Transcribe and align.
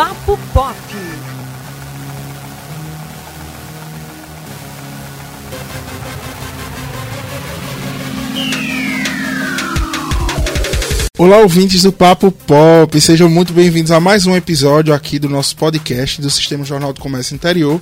Papo 0.00 0.38
Pop. 0.54 0.76
Olá, 11.18 11.36
ouvintes 11.40 11.82
do 11.82 11.92
Papo 11.92 12.32
Pop, 12.32 12.98
sejam 12.98 13.28
muito 13.28 13.52
bem-vindos 13.52 13.90
a 13.90 14.00
mais 14.00 14.26
um 14.26 14.34
episódio 14.34 14.94
aqui 14.94 15.18
do 15.18 15.28
nosso 15.28 15.54
podcast 15.56 16.22
do 16.22 16.30
Sistema 16.30 16.64
Jornal 16.64 16.94
do 16.94 17.00
Comércio 17.02 17.34
Interior. 17.34 17.78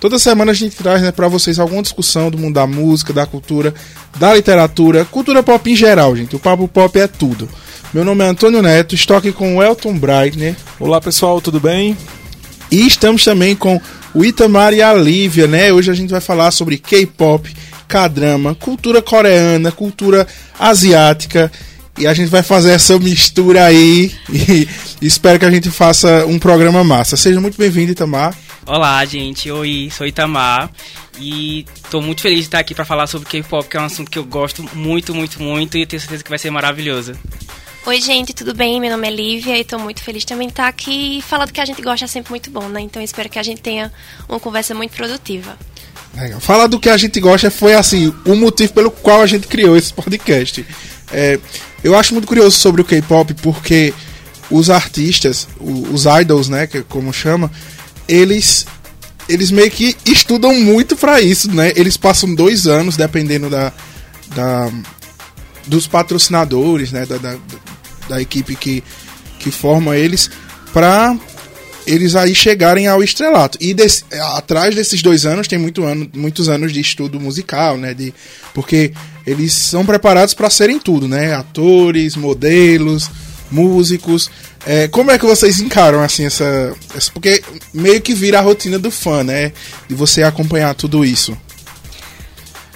Toda 0.00 0.18
semana 0.18 0.52
a 0.52 0.54
gente 0.54 0.74
traz 0.74 1.02
né, 1.02 1.12
para 1.12 1.28
vocês 1.28 1.58
alguma 1.58 1.82
discussão 1.82 2.30
do 2.30 2.38
mundo 2.38 2.54
da 2.54 2.66
música, 2.66 3.12
da 3.12 3.26
cultura, 3.26 3.74
da 4.18 4.34
literatura, 4.34 5.04
cultura 5.04 5.42
pop 5.42 5.70
em 5.70 5.76
geral, 5.76 6.16
gente. 6.16 6.34
O 6.34 6.38
Papo 6.38 6.66
Pop 6.66 6.98
é 6.98 7.06
tudo. 7.06 7.46
Meu 7.92 8.04
nome 8.04 8.22
é 8.22 8.28
Antônio 8.28 8.60
Neto, 8.60 8.94
estou 8.94 9.16
aqui 9.16 9.32
com 9.32 9.56
o 9.56 9.62
Elton 9.62 9.98
Breitner. 9.98 10.54
Olá 10.78 11.00
pessoal, 11.00 11.40
tudo 11.40 11.58
bem? 11.58 11.96
E 12.70 12.86
estamos 12.86 13.24
também 13.24 13.56
com 13.56 13.80
o 14.12 14.22
Itamar 14.22 14.74
e 14.74 14.82
a 14.82 14.92
Lívia, 14.92 15.46
né? 15.46 15.72
Hoje 15.72 15.90
a 15.90 15.94
gente 15.94 16.10
vai 16.10 16.20
falar 16.20 16.50
sobre 16.50 16.76
K-pop, 16.76 17.50
K-drama, 17.88 18.54
cultura 18.54 19.00
coreana, 19.00 19.72
cultura 19.72 20.26
asiática 20.58 21.50
e 21.96 22.06
a 22.06 22.12
gente 22.12 22.28
vai 22.28 22.42
fazer 22.42 22.72
essa 22.72 22.98
mistura 22.98 23.64
aí 23.64 24.12
e 24.28 24.68
espero 25.00 25.38
que 25.38 25.46
a 25.46 25.50
gente 25.50 25.70
faça 25.70 26.26
um 26.26 26.38
programa 26.38 26.84
massa. 26.84 27.16
Seja 27.16 27.40
muito 27.40 27.56
bem-vindo, 27.56 27.92
Itamar. 27.92 28.36
Olá, 28.66 29.02
gente. 29.06 29.50
Oi, 29.50 29.88
sou 29.90 30.06
Itamar 30.06 30.70
e 31.18 31.64
tô 31.90 32.02
muito 32.02 32.20
feliz 32.20 32.40
de 32.40 32.44
estar 32.44 32.58
aqui 32.58 32.74
para 32.74 32.84
falar 32.84 33.06
sobre 33.06 33.26
K-pop, 33.26 33.66
que 33.66 33.78
é 33.78 33.80
um 33.80 33.86
assunto 33.86 34.10
que 34.10 34.18
eu 34.18 34.26
gosto 34.26 34.62
muito, 34.74 35.14
muito, 35.14 35.42
muito 35.42 35.78
e 35.78 35.86
tenho 35.86 35.98
certeza 35.98 36.22
que 36.22 36.28
vai 36.28 36.38
ser 36.38 36.50
maravilhoso. 36.50 37.14
Oi, 37.88 38.02
gente, 38.02 38.34
tudo 38.34 38.54
bem? 38.54 38.78
Meu 38.78 38.90
nome 38.90 39.08
é 39.08 39.10
Lívia 39.10 39.58
e 39.58 39.64
tô 39.64 39.78
muito 39.78 40.02
feliz 40.02 40.22
também 40.22 40.48
de 40.48 40.52
estar 40.52 40.68
aqui 40.68 41.24
falar 41.26 41.46
do 41.46 41.54
que 41.54 41.60
a 41.60 41.64
gente 41.64 41.80
gosta 41.80 42.04
é 42.04 42.06
sempre 42.06 42.28
muito 42.28 42.50
bom, 42.50 42.68
né? 42.68 42.82
Então 42.82 43.00
espero 43.00 43.30
que 43.30 43.38
a 43.38 43.42
gente 43.42 43.62
tenha 43.62 43.90
uma 44.28 44.38
conversa 44.38 44.74
muito 44.74 44.94
produtiva. 44.94 45.56
Legal. 46.14 46.38
Falar 46.38 46.66
do 46.66 46.78
que 46.78 46.90
a 46.90 46.98
gente 46.98 47.18
gosta 47.18 47.50
foi 47.50 47.72
assim 47.72 48.12
o 48.26 48.34
motivo 48.34 48.74
pelo 48.74 48.90
qual 48.90 49.22
a 49.22 49.26
gente 49.26 49.46
criou 49.46 49.74
esse 49.74 49.90
podcast. 49.90 50.66
É, 51.10 51.40
eu 51.82 51.96
acho 51.96 52.12
muito 52.12 52.28
curioso 52.28 52.58
sobre 52.58 52.82
o 52.82 52.84
K-pop 52.84 53.32
porque 53.40 53.94
os 54.50 54.68
artistas, 54.68 55.48
os 55.58 56.04
idols, 56.04 56.50
né, 56.50 56.66
que 56.66 56.82
como 56.82 57.10
chama, 57.10 57.50
eles 58.06 58.66
eles 59.30 59.50
meio 59.50 59.70
que 59.70 59.96
estudam 60.04 60.52
muito 60.52 60.94
para 60.94 61.22
isso, 61.22 61.50
né? 61.50 61.72
Eles 61.74 61.96
passam 61.96 62.34
dois 62.34 62.66
anos 62.66 62.98
dependendo 62.98 63.48
da, 63.48 63.72
da 64.34 64.70
dos 65.66 65.86
patrocinadores, 65.86 66.92
né, 66.92 67.06
da, 67.06 67.18
da, 67.18 67.36
da 68.08 68.20
equipe 68.20 68.56
que 68.56 68.82
que 69.38 69.50
forma 69.50 69.96
eles 69.96 70.30
para 70.72 71.16
eles 71.86 72.14
aí 72.14 72.34
chegarem 72.34 72.86
ao 72.86 73.02
estrelato. 73.02 73.56
E 73.60 73.72
desse, 73.72 74.04
atrás 74.34 74.74
desses 74.74 75.00
dois 75.00 75.24
anos 75.24 75.48
tem 75.48 75.58
muito 75.58 75.84
ano, 75.84 76.08
muitos 76.14 76.48
anos 76.48 76.70
de 76.70 76.80
estudo 76.80 77.18
musical, 77.18 77.78
né? 77.78 77.94
De, 77.94 78.12
porque 78.52 78.92
eles 79.26 79.54
são 79.54 79.86
preparados 79.86 80.34
para 80.34 80.50
serem 80.50 80.78
tudo, 80.78 81.08
né? 81.08 81.32
Atores, 81.34 82.14
modelos, 82.14 83.10
músicos. 83.50 84.30
É, 84.66 84.86
como 84.88 85.10
é 85.10 85.18
que 85.18 85.24
vocês 85.24 85.60
encaram 85.60 86.02
assim 86.02 86.26
essa, 86.26 86.76
essa, 86.94 87.10
Porque 87.10 87.42
meio 87.72 88.02
que 88.02 88.14
vira 88.14 88.38
a 88.38 88.42
rotina 88.42 88.78
do 88.78 88.90
fã, 88.90 89.24
né? 89.24 89.52
De 89.88 89.94
você 89.94 90.22
acompanhar 90.22 90.74
tudo 90.74 91.06
isso. 91.06 91.36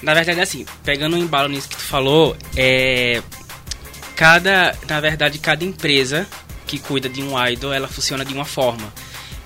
Na 0.00 0.14
verdade, 0.14 0.41
assim, 0.41 0.64
pegando 0.83 1.16
um 1.16 1.19
embalo 1.19 1.48
nisso 1.48 1.69
que 1.69 1.77
tu 1.77 1.83
falou, 1.83 2.34
é. 2.56 3.22
Cada. 4.16 4.77
Na 4.88 5.00
verdade, 5.00 5.38
cada 5.38 5.64
empresa 5.64 6.27
que 6.66 6.78
cuida 6.78 7.09
de 7.09 7.22
um 7.22 7.32
idol, 7.47 7.72
ela 7.72 7.88
funciona 7.88 8.25
de 8.25 8.32
uma 8.32 8.44
forma. 8.44 8.92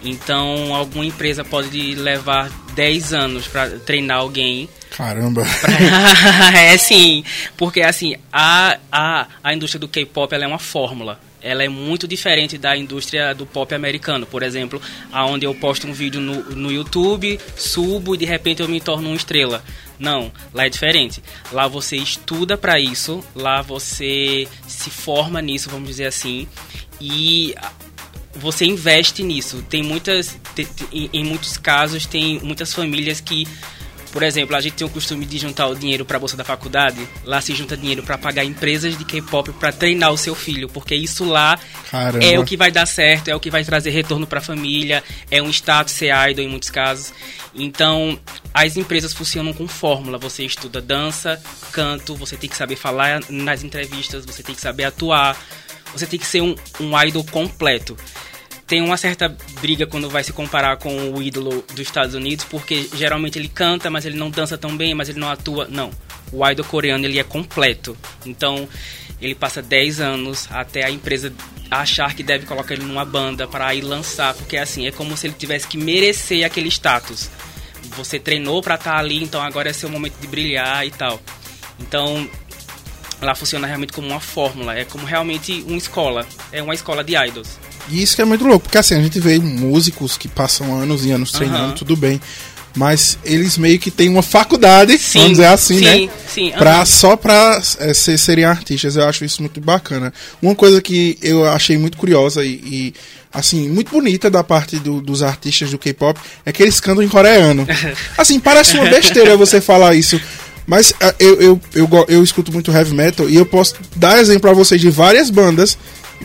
Então, 0.03 0.75
alguma 0.75 1.05
empresa 1.05 1.45
pode 1.45 1.95
levar 1.95 2.51
10 2.75 3.13
anos 3.13 3.49
para 3.49 3.71
treinar 3.81 4.19
alguém. 4.19 4.69
Caramba! 4.91 5.45
Pra... 5.61 5.73
é 6.61 6.77
sim, 6.79 7.25
porque 7.57 7.83
assim, 7.83 8.17
a, 8.33 8.79
a, 8.93 9.27
a 9.43 9.55
indústria 9.55 9.81
do 9.81 9.89
K-pop 9.89 10.35
é 10.35 10.47
uma 10.47 10.59
fórmula. 10.59 11.19
Ela 11.43 11.65
é 11.65 11.69
muito 11.69 12.09
diferente 12.09 12.59
da 12.59 12.77
indústria 12.77 13.35
do 13.35 13.47
pop 13.47 13.73
americano, 13.75 14.27
por 14.27 14.43
exemplo, 14.43 14.83
aonde 15.13 15.47
eu 15.47 15.55
posto 15.55 15.87
um 15.87 15.93
vídeo 15.93 16.21
no, 16.21 16.43
no 16.57 16.73
YouTube, 16.73 17.39
subo 17.57 18.15
e 18.15 18.19
de 18.19 18.25
repente 18.25 18.63
eu 18.63 18.69
me 18.69 18.81
torno 18.81 19.09
uma 19.09 19.17
estrela. 19.17 19.63
Não, 19.99 20.31
lá 20.53 20.67
é 20.67 20.69
diferente. 20.69 21.23
Lá 21.53 21.67
você 21.67 21.97
estuda 21.97 22.57
para 22.57 22.79
isso, 22.79 23.25
lá 23.35 23.63
você 23.63 24.47
se 24.67 24.91
forma 24.91 25.41
nisso, 25.41 25.71
vamos 25.71 25.89
dizer 25.89 26.07
assim, 26.07 26.47
e 27.01 27.55
você 28.35 28.65
investe 28.65 29.23
nisso. 29.23 29.65
Tem 29.69 29.83
muitas, 29.83 30.39
em 30.93 31.25
muitos 31.25 31.57
casos, 31.57 32.07
tem 32.07 32.41
muitas 32.41 32.73
famílias 32.73 33.21
que, 33.21 33.47
por 34.13 34.23
exemplo, 34.23 34.57
a 34.57 34.61
gente 34.61 34.75
tem 34.75 34.87
o 34.87 34.91
costume 34.91 35.25
de 35.25 35.39
juntar 35.39 35.67
o 35.67 35.75
dinheiro 35.75 36.05
para 36.05 36.17
a 36.17 36.21
bolsa 36.21 36.37
da 36.37 36.45
faculdade. 36.45 37.07
Lá 37.25 37.41
se 37.41 37.55
junta 37.55 37.77
dinheiro 37.77 38.03
para 38.03 38.17
pagar 38.17 38.45
empresas 38.45 38.97
de 38.97 39.05
K-pop 39.05 39.53
para 39.53 39.73
treinar 39.73 40.13
o 40.13 40.19
seu 40.19 40.35
filho, 40.35 40.69
porque 40.69 40.95
isso 40.95 41.25
lá 41.25 41.59
Caramba. 41.91 42.25
é 42.25 42.39
o 42.39 42.45
que 42.45 42.57
vai 42.57 42.71
dar 42.71 42.87
certo, 42.87 43.29
é 43.29 43.35
o 43.35 43.41
que 43.41 43.51
vai 43.51 43.65
trazer 43.65 43.91
retorno 43.91 44.27
para 44.27 44.39
a 44.39 44.43
família, 44.43 45.03
é 45.31 45.43
um 45.43 45.51
status 45.51 45.95
ser 45.95 46.13
idol 46.31 46.45
em 46.45 46.49
muitos 46.49 46.71
casos. 46.71 47.13
Então, 47.55 48.19
as 48.53 48.77
empresas 48.77 49.13
funcionam 49.13 49.53
com 49.53 49.67
fórmula. 49.67 50.19
Você 50.19 50.45
estuda 50.45 50.81
dança, 50.81 51.41
canto, 51.73 52.15
você 52.15 52.37
tem 52.37 52.51
que 52.51 52.57
saber 52.57 52.77
falar 52.77 53.21
nas 53.29 53.63
entrevistas, 53.63 54.25
você 54.27 54.43
tem 54.43 54.55
que 54.55 54.61
saber 54.61 54.85
atuar 54.85 55.37
você 55.93 56.07
tem 56.07 56.19
que 56.19 56.27
ser 56.27 56.43
um, 56.43 56.55
um 56.81 57.01
idol 57.03 57.25
completo. 57.25 57.97
Tem 58.67 58.83
uma 58.83 58.97
certa 58.97 59.35
briga 59.61 59.87
quando 59.87 60.11
vai 60.11 60.25
se 60.25 60.33
comparar 60.33 60.77
com 60.77 61.13
o 61.13 61.23
ídolo 61.23 61.65
dos 61.69 61.81
Estados 61.81 62.15
Unidos, 62.17 62.45
porque 62.45 62.89
geralmente 62.95 63.39
ele 63.39 63.49
canta, 63.49 63.89
mas 63.89 64.05
ele 64.05 64.17
não 64.17 64.29
dança 64.29 64.59
tão 64.59 64.77
bem, 64.77 64.93
mas 64.93 65.09
ele 65.09 65.21
não 65.21 65.31
atua. 65.31 65.69
Não. 65.71 65.91
O 66.33 66.47
idol 66.49 66.65
coreano 66.65 67.05
ele 67.05 67.21
é 67.21 67.23
completo. 67.23 67.97
Então, 68.25 68.69
ele 69.21 69.37
passa 69.37 69.63
10 69.63 70.01
anos 70.01 70.49
até 70.51 70.85
a 70.85 70.91
empresa 70.91 71.33
achar 71.71 72.15
que 72.15 72.25
deve 72.25 72.45
colocar 72.45 72.75
ele 72.75 72.85
numa 72.85 73.05
banda 73.05 73.47
para 73.47 73.73
ir 73.73 73.83
lançar, 73.83 74.35
porque 74.35 74.57
assim, 74.57 74.87
é 74.87 74.91
como 74.91 75.17
se 75.17 75.29
ele 75.29 75.35
tivesse 75.35 75.69
que 75.69 75.79
merecer 75.79 76.45
aquele 76.45 76.69
status. 76.69 77.31
Você 77.97 78.19
treinou 78.19 78.61
para 78.63 78.75
estar 78.75 78.95
tá 78.95 78.99
ali, 78.99 79.23
então 79.23 79.41
agora 79.41 79.71
é 79.71 79.73
seu 79.73 79.89
momento 79.89 80.19
de 80.19 80.27
brilhar 80.27 80.85
e 80.85 80.91
tal. 80.91 81.21
Então, 81.79 82.29
ela 83.21 83.35
funciona 83.35 83.67
realmente 83.67 83.93
como 83.93 84.09
uma 84.09 84.21
fórmula, 84.21 84.77
é 84.77 84.85
como 84.85 85.07
realmente 85.07 85.65
uma 85.67 85.77
escola, 85.77 86.27
é 86.51 86.61
uma 86.61 86.75
escola 86.75 87.05
de 87.05 87.15
idols. 87.17 87.59
E 87.89 88.03
isso 88.03 88.17
que 88.17 88.23
é 88.23 88.25
muito 88.25 88.45
louco, 88.45 88.65
porque 88.65 88.79
assim, 88.79 88.95
a 88.95 89.01
gente 89.01 89.21
vê 89.21 89.39
músicos 89.39 90.17
que 90.17 90.29
passam 90.29 90.75
anos 90.75 91.05
e 91.05 91.11
anos 91.11 91.31
treinando, 91.31 91.69
uhum. 91.69 91.75
tudo 91.75 91.97
bem. 91.97 92.21
Mas 92.77 93.19
eles 93.25 93.57
meio 93.57 93.79
que 93.79 93.91
têm 93.91 94.09
uma 94.11 94.23
faculdade, 94.23 94.99
sim, 94.99 95.19
vamos 95.21 95.39
dizer 95.39 95.47
assim, 95.47 95.79
sim, 95.79 96.07
né? 96.07 96.13
Sim, 96.29 96.53
pra, 96.59 96.85
Só 96.85 97.17
pra 97.17 97.61
é, 97.79 97.95
ser, 97.95 98.19
serem 98.19 98.45
artistas. 98.45 98.97
Eu 98.97 99.09
acho 99.09 99.25
isso 99.25 99.41
muito 99.41 99.63
bacana. 99.63 100.13
Uma 100.43 100.55
coisa 100.55 100.83
que 100.83 101.19
eu 101.23 101.47
achei 101.47 101.79
muito 101.79 101.97
curiosa 101.97 102.45
e, 102.45 102.51
e 102.51 102.95
assim, 103.33 103.69
muito 103.71 103.91
bonita 103.91 104.29
da 104.29 104.45
parte 104.45 104.79
do, 104.79 105.01
dos 105.01 105.23
artistas 105.23 105.71
do 105.71 105.79
K-pop 105.79 106.21
é 106.45 106.53
que 106.53 106.63
eles 106.63 106.79
cantam 106.79 107.03
em 107.03 107.09
coreano. 107.09 107.67
Assim, 108.17 108.39
parece 108.39 108.77
uma 108.77 108.89
besteira 108.91 109.37
você 109.37 109.61
falar 109.61 109.95
isso. 109.95 110.21
Mas 110.67 110.93
ah, 111.01 111.15
eu, 111.19 111.41
eu, 111.41 111.61
eu, 111.75 112.07
eu, 112.09 112.25
escuto 112.25 112.53
muito 112.53 112.73
heavy 112.73 112.93
metal 112.93 113.29
e 113.29 113.37
eu 113.37 113.47
posso 113.47 113.77
dar 113.95 114.19
exemplo 114.19 114.43
pra 114.43 114.53
vocês 114.53 114.81
de 114.81 114.91
várias 114.91 115.31
bandas 115.31 115.79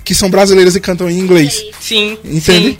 que 0.03 0.15
são 0.15 0.29
brasileiras 0.29 0.75
e 0.75 0.79
cantam 0.79 1.09
em 1.09 1.19
inglês. 1.19 1.63
Sim. 1.79 2.17
Entende? 2.23 2.71
Sim. 2.71 2.77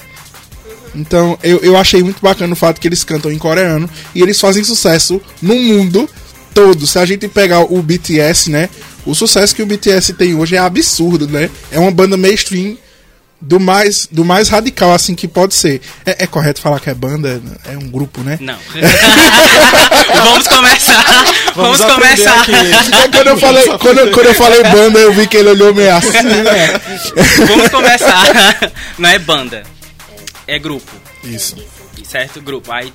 Então 0.93 1.37
eu, 1.41 1.59
eu 1.59 1.77
achei 1.77 2.03
muito 2.03 2.21
bacana 2.21 2.53
o 2.53 2.55
fato 2.55 2.79
que 2.79 2.87
eles 2.87 3.03
cantam 3.03 3.31
em 3.31 3.37
coreano 3.37 3.89
e 4.13 4.21
eles 4.21 4.39
fazem 4.39 4.63
sucesso 4.63 5.21
no 5.41 5.55
mundo 5.55 6.09
todo. 6.53 6.85
Se 6.85 6.99
a 6.99 7.05
gente 7.05 7.27
pegar 7.27 7.61
o 7.61 7.81
BTS, 7.81 8.49
né? 8.49 8.69
O 9.05 9.15
sucesso 9.15 9.55
que 9.55 9.63
o 9.63 9.65
BTS 9.65 10.13
tem 10.13 10.35
hoje 10.35 10.55
é 10.55 10.59
absurdo, 10.59 11.27
né? 11.27 11.49
É 11.71 11.79
uma 11.79 11.91
banda 11.91 12.17
mainstream 12.17 12.77
do 13.41 13.59
mais, 13.59 14.07
do 14.11 14.23
mais 14.23 14.47
radical, 14.49 14.93
assim, 14.93 15.15
que 15.15 15.27
pode 15.27 15.55
ser. 15.55 15.81
É, 16.05 16.23
é, 16.23 16.27
correto 16.27 16.61
falar 16.61 16.79
que 16.79 16.89
é 16.89 16.93
banda? 16.93 17.41
É 17.65 17.75
um 17.77 17.89
grupo, 17.89 18.21
né? 18.21 18.37
Não. 18.39 18.57
Vamos 20.23 20.47
começar. 20.47 21.03
Vamos, 21.55 21.79
Vamos 21.79 21.95
começar. 21.95 22.45
quando, 23.11 23.27
eu 23.27 23.37
falei, 23.37 23.67
quando, 23.79 24.11
quando 24.11 24.25
eu 24.27 24.33
falei 24.35 24.63
banda, 24.63 24.99
eu 24.99 25.13
vi 25.13 25.27
que 25.27 25.37
ele 25.37 25.49
olhou 25.49 25.73
meio 25.73 25.95
assim, 25.95 26.21
né? 26.21 26.79
Vamos 27.47 27.69
começar. 27.69 28.73
Não 28.97 29.09
é 29.09 29.17
banda. 29.17 29.63
É 30.47 30.59
grupo. 30.59 30.91
Isso. 31.23 31.55
Certo? 32.07 32.41
Grupo. 32.41 32.71
Aí, 32.71 32.93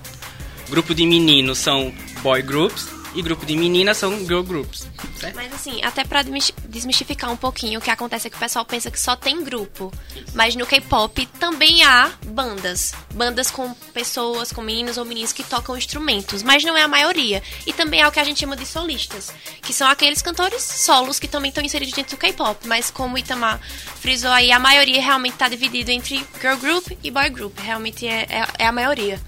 grupo 0.71 0.95
de 0.95 1.05
meninos 1.07 1.59
são 1.59 1.93
boy 2.23 2.43
groups 2.43 2.96
e 3.17 3.23
grupo 3.23 3.47
de 3.47 3.57
meninas 3.57 3.97
são 3.97 4.19
girl 4.19 4.43
groups. 4.43 4.87
Certo? 5.19 5.35
Mas 5.35 5.53
assim, 5.53 5.83
até 5.83 6.05
pra 6.05 6.23
desmistificar 6.69 7.33
um 7.33 7.37
pouquinho, 7.37 7.81
o 7.81 7.83
que 7.83 7.91
acontece 7.91 8.27
é 8.27 8.31
que 8.31 8.37
o 8.37 8.39
pessoal 8.39 8.65
pensa 8.65 8.91
que 8.91 9.01
só 9.01 9.17
tem 9.17 9.43
grupo. 9.43 9.91
Mas 10.35 10.55
no 10.55 10.67
K-pop 10.67 11.27
também 11.41 11.83
há 11.83 12.13
bandas. 12.27 12.93
Bandas 13.15 13.51
com 13.51 13.73
pessoas, 13.95 14.53
com 14.53 14.61
meninos 14.61 14.99
ou 14.99 15.05
meninos 15.07 15.33
que 15.33 15.43
tocam 15.43 15.77
instrumentos. 15.79 16.43
Mas 16.43 16.63
não 16.63 16.77
é 16.77 16.83
a 16.83 16.89
maioria. 16.89 17.43
E 17.67 17.73
também 17.73 18.03
há 18.03 18.09
o 18.09 18.13
que 18.13 18.21
a 18.21 18.25
gente 18.25 18.41
chama 18.41 18.55
de 18.55 18.67
solistas. 18.67 19.33
Que 19.63 19.73
são 19.73 19.89
aqueles 19.89 20.21
cantores 20.21 20.63
solos 20.63 21.19
que 21.19 21.27
também 21.27 21.49
estão 21.49 21.65
inseridos 21.65 21.95
dentro 21.95 22.17
do 22.17 22.21
K-pop. 22.21 22.69
Mas 22.69 22.91
como 22.91 23.15
o 23.15 23.19
Itamar 23.19 23.59
frisou 23.99 24.31
aí, 24.31 24.53
a 24.53 24.59
maioria 24.59 25.01
realmente 25.01 25.33
está 25.33 25.49
dividido 25.49 25.91
entre 25.91 26.17
girl 26.39 26.57
group 26.57 26.89
e 27.03 27.11
boy 27.11 27.31
group. 27.31 27.59
Realmente 27.59 28.07
é, 28.07 28.27
é, 28.29 28.47
é 28.59 28.67
a 28.67 28.73
maioria. 28.73 29.19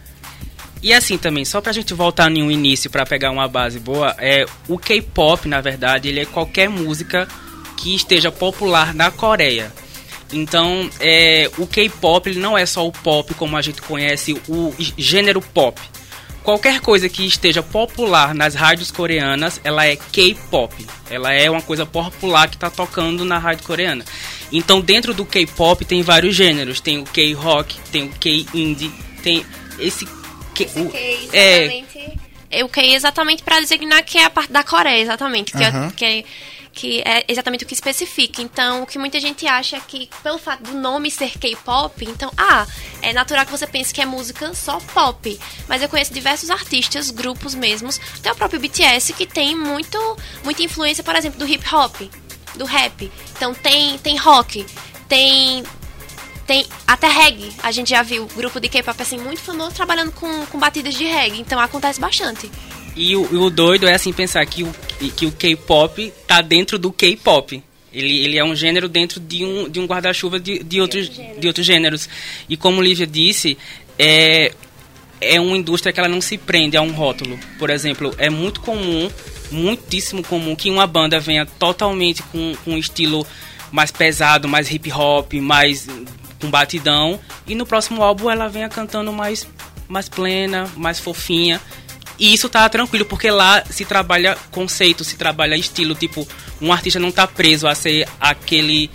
E 0.82 0.92
assim 0.92 1.18
também, 1.18 1.44
só 1.44 1.60
pra 1.60 1.72
gente 1.72 1.92
voltar 1.92 2.30
em 2.30 2.42
um 2.42 2.50
início 2.50 2.88
para 2.88 3.04
pegar 3.04 3.30
uma 3.30 3.48
base 3.48 3.80
boa, 3.80 4.14
é 4.18 4.46
o 4.68 4.78
K-pop, 4.78 5.48
na 5.48 5.60
verdade, 5.60 6.08
ele 6.08 6.20
é 6.20 6.24
qualquer 6.24 6.68
música 6.68 7.26
que 7.76 7.94
esteja 7.94 8.30
popular 8.30 8.94
na 8.94 9.10
Coreia. 9.10 9.72
Então, 10.32 10.88
é, 11.00 11.50
o 11.58 11.66
K-pop 11.66 12.34
não 12.34 12.56
é 12.56 12.66
só 12.66 12.86
o 12.86 12.92
pop 12.92 13.32
como 13.34 13.56
a 13.56 13.62
gente 13.62 13.80
conhece 13.80 14.40
o 14.48 14.74
gênero 14.96 15.40
pop. 15.40 15.80
Qualquer 16.42 16.80
coisa 16.80 17.08
que 17.08 17.26
esteja 17.26 17.62
popular 17.62 18.34
nas 18.34 18.54
rádios 18.54 18.90
coreanas, 18.90 19.60
ela 19.64 19.84
é 19.86 19.96
K-pop. 19.96 20.86
Ela 21.10 21.32
é 21.32 21.50
uma 21.50 21.60
coisa 21.60 21.84
popular 21.84 22.48
que 22.48 22.56
está 22.56 22.70
tocando 22.70 23.24
na 23.24 23.38
rádio 23.38 23.64
coreana. 23.64 24.04
Então, 24.52 24.80
dentro 24.80 25.12
do 25.12 25.26
K-pop 25.26 25.84
tem 25.84 26.02
vários 26.02 26.34
gêneros. 26.34 26.80
Tem 26.80 26.98
o 26.98 27.04
K-rock, 27.04 27.78
tem 27.90 28.04
o 28.04 28.10
K-indie, 28.10 28.92
tem 29.22 29.44
esse 29.78 30.06
que, 30.66 30.80
o, 30.80 30.90
é, 31.32 31.84
é, 32.50 32.64
o 32.64 32.68
que 32.68 32.80
é 32.80 32.94
exatamente 32.94 33.42
para 33.42 33.60
designar 33.60 34.02
que 34.02 34.18
é 34.18 34.24
a 34.24 34.30
parte 34.30 34.50
da 34.50 34.64
Coreia, 34.64 35.02
exatamente, 35.02 35.52
que, 35.52 35.58
uhum. 35.58 35.86
é, 35.86 35.92
que, 35.92 36.04
é, 36.04 36.24
que 36.72 37.02
é 37.02 37.24
exatamente 37.28 37.64
o 37.64 37.66
que 37.66 37.74
especifica. 37.74 38.42
Então, 38.42 38.82
o 38.82 38.86
que 38.86 38.98
muita 38.98 39.20
gente 39.20 39.46
acha 39.46 39.76
é 39.76 39.80
que, 39.80 40.08
pelo 40.22 40.38
fato 40.38 40.62
do 40.64 40.74
nome 40.74 41.10
ser 41.10 41.38
K-pop, 41.38 42.04
então, 42.04 42.32
ah, 42.36 42.66
é 43.02 43.12
natural 43.12 43.44
que 43.44 43.52
você 43.52 43.66
pense 43.66 43.92
que 43.92 44.00
é 44.00 44.06
música 44.06 44.52
só 44.54 44.80
pop. 44.92 45.38
Mas 45.68 45.82
eu 45.82 45.88
conheço 45.88 46.12
diversos 46.12 46.50
artistas, 46.50 47.10
grupos 47.10 47.54
mesmos, 47.54 48.00
até 48.18 48.32
o 48.32 48.34
próprio 48.34 48.60
BTS, 48.60 49.12
que 49.12 49.26
tem 49.26 49.54
muito, 49.54 49.98
muita 50.42 50.62
influência, 50.62 51.04
por 51.04 51.14
exemplo, 51.14 51.38
do 51.38 51.46
hip 51.46 51.64
hop, 51.72 51.94
do 52.56 52.64
rap. 52.64 53.10
Então, 53.36 53.54
tem, 53.54 53.98
tem 53.98 54.16
rock, 54.16 54.66
tem 55.08 55.62
tem 56.48 56.64
até 56.86 57.06
reggae. 57.06 57.52
A 57.62 57.70
gente 57.70 57.90
já 57.90 58.02
viu 58.02 58.26
grupo 58.34 58.58
de 58.58 58.70
K-pop 58.70 59.00
assim 59.00 59.18
muito 59.18 59.40
famoso 59.40 59.72
trabalhando 59.72 60.10
com, 60.12 60.46
com 60.46 60.58
batidas 60.58 60.94
de 60.94 61.04
reggae. 61.04 61.40
Então 61.40 61.60
acontece 61.60 62.00
bastante. 62.00 62.50
E 62.96 63.14
o, 63.14 63.42
o 63.42 63.50
doido 63.50 63.86
é 63.86 63.94
assim 63.94 64.14
pensar 64.14 64.44
que 64.46 64.64
o, 64.64 64.74
que 65.14 65.26
o 65.26 65.30
K-pop 65.30 66.10
tá 66.26 66.40
dentro 66.40 66.78
do 66.78 66.90
K-pop. 66.90 67.62
Ele, 67.92 68.24
ele 68.24 68.38
é 68.38 68.44
um 68.44 68.56
gênero 68.56 68.88
dentro 68.88 69.20
de 69.20 69.44
um, 69.44 69.68
de 69.68 69.78
um 69.78 69.86
guarda-chuva 69.86 70.40
de, 70.40 70.62
de, 70.64 70.80
outros, 70.80 71.10
de 71.10 71.46
outros 71.46 71.66
gêneros. 71.66 72.08
E 72.48 72.56
como 72.56 72.82
Lívia 72.82 73.06
disse, 73.06 73.58
é, 73.98 74.52
é 75.20 75.38
uma 75.38 75.56
indústria 75.56 75.92
que 75.92 76.00
ela 76.00 76.08
não 76.08 76.20
se 76.20 76.38
prende 76.38 76.78
a 76.78 76.82
um 76.82 76.92
rótulo. 76.92 77.38
Por 77.58 77.68
exemplo, 77.68 78.14
é 78.16 78.30
muito 78.30 78.60
comum, 78.62 79.10
muitíssimo 79.50 80.22
comum, 80.22 80.56
que 80.56 80.70
uma 80.70 80.86
banda 80.86 81.20
venha 81.20 81.44
totalmente 81.44 82.22
com, 82.22 82.54
com 82.64 82.72
um 82.72 82.78
estilo 82.78 83.26
mais 83.70 83.90
pesado, 83.90 84.48
mais 84.48 84.70
hip 84.70 84.90
hop, 84.90 85.34
mais 85.34 85.86
com 86.40 86.50
batidão. 86.50 87.18
E 87.46 87.54
no 87.54 87.66
próximo 87.66 88.02
álbum 88.02 88.30
ela 88.30 88.48
venha 88.48 88.68
cantando 88.68 89.12
mais, 89.12 89.46
mais 89.88 90.08
plena, 90.08 90.68
mais 90.76 90.98
fofinha. 90.98 91.60
E 92.18 92.34
isso 92.34 92.48
tá 92.48 92.68
tranquilo, 92.68 93.04
porque 93.04 93.30
lá 93.30 93.64
se 93.70 93.84
trabalha 93.84 94.36
conceito, 94.50 95.04
se 95.04 95.16
trabalha 95.16 95.56
estilo. 95.56 95.94
Tipo, 95.94 96.26
um 96.60 96.72
artista 96.72 96.98
não 96.98 97.12
tá 97.12 97.26
preso 97.26 97.68
a 97.68 97.74
ser 97.74 98.08
aquele 98.20 98.90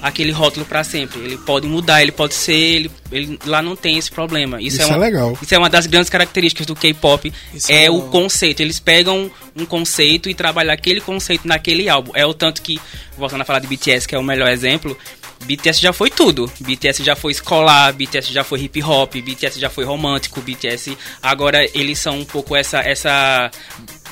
aquele 0.00 0.30
rótulo 0.30 0.64
para 0.66 0.84
sempre. 0.84 1.18
Ele 1.20 1.38
pode 1.38 1.66
mudar, 1.66 2.02
ele 2.02 2.12
pode 2.12 2.34
ser, 2.34 2.52
ele, 2.52 2.90
ele 3.10 3.38
lá 3.44 3.62
não 3.62 3.74
tem 3.74 3.96
esse 3.98 4.10
problema. 4.10 4.60
Isso, 4.60 4.76
isso 4.76 4.82
é, 4.82 4.86
uma, 4.86 4.96
é, 4.96 4.98
legal. 4.98 5.38
Isso 5.40 5.54
é 5.54 5.58
uma 5.58 5.70
das 5.70 5.86
grandes 5.86 6.10
características 6.10 6.66
do 6.66 6.76
K-pop, 6.76 7.32
é, 7.68 7.84
é 7.84 7.90
o 7.90 8.02
conceito. 8.02 8.60
Eles 8.60 8.78
pegam 8.78 9.30
um 9.54 9.64
conceito 9.64 10.28
e 10.28 10.34
trabalham 10.34 10.72
aquele 10.72 11.00
conceito 11.00 11.46
naquele 11.46 11.88
álbum. 11.88 12.12
É 12.14 12.24
o 12.26 12.34
tanto 12.34 12.62
que, 12.62 12.80
voltando 13.16 13.40
a 13.40 13.44
falar 13.44 13.58
de 13.58 13.66
BTS, 13.66 14.06
que 14.06 14.14
é 14.14 14.18
o 14.18 14.22
melhor 14.22 14.48
exemplo, 14.48 14.96
BTS 15.44 15.80
já 15.80 15.92
foi 15.92 16.10
tudo. 16.10 16.50
BTS 16.60 17.02
já 17.04 17.14
foi 17.14 17.32
escolar, 17.32 17.92
BTS 17.92 18.32
já 18.32 18.42
foi 18.42 18.60
hip 18.62 18.82
hop, 18.82 19.14
BTS 19.14 19.60
já 19.60 19.70
foi 19.70 19.84
romântico, 19.84 20.40
BTS 20.40 20.96
agora 21.22 21.64
eles 21.76 21.98
são 21.98 22.20
um 22.20 22.24
pouco 22.24 22.56
essa 22.56 22.80
essa 22.80 23.50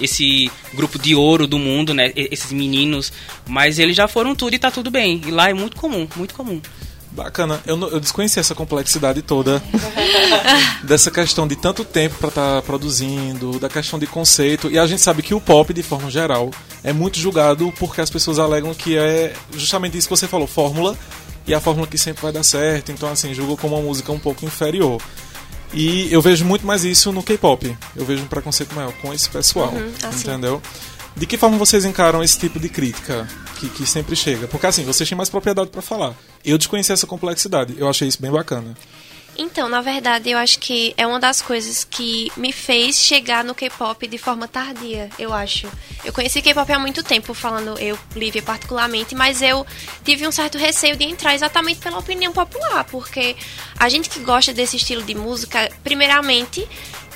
esse 0.00 0.50
grupo 0.72 0.98
de 0.98 1.14
ouro 1.14 1.46
do 1.46 1.58
mundo, 1.58 1.94
né? 1.94 2.12
Esses 2.14 2.52
meninos, 2.52 3.12
mas 3.46 3.78
eles 3.78 3.96
já 3.96 4.08
foram 4.08 4.34
tudo 4.34 4.54
e 4.54 4.58
tá 4.58 4.70
tudo 4.70 4.90
bem. 4.90 5.20
E 5.26 5.30
lá 5.30 5.50
é 5.50 5.54
muito 5.54 5.76
comum, 5.76 6.06
muito 6.16 6.34
comum. 6.34 6.60
Bacana. 7.14 7.60
Eu, 7.64 7.80
eu 7.80 8.00
desconheci 8.00 8.40
essa 8.40 8.54
complexidade 8.56 9.22
toda 9.22 9.62
dessa 10.82 11.12
questão 11.12 11.46
de 11.46 11.54
tanto 11.54 11.84
tempo 11.84 12.16
para 12.18 12.28
estar 12.28 12.54
tá 12.56 12.62
produzindo, 12.62 13.58
da 13.60 13.68
questão 13.68 13.98
de 13.98 14.06
conceito. 14.06 14.68
E 14.68 14.78
a 14.78 14.86
gente 14.86 15.00
sabe 15.00 15.22
que 15.22 15.32
o 15.32 15.40
pop, 15.40 15.72
de 15.72 15.82
forma 15.82 16.10
geral, 16.10 16.50
é 16.82 16.92
muito 16.92 17.18
julgado 17.18 17.72
porque 17.78 18.00
as 18.00 18.10
pessoas 18.10 18.40
alegam 18.40 18.74
que 18.74 18.98
é 18.98 19.32
justamente 19.52 19.96
isso 19.96 20.08
que 20.08 20.16
você 20.16 20.26
falou, 20.26 20.48
fórmula, 20.48 20.98
e 21.46 21.54
a 21.54 21.60
fórmula 21.60 21.86
que 21.86 21.96
sempre 21.96 22.20
vai 22.20 22.32
dar 22.32 22.42
certo. 22.42 22.90
Então, 22.90 23.08
assim, 23.08 23.32
julgam 23.32 23.56
como 23.56 23.76
uma 23.76 23.82
música 23.82 24.10
um 24.10 24.18
pouco 24.18 24.44
inferior. 24.44 25.00
E 25.72 26.12
eu 26.12 26.20
vejo 26.20 26.44
muito 26.44 26.66
mais 26.66 26.84
isso 26.84 27.12
no 27.12 27.22
K-pop. 27.22 27.76
Eu 27.94 28.04
vejo 28.04 28.24
um 28.24 28.26
preconceito 28.26 28.74
maior 28.74 28.92
com 28.94 29.12
esse 29.14 29.28
pessoal. 29.28 29.72
Uhum, 29.72 29.92
assim. 30.02 30.28
Entendeu? 30.28 30.60
De 31.16 31.26
que 31.26 31.38
forma 31.38 31.56
vocês 31.56 31.84
encaram 31.84 32.22
esse 32.22 32.38
tipo 32.38 32.58
de 32.58 32.68
crítica 32.68 33.28
que, 33.60 33.68
que 33.68 33.86
sempre 33.86 34.16
chega? 34.16 34.48
Porque 34.48 34.66
assim, 34.66 34.84
vocês 34.84 35.08
têm 35.08 35.16
mais 35.16 35.30
propriedade 35.30 35.70
para 35.70 35.80
falar. 35.80 36.14
Eu 36.44 36.58
desconheci 36.58 36.92
essa 36.92 37.06
complexidade. 37.06 37.74
Eu 37.78 37.88
achei 37.88 38.08
isso 38.08 38.20
bem 38.20 38.30
bacana. 38.30 38.74
Então, 39.36 39.68
na 39.68 39.80
verdade, 39.80 40.30
eu 40.30 40.38
acho 40.38 40.60
que 40.60 40.94
é 40.96 41.06
uma 41.06 41.18
das 41.18 41.42
coisas 41.42 41.82
que 41.82 42.30
me 42.36 42.52
fez 42.52 42.96
chegar 42.96 43.42
no 43.42 43.54
K-pop 43.54 44.06
de 44.06 44.16
forma 44.16 44.46
tardia, 44.46 45.10
eu 45.18 45.32
acho. 45.32 45.68
Eu 46.04 46.12
conheci 46.12 46.40
K-pop 46.40 46.70
há 46.72 46.78
muito 46.78 47.02
tempo, 47.02 47.34
falando 47.34 47.76
eu, 47.80 47.98
Lívia, 48.14 48.42
particularmente, 48.42 49.14
mas 49.14 49.42
eu 49.42 49.66
tive 50.04 50.26
um 50.26 50.30
certo 50.30 50.56
receio 50.56 50.96
de 50.96 51.04
entrar 51.04 51.34
exatamente 51.34 51.80
pela 51.80 51.98
opinião 51.98 52.32
popular, 52.32 52.84
porque 52.84 53.34
a 53.76 53.88
gente 53.88 54.08
que 54.08 54.20
gosta 54.20 54.52
desse 54.52 54.76
estilo 54.76 55.02
de 55.02 55.16
música, 55.16 55.68
primeiramente, 55.82 56.66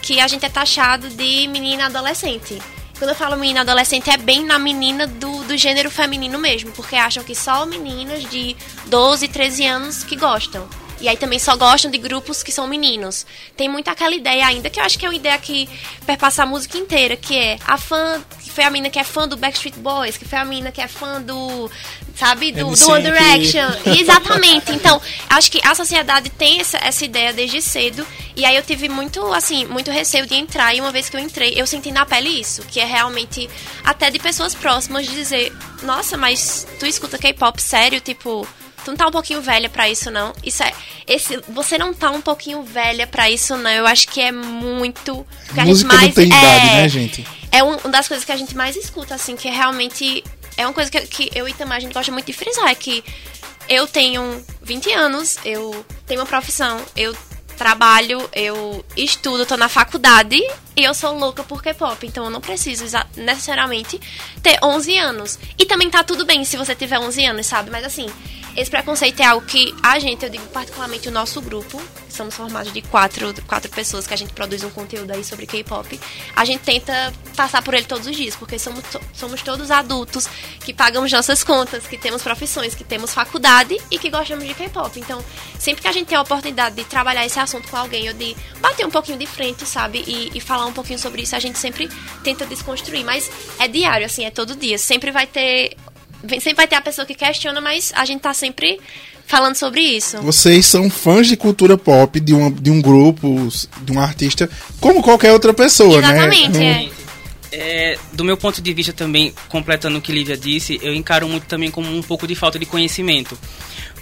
que 0.02 0.18
a 0.18 0.26
gente 0.26 0.44
é 0.44 0.48
taxado 0.48 1.08
de 1.10 1.46
menina 1.46 1.86
adolescente. 1.86 2.58
Quando 2.98 3.10
eu 3.10 3.14
falo 3.14 3.36
menina 3.36 3.60
adolescente, 3.60 4.10
é 4.10 4.16
bem 4.16 4.44
na 4.44 4.58
menina 4.58 5.06
do, 5.06 5.44
do 5.44 5.56
gênero 5.56 5.88
feminino 5.88 6.36
mesmo, 6.36 6.72
porque 6.72 6.96
acham 6.96 7.22
que 7.22 7.32
só 7.32 7.64
meninas 7.64 8.28
de 8.28 8.56
12, 8.86 9.28
13 9.28 9.66
anos 9.66 10.02
que 10.02 10.16
gostam. 10.16 10.68
E 11.00 11.08
aí 11.08 11.16
também 11.16 11.38
só 11.38 11.56
gostam 11.56 11.92
de 11.92 11.96
grupos 11.96 12.42
que 12.42 12.50
são 12.50 12.66
meninos. 12.66 13.24
Tem 13.56 13.68
muito 13.68 13.88
aquela 13.88 14.16
ideia 14.16 14.44
ainda, 14.44 14.68
que 14.68 14.80
eu 14.80 14.84
acho 14.84 14.98
que 14.98 15.06
é 15.06 15.08
uma 15.08 15.14
ideia 15.14 15.38
que 15.38 15.68
perpassa 16.04 16.42
a 16.42 16.46
música 16.46 16.76
inteira, 16.76 17.16
que 17.16 17.38
é 17.38 17.56
a 17.64 17.78
fã, 17.78 18.20
que 18.48 18.54
foi 18.54 18.64
a 18.64 18.70
menina 18.70 18.90
que 18.90 18.98
é 18.98 19.04
fã 19.04 19.28
do 19.28 19.36
Backstreet 19.36 19.76
Boys, 19.76 20.16
que 20.16 20.24
foi 20.24 20.38
a 20.38 20.44
menina 20.44 20.72
que 20.72 20.80
é 20.80 20.88
fã 20.88 21.20
do, 21.20 21.70
sabe, 22.16 22.50
do, 22.50 22.74
do 22.74 22.90
One 22.90 23.04
Direction. 23.04 23.68
Exatamente. 23.86 24.72
Então, 24.72 25.00
acho 25.28 25.50
que 25.50 25.60
a 25.64 25.74
sociedade 25.74 26.30
tem 26.30 26.60
essa, 26.60 26.78
essa 26.78 27.04
ideia 27.04 27.32
desde 27.32 27.60
cedo. 27.62 28.06
E 28.34 28.44
aí 28.44 28.56
eu 28.56 28.62
tive 28.62 28.88
muito, 28.88 29.24
assim, 29.32 29.66
muito 29.66 29.90
receio 29.90 30.26
de 30.26 30.34
entrar. 30.34 30.74
E 30.74 30.80
uma 30.80 30.90
vez 30.90 31.08
que 31.08 31.16
eu 31.16 31.20
entrei, 31.20 31.54
eu 31.56 31.66
senti 31.66 31.92
na 31.92 32.06
pele 32.06 32.28
isso, 32.28 32.62
que 32.62 32.80
é 32.80 32.84
realmente 32.84 33.48
até 33.84 34.10
de 34.10 34.18
pessoas 34.18 34.54
próximas 34.54 35.06
dizer, 35.06 35.52
nossa, 35.82 36.16
mas 36.16 36.66
tu 36.78 36.86
escuta 36.86 37.18
K-pop 37.18 37.60
sério, 37.60 38.00
tipo 38.00 38.46
tu 38.88 38.90
não 38.90 38.96
tá 38.96 39.06
um 39.06 39.10
pouquinho 39.10 39.42
velha 39.42 39.68
para 39.68 39.88
isso, 39.88 40.10
não. 40.10 40.32
Isso 40.42 40.62
é. 40.62 40.72
Esse, 41.06 41.38
você 41.48 41.76
não 41.76 41.92
tá 41.92 42.10
um 42.10 42.20
pouquinho 42.20 42.62
velha 42.62 43.06
para 43.06 43.28
isso, 43.28 43.56
não. 43.56 43.70
Eu 43.70 43.86
acho 43.86 44.08
que 44.08 44.20
é 44.20 44.32
muito. 44.32 45.26
Que 45.52 45.60
a 45.60 45.66
gente 45.66 45.84
mais, 45.84 46.02
não 46.02 46.10
tem 46.12 46.24
é, 46.24 46.26
idade, 46.26 46.66
né, 46.66 46.88
gente? 46.88 47.26
É 47.52 47.62
uma 47.62 47.76
das 47.90 48.08
coisas 48.08 48.24
que 48.24 48.32
a 48.32 48.36
gente 48.36 48.56
mais 48.56 48.76
escuta, 48.76 49.14
assim, 49.14 49.36
que 49.36 49.48
realmente. 49.48 50.24
É 50.56 50.66
uma 50.66 50.72
coisa 50.72 50.90
que, 50.90 51.00
que 51.02 51.30
eu 51.34 51.46
e 51.46 51.52
Itamar, 51.52 51.76
a 51.76 51.80
gente 51.80 51.92
gosta 51.92 52.10
muito 52.10 52.26
de 52.26 52.32
frisar, 52.32 52.68
é 52.68 52.74
que 52.74 53.04
eu 53.68 53.86
tenho 53.86 54.44
20 54.62 54.92
anos, 54.92 55.36
eu 55.44 55.86
tenho 56.04 56.20
uma 56.20 56.26
profissão, 56.26 56.80
eu 56.96 57.16
trabalho, 57.56 58.28
eu 58.32 58.84
estudo, 58.96 59.46
tô 59.46 59.56
na 59.56 59.68
faculdade 59.68 60.36
e 60.76 60.82
eu 60.82 60.94
sou 60.94 61.16
louca 61.16 61.44
por 61.44 61.62
K-pop, 61.62 62.04
então 62.06 62.24
eu 62.24 62.30
não 62.30 62.40
preciso 62.40 62.84
necessariamente 63.16 64.00
ter 64.42 64.58
11 64.62 64.98
anos. 64.98 65.38
E 65.56 65.64
também 65.64 65.88
tá 65.90 66.02
tudo 66.02 66.24
bem 66.24 66.44
se 66.44 66.56
você 66.56 66.74
tiver 66.74 66.98
11 66.98 67.24
anos, 67.24 67.46
sabe? 67.46 67.70
Mas 67.70 67.84
assim, 67.84 68.08
esse 68.58 68.70
preconceito 68.70 69.20
é 69.20 69.24
algo 69.24 69.46
que 69.46 69.72
a 69.80 70.00
gente, 70.00 70.24
eu 70.24 70.28
digo 70.28 70.44
particularmente 70.48 71.08
o 71.08 71.12
nosso 71.12 71.40
grupo, 71.40 71.80
somos 72.10 72.34
formados 72.34 72.72
de 72.72 72.82
quatro, 72.82 73.32
quatro 73.46 73.70
pessoas 73.70 74.04
que 74.04 74.12
a 74.12 74.16
gente 74.16 74.32
produz 74.32 74.64
um 74.64 74.70
conteúdo 74.70 75.12
aí 75.12 75.22
sobre 75.22 75.46
K-pop, 75.46 76.00
a 76.34 76.44
gente 76.44 76.62
tenta 76.62 77.14
passar 77.36 77.62
por 77.62 77.72
ele 77.72 77.84
todos 77.84 78.08
os 78.08 78.16
dias, 78.16 78.34
porque 78.34 78.58
somos, 78.58 78.82
somos 79.14 79.42
todos 79.42 79.70
adultos 79.70 80.26
que 80.64 80.74
pagamos 80.74 81.12
nossas 81.12 81.44
contas, 81.44 81.86
que 81.86 81.96
temos 81.96 82.20
profissões, 82.20 82.74
que 82.74 82.82
temos 82.82 83.14
faculdade 83.14 83.80
e 83.92 83.96
que 83.96 84.10
gostamos 84.10 84.44
de 84.44 84.54
K-pop. 84.54 84.98
Então, 84.98 85.24
sempre 85.56 85.80
que 85.82 85.86
a 85.86 85.92
gente 85.92 86.08
tem 86.08 86.18
a 86.18 86.22
oportunidade 86.22 86.74
de 86.74 86.82
trabalhar 86.82 87.24
esse 87.24 87.38
assunto 87.38 87.68
com 87.68 87.76
alguém 87.76 88.08
ou 88.08 88.14
de 88.14 88.36
bater 88.60 88.84
um 88.84 88.90
pouquinho 88.90 89.18
de 89.18 89.26
frente, 89.26 89.64
sabe, 89.64 90.02
e, 90.04 90.36
e 90.36 90.40
falar 90.40 90.66
um 90.66 90.72
pouquinho 90.72 90.98
sobre 90.98 91.22
isso, 91.22 91.36
a 91.36 91.38
gente 91.38 91.60
sempre 91.60 91.88
tenta 92.24 92.44
desconstruir. 92.44 93.04
Mas 93.04 93.30
é 93.60 93.68
diário, 93.68 94.04
assim, 94.04 94.24
é 94.24 94.32
todo 94.32 94.56
dia. 94.56 94.78
Sempre 94.78 95.12
vai 95.12 95.28
ter 95.28 95.76
sempre 96.22 96.54
vai 96.54 96.66
ter 96.66 96.76
a 96.76 96.80
pessoa 96.80 97.06
que 97.06 97.14
questiona, 97.14 97.60
mas 97.60 97.92
a 97.94 98.04
gente 98.04 98.20
tá 98.20 98.34
sempre 98.34 98.80
falando 99.26 99.54
sobre 99.54 99.80
isso. 99.82 100.18
Vocês 100.22 100.66
são 100.66 100.90
fãs 100.90 101.26
de 101.28 101.36
cultura 101.36 101.76
pop, 101.76 102.18
de, 102.18 102.32
uma, 102.32 102.50
de 102.50 102.70
um 102.70 102.80
grupo, 102.80 103.48
de 103.82 103.92
um 103.92 104.00
artista, 104.00 104.48
como 104.80 105.02
qualquer 105.02 105.32
outra 105.32 105.52
pessoa, 105.52 105.98
Exatamente, 105.98 106.58
né? 106.58 106.70
Exatamente, 106.70 106.92
é. 106.94 107.08
É, 107.50 107.98
do 108.12 108.24
meu 108.24 108.36
ponto 108.36 108.60
de 108.60 108.74
vista 108.74 108.92
também, 108.92 109.32
completando 109.48 109.98
o 109.98 110.02
que 110.02 110.12
Lívia 110.12 110.36
disse, 110.36 110.78
eu 110.82 110.94
encaro 110.94 111.26
muito 111.28 111.46
também 111.46 111.70
como 111.70 111.94
um 111.94 112.02
pouco 112.02 112.26
de 112.26 112.34
falta 112.34 112.58
de 112.58 112.66
conhecimento. 112.66 113.38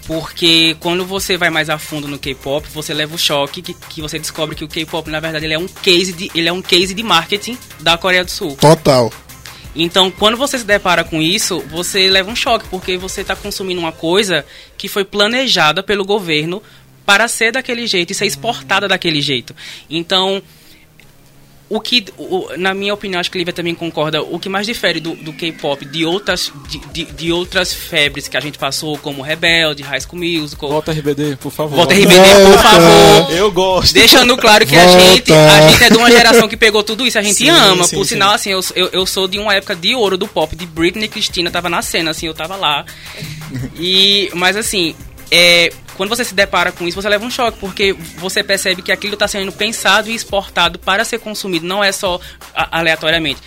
Porque 0.07 0.77
quando 0.79 1.05
você 1.05 1.37
vai 1.37 1.51
mais 1.51 1.69
a 1.69 1.79
fundo 1.79 2.07
no 2.07 2.19
K-pop, 2.19 2.67
você 2.73 2.95
leva 2.95 3.15
o 3.15 3.19
choque 3.19 3.61
que, 3.61 3.75
que 3.75 4.01
você 4.01 4.19
descobre 4.19 4.55
que 4.55 4.65
o 4.65 4.69
K-pop, 4.69 5.11
na 5.11 5.19
verdade, 5.19 5.45
ele 5.45 5.55
é 5.55 5.59
um 5.59 5.67
case 5.67 6.13
de, 6.13 6.31
ele 6.35 6.49
é 6.49 6.53
um 6.53 6.63
case 6.63 6.95
de 6.95 7.03
marketing 7.03 7.59
da 7.81 7.99
Coreia 7.99 8.25
do 8.25 8.31
Sul. 8.31 8.57
Total. 8.57 9.13
Então, 9.77 10.11
quando 10.11 10.37
você 10.37 10.59
se 10.59 10.65
depara 10.65 11.05
com 11.05 11.21
isso, 11.21 11.61
você 11.69 12.09
leva 12.09 12.31
um 12.31 12.37
choque, 12.37 12.67
porque 12.71 12.97
você 12.97 13.21
está 13.21 13.37
consumindo 13.37 13.81
uma 13.81 13.93
coisa 13.93 14.45
que 14.79 14.89
foi 14.89 15.05
planejada 15.05 15.83
pelo 15.83 16.05
governo 16.05 16.63
para 17.05 17.29
ser 17.29 17.53
daquele 17.53 17.87
jeito 17.87 18.11
e 18.11 18.15
ser 18.15 18.27
exportada 18.27 18.89
daquele 18.89 19.21
jeito. 19.21 19.55
Então, 19.89 20.43
o 21.69 21.81
que, 21.81 22.05
o, 22.17 22.49
na 22.57 22.73
minha 22.73 22.95
opinião, 22.95 23.19
acho 23.19 23.29
que 23.29 23.37
Lívia 23.37 23.53
também 23.53 23.75
concorda, 23.75 24.23
o 24.23 24.39
que 24.39 24.49
mais 24.49 24.67
difere 24.67 25.01
do, 25.01 25.17
do 25.17 25.33
K-pop 25.33 25.85
de 25.85 26.05
outras, 26.05 26.53
de, 26.69 26.79
de, 26.93 27.05
de, 27.13 27.33
outras 27.33 27.73
febres 27.73 28.29
que 28.29 28.37
a 28.37 28.41
gente 28.41 28.57
passou, 28.57 28.97
como 28.99 29.21
Rebelde, 29.21 29.83
High 29.83 30.01
School 30.01 30.21
Musical... 30.21 30.69
Volta 30.69 30.93
RBD, 30.93 31.37
por 31.37 31.51
favor. 31.51 31.77
Volta 31.77 31.95
RBD, 31.95 32.15
por 32.53 32.63
favor. 32.63 33.33
Eu 33.33 33.51
gosto. 33.51 33.95
Deixando 33.95 34.37
claro 34.37 34.65
que 34.65 34.77
a 34.77 34.87
gente, 34.87 35.33
a 35.33 35.69
gente 35.69 35.85
é 35.85 35.91
de 35.91 35.97
uma 35.97 36.11
geração 36.11 36.47
que 36.47 36.57
pegou 36.57 36.85
tudo 36.85 37.05
isso, 37.05 37.19
a 37.19 37.23
gente 37.23 37.35
sim, 37.35 37.49
ama. 37.49 37.83
Sim, 37.83 37.97
por 37.97 38.05
sim. 38.05 38.15
sinal, 38.15 38.35
assim, 38.35 38.51
eu, 38.51 38.61
eu, 38.77 38.89
eu, 38.93 39.07
sou 39.07 39.27
de 39.27 39.39
uma 39.39 39.53
época 39.53 39.75
de 39.75 39.93
ouro 39.93 40.17
do 40.17 40.29
pop, 40.29 40.55
de 40.55 40.67
Britney 40.67 41.07
e 41.07 41.09
Christina, 41.09 41.51
tava 41.51 41.69
na 41.69 41.83
cena, 41.83 42.13
assim, 42.13 42.27
eu 42.27 42.35
tava 42.35 42.55
lá. 42.55 42.85
E, 43.77 44.31
mas 44.35 44.57
assim, 44.57 44.95
é, 45.33 45.73
quando 45.97 46.09
você 46.09 46.25
se 46.25 46.35
depara 46.35 46.71
com 46.71 46.87
isso, 46.87 47.01
você 47.01 47.09
leva 47.09 47.25
um 47.25 47.31
choque, 47.31 47.59
porque 47.59 47.95
você 48.19 48.43
percebe 48.43 48.83
que 48.83 48.93
aquilo 48.93 49.15
está 49.15 49.27
sendo 49.27 49.51
pensado 49.53 50.11
e 50.11 50.15
exportado 50.15 50.79
para 50.79 51.05
ser 51.05 51.19
consumido, 51.19 51.67
não 51.67 51.83
é 51.83 51.93
só 51.93 52.21
aleatoriamente. 52.55 53.41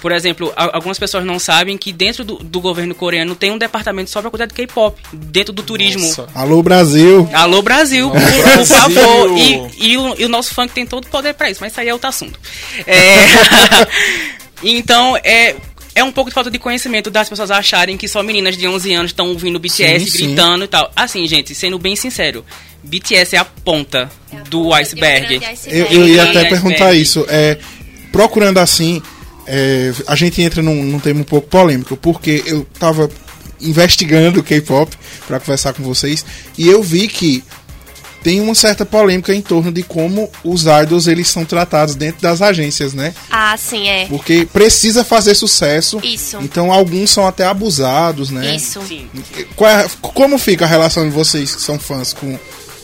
Por 0.00 0.12
exemplo, 0.12 0.52
algumas 0.54 0.98
pessoas 0.98 1.24
não 1.24 1.38
sabem 1.38 1.76
que 1.76 1.92
dentro 1.92 2.22
do, 2.24 2.36
do 2.36 2.60
governo 2.60 2.94
coreano 2.94 3.34
tem 3.34 3.50
um 3.50 3.58
departamento 3.58 4.10
só 4.10 4.20
para 4.20 4.30
cuidar 4.30 4.46
de 4.46 4.54
K-pop, 4.54 5.00
dentro 5.12 5.52
do 5.52 5.62
turismo. 5.62 6.06
Nossa. 6.06 6.28
Alô, 6.34 6.62
Brasil! 6.62 7.28
Alô, 7.32 7.62
Brasil, 7.62 8.10
por, 8.10 8.20
por, 8.20 8.66
favor! 8.66 9.38
E, 9.38 9.70
e, 9.78 9.98
o, 9.98 10.14
e, 10.18 10.24
o, 10.24 10.28
nosso 10.28 10.54
funk 10.54 10.72
tem 10.72 10.86
todo 10.86 11.06
o 11.06 11.08
poder 11.08 11.34
para 11.34 11.50
isso, 11.50 11.60
mas 11.60 11.72
isso 11.72 11.80
aí 11.80 11.88
é 11.88 11.92
outro 11.92 12.08
assunto. 12.08 12.38
É... 12.86 13.16
então, 14.62 15.16
é, 15.24 15.56
é 15.96 16.04
um 16.04 16.12
pouco 16.12 16.30
de 16.30 16.34
falta 16.34 16.50
de 16.50 16.58
conhecimento 16.58 17.10
das 17.10 17.26
pessoas 17.26 17.50
acharem 17.50 17.96
que 17.96 18.06
só 18.06 18.22
meninas 18.22 18.54
de 18.54 18.68
11 18.68 18.92
anos 18.92 19.10
estão 19.12 19.28
ouvindo 19.30 19.58
BTS, 19.58 20.10
sim, 20.10 20.26
gritando 20.26 20.58
sim. 20.58 20.64
e 20.64 20.68
tal. 20.68 20.92
Assim, 20.94 21.26
gente, 21.26 21.54
sendo 21.54 21.78
bem 21.78 21.96
sincero, 21.96 22.44
BTS 22.84 23.34
é 23.34 23.38
a 23.38 23.44
ponta 23.46 24.10
é 24.30 24.36
a 24.36 24.40
do 24.42 24.64
ponta 24.64 24.76
iceberg. 24.76 25.40
Eu, 25.66 25.86
eu, 25.86 26.06
ia 26.06 26.24
até 26.24 26.44
perguntar 26.44 26.92
isso. 26.92 27.24
É, 27.30 27.58
procurando 28.12 28.58
assim, 28.58 29.00
é, 29.46 29.90
a 30.06 30.14
gente 30.14 30.42
entra 30.42 30.62
num, 30.62 30.82
num 30.82 31.00
tema 31.00 31.20
um 31.20 31.24
pouco 31.24 31.48
polêmico, 31.48 31.96
porque 31.96 32.44
eu 32.46 32.66
tava 32.78 33.10
investigando 33.58 34.40
o 34.40 34.42
K-pop 34.42 34.94
para 35.26 35.40
conversar 35.40 35.72
com 35.72 35.82
vocês 35.82 36.26
e 36.58 36.68
eu 36.68 36.82
vi 36.82 37.08
que 37.08 37.42
tem 38.26 38.40
uma 38.40 38.56
certa 38.56 38.84
polêmica 38.84 39.32
em 39.32 39.40
torno 39.40 39.70
de 39.70 39.84
como 39.84 40.28
os 40.42 40.64
idols 40.64 41.06
eles 41.06 41.28
são 41.28 41.44
tratados 41.44 41.94
dentro 41.94 42.20
das 42.20 42.42
agências, 42.42 42.92
né? 42.92 43.14
Ah, 43.30 43.56
sim, 43.56 43.88
é. 43.88 44.06
Porque 44.06 44.44
precisa 44.52 45.04
fazer 45.04 45.36
sucesso. 45.36 46.00
Isso. 46.02 46.36
Então 46.42 46.72
alguns 46.72 47.10
são 47.10 47.24
até 47.24 47.46
abusados, 47.46 48.30
né? 48.30 48.56
Isso. 48.56 48.82
Sim. 48.82 49.08
É, 49.38 49.88
como 50.00 50.36
fica 50.38 50.64
a 50.64 50.68
relação 50.68 51.04
de 51.08 51.14
vocês 51.14 51.54
que 51.54 51.62
são 51.62 51.78
fãs 51.78 52.12
com 52.12 52.36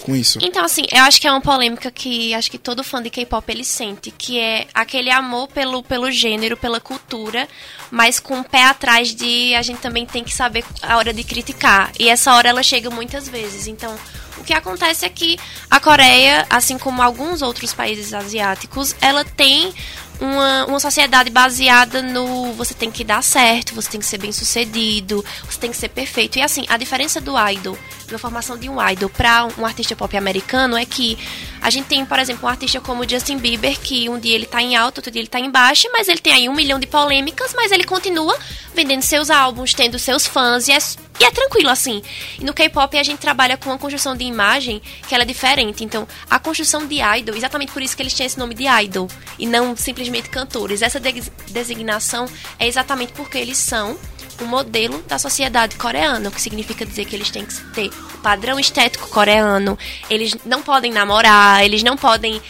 com 0.03 0.17
isso? 0.17 0.39
Então, 0.43 0.65
assim, 0.65 0.83
eu 0.91 1.03
acho 1.05 1.21
que 1.21 1.29
é 1.29 1.31
uma 1.31 1.41
polêmica 1.41 1.89
que 1.91 2.35
acho 2.35 2.51
que 2.51 2.59
todo 2.59 2.83
fã 2.83 3.01
de 3.01 3.09
K-pop 3.09 3.51
ele 3.51 3.65
sente, 3.65 4.11
que 4.11 4.39
é 4.39 4.67
aquele 4.75 5.11
amor 5.11 5.49
pelo, 5.49 5.83
pelo 5.83 6.11
gênero, 6.11 6.57
pela 6.57 6.81
cultura, 6.81 7.49
mas 7.91 8.19
com 8.19 8.41
o 8.41 8.45
pé 8.45 8.65
atrás 8.65 9.15
de 9.15 9.55
a 9.55 9.63
gente 9.63 9.79
também 9.79 10.05
tem 10.05 10.25
que 10.25 10.35
saber 10.35 10.65
a 10.83 10.97
hora 10.97 11.13
de 11.13 11.23
criticar. 11.23 11.93
E 11.99 12.09
essa 12.09 12.35
hora 12.35 12.49
ela 12.49 12.63
chega 12.65 12.91
muitas 12.91 13.29
vezes. 13.29 13.69
Então, 13.69 13.97
o 14.43 14.45
que 14.45 14.53
acontece 14.53 15.07
é 15.07 15.09
que 15.09 15.39
a 15.71 15.79
Coreia, 15.79 16.45
assim 16.51 16.77
como 16.77 17.01
alguns 17.01 17.43
outros 17.43 17.73
países 17.73 18.13
asiáticos, 18.13 18.95
ela 19.01 19.25
tem 19.25 19.73
uma, 20.21 20.67
uma 20.67 20.81
sociedade 20.81 21.31
baseada 21.31 22.03
no 22.03 22.53
você 22.53 22.75
tem 22.75 22.91
que 22.91 23.03
dar 23.05 23.23
certo, 23.23 23.75
você 23.75 23.91
tem 23.91 24.01
que 24.01 24.07
ser 24.07 24.19
bem 24.19 24.33
sucedido, 24.33 25.25
você 25.45 25.59
tem 25.59 25.71
que 25.71 25.77
ser 25.77 25.89
perfeito. 25.89 26.39
E 26.39 26.43
assim, 26.43 26.65
a 26.69 26.77
diferença 26.77 27.21
do 27.21 27.35
idol, 27.51 27.77
da 28.11 28.19
formação 28.19 28.57
de 28.57 28.69
um 28.69 28.81
idol 28.89 29.09
para 29.09 29.49
um 29.59 29.67
artista 29.67 29.97
pop 29.97 30.17
americano 30.17 30.77
é 30.77 30.85
que 30.85 31.19
a 31.61 31.71
gente 31.71 31.87
tem, 31.87 32.05
por 32.05 32.19
exemplo, 32.19 32.47
um 32.47 32.49
artista 32.49 32.81
como 32.81 33.09
Justin 33.09 33.39
Bieber, 33.39 33.79
que 33.81 34.09
um 34.09 34.19
dia 34.19 34.35
ele 34.35 34.47
tá 34.47 34.61
em 34.61 34.77
alta, 34.77 35.01
outro 35.01 35.11
dia 35.11 35.21
ele 35.21 35.29
tá 35.29 35.39
em 35.39 35.51
baixa, 35.51 35.89
mas 35.93 36.09
ele 36.09 36.19
tem 36.19 36.33
aí 36.33 36.49
um 36.49 36.55
milhão 36.55 36.79
de 36.79 36.87
polêmicas, 36.87 37.55
mas 37.55 37.71
ele 37.73 37.85
continua 37.85 38.37
vendendo 38.75 39.03
seus 39.03 39.31
álbuns, 39.31 39.75
tendo 39.75 39.99
seus 39.99 40.27
fãs, 40.27 40.67
e 40.67 40.73
é, 40.73 40.79
e 41.21 41.25
é 41.25 41.31
tranquilo 41.31 41.71
assim. 41.71 42.03
E 42.39 42.45
no 42.45 42.53
K-pop 42.53 42.97
a 42.99 43.03
gente 43.03 43.21
trabalha 43.21 43.57
com 43.57 43.71
uma 43.71 43.79
construção 43.79 44.17
de 44.17 44.25
imagem 44.25 44.81
que 45.09 45.15
ela 45.15 45.23
é 45.23 45.27
diferente. 45.27 45.85
Então, 45.85 46.07
a 46.29 46.39
construção 46.39 46.87
de 46.87 47.01
idol, 47.01 47.37
exatamente 47.37 47.73
por 47.73 47.83
isso 47.83 47.97
que 47.97 48.03
eles 48.03 48.15
têm 48.15 48.27
esse 48.27 48.39
nome 48.39 48.55
de 48.55 48.67
idol, 48.67 49.09
e 49.39 49.47
não 49.47 49.77
simplesmente 49.77 50.12
cantores. 50.29 50.83
Essa 50.83 51.01
de 51.01 51.23
designação 51.49 52.27
é 52.59 52.67
exatamente 52.67 53.13
porque 53.13 53.39
eles 53.39 53.59
são 53.59 53.97
um 54.41 54.47
modelo 54.47 55.03
da 55.07 55.19
sociedade 55.19 55.77
coreana, 55.77 56.29
o 56.29 56.33
que 56.33 56.41
significa 56.41 56.85
dizer 56.85 57.05
que 57.05 57.15
eles 57.15 57.31
têm 57.31 57.45
que 57.45 57.55
ter 57.73 57.89
o 57.89 58.19
padrão 58.19 58.59
estético 58.59 59.09
coreano, 59.09 59.79
eles 60.11 60.37
não 60.45 60.63
podem 60.63 60.93
namorar, 60.93 61.65
eles 61.65 61.83
não 61.83 61.97
podem 61.97 62.41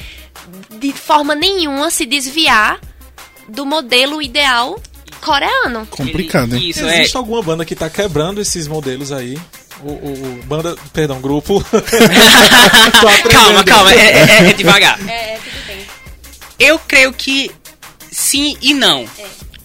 de 0.78 0.92
forma 0.92 1.34
nenhuma 1.34 1.90
se 1.90 2.06
desviar 2.06 2.80
do 3.48 3.66
modelo 3.66 4.22
ideal 4.22 4.80
coreano. 5.20 5.86
Complicado, 5.86 6.56
hein? 6.56 6.70
Isso, 6.70 6.84
Existe 6.84 7.16
é... 7.16 7.18
alguma 7.18 7.42
banda 7.42 7.64
que 7.64 7.74
tá 7.74 7.88
quebrando 7.88 8.40
esses 8.40 8.66
modelos 8.66 9.12
aí? 9.12 9.38
O, 9.82 9.90
o, 9.90 10.12
o 10.12 10.42
banda, 10.44 10.76
perdão, 10.92 11.20
grupo. 11.20 11.62
calma, 13.30 13.64
calma, 13.64 13.92
é, 13.92 13.96
é, 13.96 14.50
é 14.50 14.52
devagar. 14.52 14.98
É, 15.08 15.38
tudo 15.38 15.52
bem. 15.54 15.61
Eu 16.62 16.78
creio 16.78 17.12
que 17.12 17.50
sim 18.10 18.56
e 18.62 18.72
não. 18.72 19.04
É. 19.18 19.24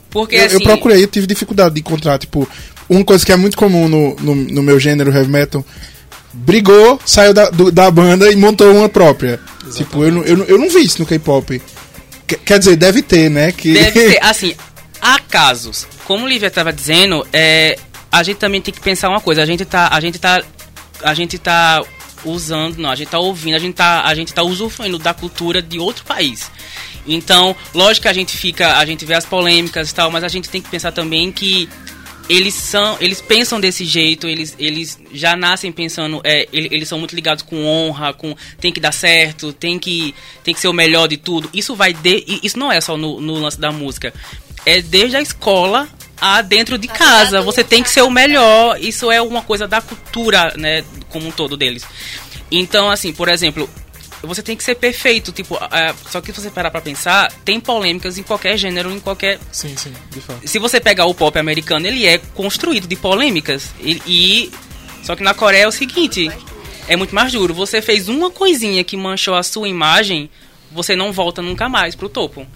Porque, 0.09 0.35
eu, 0.35 0.45
assim... 0.45 0.55
eu 0.55 0.61
procurei, 0.61 1.03
eu 1.03 1.07
tive 1.07 1.27
dificuldade 1.27 1.75
de 1.75 1.81
encontrar, 1.81 2.17
tipo, 2.17 2.49
uma 2.89 3.03
coisa 3.03 3.23
que 3.23 3.31
é 3.31 3.35
muito 3.35 3.55
comum 3.55 3.87
no, 3.87 4.15
no, 4.15 4.35
no 4.35 4.63
meu 4.63 4.79
gênero 4.79 5.13
heavy 5.13 5.29
metal. 5.29 5.63
Brigou, 6.33 6.99
saiu 7.05 7.33
da, 7.33 7.49
do, 7.51 7.71
da 7.71 7.91
banda 7.91 8.31
e 8.31 8.35
montou 8.35 8.71
uma 8.73 8.89
própria. 8.89 9.39
Exatamente. 9.61 9.77
Tipo, 9.77 10.03
eu, 10.03 10.23
eu, 10.23 10.43
eu 10.45 10.57
não 10.57 10.69
vi 10.69 10.83
isso 10.85 10.99
no 10.99 11.05
K-pop. 11.05 11.61
Quer 12.43 12.57
dizer, 12.57 12.75
deve 12.75 13.03
ter, 13.03 13.29
né? 13.29 13.51
Que... 13.51 13.73
Deve 13.73 13.91
ter, 14.13 14.23
assim, 14.23 14.55
há 14.99 15.19
casos. 15.19 15.87
Como 16.05 16.25
o 16.25 16.27
Lívia 16.27 16.47
estava 16.47 16.73
dizendo, 16.73 17.25
é, 17.31 17.77
a 18.11 18.23
gente 18.23 18.37
também 18.37 18.59
tem 18.59 18.73
que 18.73 18.81
pensar 18.81 19.09
uma 19.09 19.21
coisa. 19.21 19.43
A 19.43 19.45
gente 19.45 19.65
tá, 19.65 19.89
a 19.91 19.99
gente 19.99 20.17
tá, 20.17 20.41
a 21.03 21.13
gente 21.13 21.37
tá 21.37 21.83
usando, 22.23 22.77
não, 22.77 22.89
a 22.89 22.95
gente 22.95 23.09
tá 23.09 23.19
ouvindo, 23.19 23.55
a 23.55 23.59
gente 23.59 23.75
tá, 23.75 24.03
a 24.03 24.15
gente 24.15 24.33
tá 24.33 24.43
usufruindo 24.43 24.97
da 24.97 25.13
cultura 25.13 25.61
de 25.61 25.79
outro 25.79 26.05
país. 26.05 26.51
Então, 27.07 27.55
lógico 27.73 28.03
que 28.03 28.07
a 28.09 28.13
gente 28.13 28.35
fica, 28.35 28.77
a 28.77 28.85
gente 28.85 29.05
vê 29.05 29.13
as 29.13 29.25
polêmicas 29.25 29.89
e 29.89 29.95
tal, 29.95 30.11
mas 30.11 30.23
a 30.23 30.27
gente 30.27 30.49
tem 30.49 30.61
que 30.61 30.69
pensar 30.69 30.91
também 30.91 31.31
que 31.31 31.69
eles 32.29 32.53
são, 32.53 32.97
eles 32.99 33.21
pensam 33.21 33.59
desse 33.59 33.85
jeito, 33.85 34.27
eles, 34.27 34.53
eles 34.59 34.99
já 35.13 35.35
nascem 35.35 35.71
pensando, 35.71 36.19
é, 36.23 36.47
eles, 36.51 36.71
eles, 36.71 36.89
são 36.89 36.99
muito 36.99 37.15
ligados 37.15 37.41
com 37.41 37.65
honra, 37.65 38.13
com 38.13 38.35
tem 38.59 38.73
que 38.73 38.81
dar 38.81 38.91
certo, 38.91 39.53
tem 39.53 39.79
que, 39.79 40.13
tem 40.43 40.53
que 40.53 40.59
ser 40.59 40.67
o 40.67 40.73
melhor 40.73 41.07
de 41.07 41.15
tudo. 41.15 41.49
Isso 41.53 41.75
vai 41.75 41.93
de, 41.93 42.25
isso 42.43 42.59
não 42.59 42.71
é 42.71 42.81
só 42.81 42.97
no, 42.97 43.21
no 43.21 43.35
lance 43.35 43.59
da 43.59 43.71
música, 43.71 44.13
é 44.65 44.81
desde 44.81 45.15
a 45.15 45.21
escola 45.21 45.87
a 46.19 46.41
dentro 46.41 46.77
de 46.77 46.87
casa. 46.87 47.41
Você 47.41 47.63
tem 47.63 47.83
que 47.83 47.89
ser 47.89 48.01
o 48.01 48.09
melhor. 48.09 48.79
Isso 48.79 49.11
é 49.11 49.21
uma 49.21 49.41
coisa 49.41 49.67
da 49.67 49.81
cultura, 49.81 50.53
né, 50.57 50.83
como 51.09 51.27
um 51.27 51.31
todo 51.31 51.57
deles. 51.57 51.83
Então, 52.51 52.89
assim, 52.89 53.13
por 53.13 53.27
exemplo, 53.29 53.69
você 54.21 54.41
tem 54.41 54.55
que 54.55 54.63
ser 54.63 54.75
perfeito. 54.75 55.31
Tipo, 55.31 55.55
uh, 55.55 55.95
só 56.09 56.21
que 56.21 56.33
se 56.33 56.41
você 56.41 56.49
parar 56.49 56.71
pra 56.71 56.81
pensar, 56.81 57.31
tem 57.45 57.59
polêmicas 57.59 58.17
em 58.17 58.23
qualquer 58.23 58.57
gênero, 58.57 58.91
em 58.91 58.99
qualquer. 58.99 59.39
Sim, 59.51 59.75
sim, 59.75 59.93
de 60.11 60.21
fato. 60.21 60.47
Se 60.47 60.59
você 60.59 60.79
pegar 60.79 61.05
o 61.05 61.13
pop 61.13 61.37
americano, 61.37 61.85
ele 61.85 62.05
é 62.05 62.17
construído 62.17 62.87
de 62.87 62.95
polêmicas. 62.95 63.69
E, 63.79 64.01
e 64.05 64.51
Só 65.03 65.15
que 65.15 65.23
na 65.23 65.33
Coreia 65.33 65.63
é 65.63 65.67
o 65.67 65.71
seguinte, 65.71 66.29
é 66.87 66.95
muito 66.95 67.13
mais 67.13 67.31
duro. 67.31 67.53
Você 67.53 67.81
fez 67.81 68.09
uma 68.09 68.31
coisinha 68.31 68.83
que 68.83 68.97
manchou 68.97 69.35
a 69.35 69.43
sua 69.43 69.69
imagem, 69.69 70.29
você 70.71 70.95
não 70.95 71.11
volta 71.11 71.41
nunca 71.41 71.69
mais 71.69 71.95
pro 71.95 72.09
topo. 72.09 72.47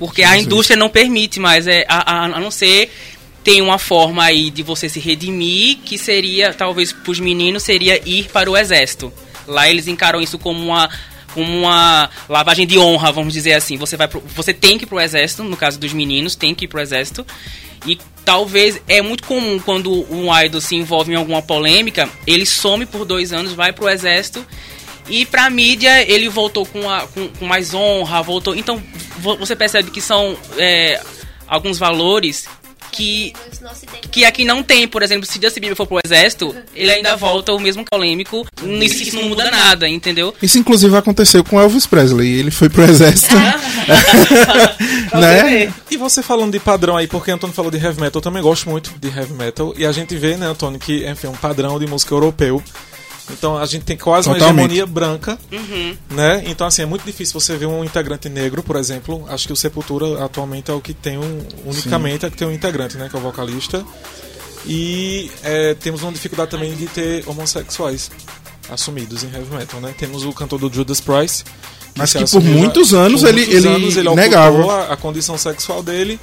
Porque 0.00 0.22
a 0.22 0.38
indústria 0.38 0.78
não 0.78 0.88
permite 0.88 1.38
mais, 1.38 1.66
é, 1.66 1.84
a, 1.86 2.10
a, 2.10 2.24
a 2.24 2.40
não 2.40 2.50
ser 2.50 2.90
tem 3.44 3.60
uma 3.60 3.78
forma 3.78 4.24
aí 4.24 4.50
de 4.50 4.62
você 4.62 4.88
se 4.88 4.98
redimir, 4.98 5.76
que 5.84 5.98
seria, 5.98 6.54
talvez 6.54 6.90
para 6.90 7.10
os 7.10 7.20
meninos, 7.20 7.64
seria 7.64 8.00
ir 8.08 8.30
para 8.32 8.50
o 8.50 8.56
exército. 8.56 9.12
Lá 9.46 9.68
eles 9.68 9.86
encaram 9.86 10.18
isso 10.18 10.38
como 10.38 10.58
uma 10.58 10.88
como 11.34 11.54
uma 11.54 12.08
lavagem 12.30 12.66
de 12.66 12.78
honra, 12.78 13.12
vamos 13.12 13.34
dizer 13.34 13.52
assim. 13.52 13.76
Você 13.76 13.94
vai 13.94 14.08
pro, 14.08 14.22
você 14.34 14.54
tem 14.54 14.78
que 14.78 14.84
ir 14.84 14.86
pro 14.86 14.98
exército, 14.98 15.44
no 15.44 15.56
caso 15.56 15.78
dos 15.78 15.92
meninos, 15.92 16.34
tem 16.34 16.54
que 16.54 16.64
ir 16.64 16.68
pro 16.68 16.80
exército. 16.80 17.26
E 17.86 17.98
talvez 18.24 18.80
é 18.88 19.02
muito 19.02 19.24
comum 19.24 19.58
quando 19.58 19.92
um 20.10 20.34
idol 20.34 20.62
se 20.62 20.76
envolve 20.76 21.12
em 21.12 21.16
alguma 21.16 21.42
polêmica, 21.42 22.08
ele 22.26 22.46
some 22.46 22.86
por 22.86 23.04
dois 23.04 23.34
anos, 23.34 23.52
vai 23.52 23.70
pro 23.70 23.88
exército 23.88 24.46
e 25.08 25.26
pra 25.26 25.50
mídia 25.50 26.02
ele 26.10 26.28
voltou 26.28 26.66
com, 26.66 26.88
a, 26.88 27.06
com, 27.06 27.28
com 27.28 27.46
mais 27.46 27.74
honra, 27.74 28.22
voltou. 28.22 28.54
Então 28.54 28.82
você 29.18 29.54
percebe 29.54 29.90
que 29.90 30.00
são 30.00 30.36
é, 30.56 31.00
alguns 31.46 31.78
valores 31.78 32.46
que, 32.90 33.32
que 34.10 34.24
aqui 34.24 34.44
não 34.44 34.62
tem, 34.62 34.86
por 34.86 35.02
exemplo, 35.02 35.26
se 35.26 35.40
Justin 35.40 35.60
Bieber 35.60 35.76
for 35.76 35.86
pro 35.86 36.00
exército, 36.04 36.54
ele 36.74 36.90
ainda 36.90 37.16
volta 37.16 37.52
o 37.52 37.60
mesmo 37.60 37.84
polêmico, 37.88 38.46
isso, 38.82 39.02
isso 39.02 39.16
não 39.16 39.28
muda 39.28 39.50
nada, 39.50 39.88
entendeu? 39.88 40.34
Isso 40.42 40.58
inclusive 40.58 40.94
aconteceu 40.96 41.44
com 41.44 41.60
Elvis 41.60 41.86
Presley, 41.86 42.38
ele 42.38 42.50
foi 42.50 42.68
pro 42.68 42.82
exército. 42.82 43.36
né? 45.14 45.72
E 45.90 45.96
você 45.96 46.22
falando 46.22 46.52
de 46.52 46.60
padrão 46.60 46.96
aí, 46.96 47.06
porque 47.06 47.30
Antônio 47.30 47.54
falou 47.54 47.70
de 47.70 47.78
heavy 47.78 48.00
metal, 48.00 48.18
eu 48.18 48.22
também 48.22 48.42
gosto 48.42 48.68
muito 48.68 48.92
de 49.00 49.08
heavy 49.08 49.34
metal, 49.34 49.72
e 49.76 49.86
a 49.86 49.92
gente 49.92 50.16
vê, 50.16 50.36
né, 50.36 50.46
Antônio, 50.46 50.78
que 50.78 51.08
enfim, 51.08 51.28
um 51.28 51.32
padrão 51.32 51.78
de 51.78 51.86
música 51.86 52.14
europeu 52.14 52.62
então 53.32 53.58
a 53.58 53.66
gente 53.66 53.84
tem 53.84 53.96
quase 53.96 54.28
Totalmente. 54.28 54.50
uma 54.50 54.60
hegemonia 54.60 54.86
branca, 54.86 55.38
uhum. 55.50 55.96
né? 56.10 56.42
Então 56.46 56.66
assim 56.66 56.82
é 56.82 56.86
muito 56.86 57.04
difícil 57.04 57.38
você 57.38 57.56
ver 57.56 57.66
um 57.66 57.84
integrante 57.84 58.28
negro, 58.28 58.62
por 58.62 58.76
exemplo. 58.76 59.24
Acho 59.28 59.46
que 59.46 59.52
o 59.52 59.56
Sepultura 59.56 60.24
atualmente 60.24 60.70
é 60.70 60.74
o 60.74 60.80
que 60.80 60.94
tem 60.94 61.18
um 61.18 61.42
unicamente 61.64 62.20
Sim. 62.20 62.26
é 62.26 62.30
que 62.30 62.36
tem 62.36 62.48
um 62.48 62.52
integrante, 62.52 62.96
né? 62.96 63.08
Que 63.08 63.16
é 63.16 63.18
o 63.18 63.22
vocalista. 63.22 63.84
E 64.66 65.30
é, 65.42 65.74
temos 65.74 66.02
uma 66.02 66.12
dificuldade 66.12 66.50
também 66.50 66.74
de 66.74 66.86
ter 66.86 67.26
homossexuais 67.26 68.10
assumidos 68.70 69.24
em 69.24 69.32
heavy 69.32 69.54
metal, 69.54 69.80
né? 69.80 69.94
Temos 69.96 70.24
o 70.24 70.32
cantor 70.32 70.58
do 70.58 70.72
Judas 70.72 71.00
Price. 71.00 71.44
Mas 71.96 72.12
que 72.12 72.24
por 72.24 72.40
muitos 72.42 72.94
anos 72.94 73.22
por 73.22 73.28
ele, 73.30 73.40
muitos 73.40 73.56
ele, 73.56 73.68
anos 73.68 73.96
ele 73.96 74.14
negava 74.14 74.74
a, 74.74 74.92
a 74.92 74.96
condição 74.96 75.36
sexual 75.36 75.82
dele 75.82 76.20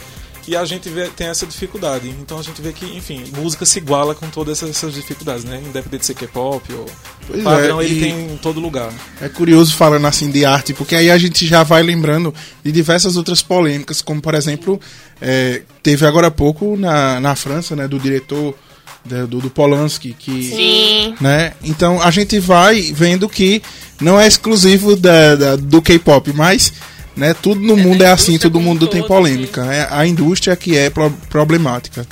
e 0.48 0.56
a 0.56 0.64
gente 0.64 0.88
vê, 0.90 1.08
tem 1.10 1.28
essa 1.28 1.46
dificuldade. 1.46 2.08
Então 2.22 2.40
a 2.40 2.42
gente 2.42 2.62
vê 2.62 2.72
que, 2.72 2.86
enfim, 2.98 3.26
música 3.36 3.66
se 3.66 3.80
iguala 3.80 4.16
com 4.16 4.30
todas 4.30 4.64
essas 4.64 4.94
dificuldades, 4.94 5.44
né? 5.44 5.62
Independente 5.62 6.02
de 6.02 6.06
ser 6.06 6.14
K-pop 6.14 6.74
ou 6.74 6.86
pois 7.28 7.44
padrão, 7.44 7.82
é, 7.82 7.86
ele 7.86 8.00
tem 8.00 8.34
em 8.34 8.38
todo 8.38 8.60
lugar. 8.60 8.92
É 9.22 9.28
curioso 9.28 9.76
falando 9.76 10.08
assim 10.08 10.32
de 10.32 10.46
arte, 10.46 10.74
porque 10.74 10.96
aí 10.96 11.12
a 11.12 11.18
gente 11.18 11.46
já 11.46 11.64
vai 11.64 11.84
lembrando 11.84 12.34
de 12.64 12.72
diversas 12.72 13.18
outras 13.18 13.42
polêmicas, 13.42 14.02
como 14.02 14.22
por 14.22 14.36
exemplo, 14.36 14.80
é, 15.22 15.64
teve 15.84 16.06
agora 16.06 16.28
há 16.28 16.32
pouco 16.32 16.78
na, 16.78 17.20
na 17.20 17.36
França, 17.36 17.76
né, 17.76 17.88
do 17.88 18.00
diretor 18.00 18.56
do, 19.04 19.40
do 19.40 19.50
Polanski, 19.50 20.14
que, 20.14 20.44
Sim. 20.44 21.16
né? 21.20 21.54
Então 21.64 22.02
a 22.02 22.12
gente 22.12 22.40
vai 22.40 22.82
vendo 22.94 23.28
que 23.30 23.62
não 24.02 24.20
é 24.20 24.28
exclusivo 24.28 24.96
da, 24.96 25.36
da 25.36 25.56
do 25.56 25.82
K-pop, 25.82 26.32
mas 26.34 26.74
né? 27.18 27.34
Tudo 27.34 27.60
no 27.60 27.78
é, 27.78 27.84
mundo 27.84 28.04
é 28.04 28.12
assim, 28.12 28.38
todo 28.38 28.60
mundo 28.60 28.88
tem 28.88 29.04
polêmica. 29.06 29.66
É 29.74 29.88
a 29.92 30.06
indústria 30.06 30.56
que 30.56 30.78
é 30.78 30.90
pro 30.90 31.12
problemática. 31.30 32.08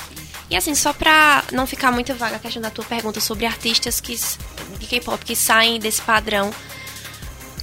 E 0.50 0.56
assim, 0.56 0.76
só 0.76 0.94
pra 0.94 1.44
não 1.52 1.66
ficar 1.66 1.92
muito 1.92 2.14
vaga 2.16 2.36
a 2.36 2.40
questão 2.40 2.62
da 2.62 2.70
tua 2.70 2.86
pergunta 2.86 3.20
sobre 3.20 3.46
artistas 3.46 4.00
que, 4.00 4.20
de 4.80 4.86
K-pop 4.86 5.24
que 5.24 5.36
saem 5.36 5.80
desse 5.80 6.02
padrão. 6.02 6.52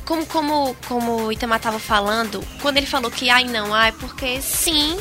Como, 0.05 0.27
como, 0.27 0.77
como 0.89 1.27
o 1.27 1.33
Itamar 1.33 1.61
tava 1.61 1.79
falando, 1.79 2.43
quando 2.61 2.77
ele 2.77 2.87
falou 2.87 3.11
que 3.11 3.31
ai 3.31 3.45
não, 3.45 3.73
ai, 3.73 3.93
porque 3.93 4.43
sim, 4.43 4.99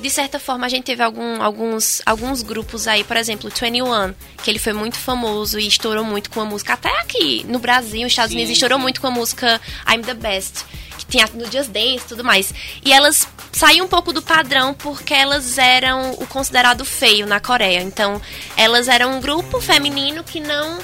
de 0.00 0.08
certa 0.08 0.38
forma 0.38 0.64
a 0.64 0.68
gente 0.68 0.84
teve 0.84 1.02
algum, 1.02 1.42
alguns, 1.42 2.00
alguns 2.06 2.40
grupos 2.40 2.86
aí, 2.86 3.02
por 3.02 3.16
exemplo, 3.16 3.50
21, 3.50 4.14
que 4.40 4.48
ele 4.48 4.60
foi 4.60 4.72
muito 4.72 4.96
famoso 4.96 5.58
e 5.58 5.66
estourou 5.66 6.04
muito 6.04 6.30
com 6.30 6.40
a 6.40 6.44
música, 6.44 6.74
até 6.74 6.96
aqui 7.00 7.44
no 7.48 7.58
Brasil, 7.58 8.02
nos 8.02 8.12
Estados 8.12 8.30
sim, 8.30 8.36
Unidos, 8.36 8.52
estourou 8.52 8.78
sim. 8.78 8.82
muito 8.82 9.00
com 9.00 9.08
a 9.08 9.10
música 9.10 9.60
I'm 9.92 10.02
the 10.02 10.14
Best 10.14 10.64
tinha 11.10 11.28
no 11.34 11.50
Just 11.50 11.70
Dance 11.70 12.04
e 12.04 12.08
tudo 12.08 12.24
mais. 12.24 12.54
E 12.84 12.92
elas 12.92 13.28
saíam 13.52 13.86
um 13.86 13.88
pouco 13.88 14.12
do 14.12 14.22
padrão 14.22 14.72
porque 14.72 15.12
elas 15.12 15.58
eram 15.58 16.12
o 16.12 16.26
considerado 16.26 16.84
feio 16.84 17.26
na 17.26 17.40
Coreia. 17.40 17.82
Então, 17.82 18.20
elas 18.56 18.88
eram 18.88 19.18
um 19.18 19.20
grupo 19.20 19.60
feminino 19.60 20.24
que 20.24 20.40
não 20.40 20.78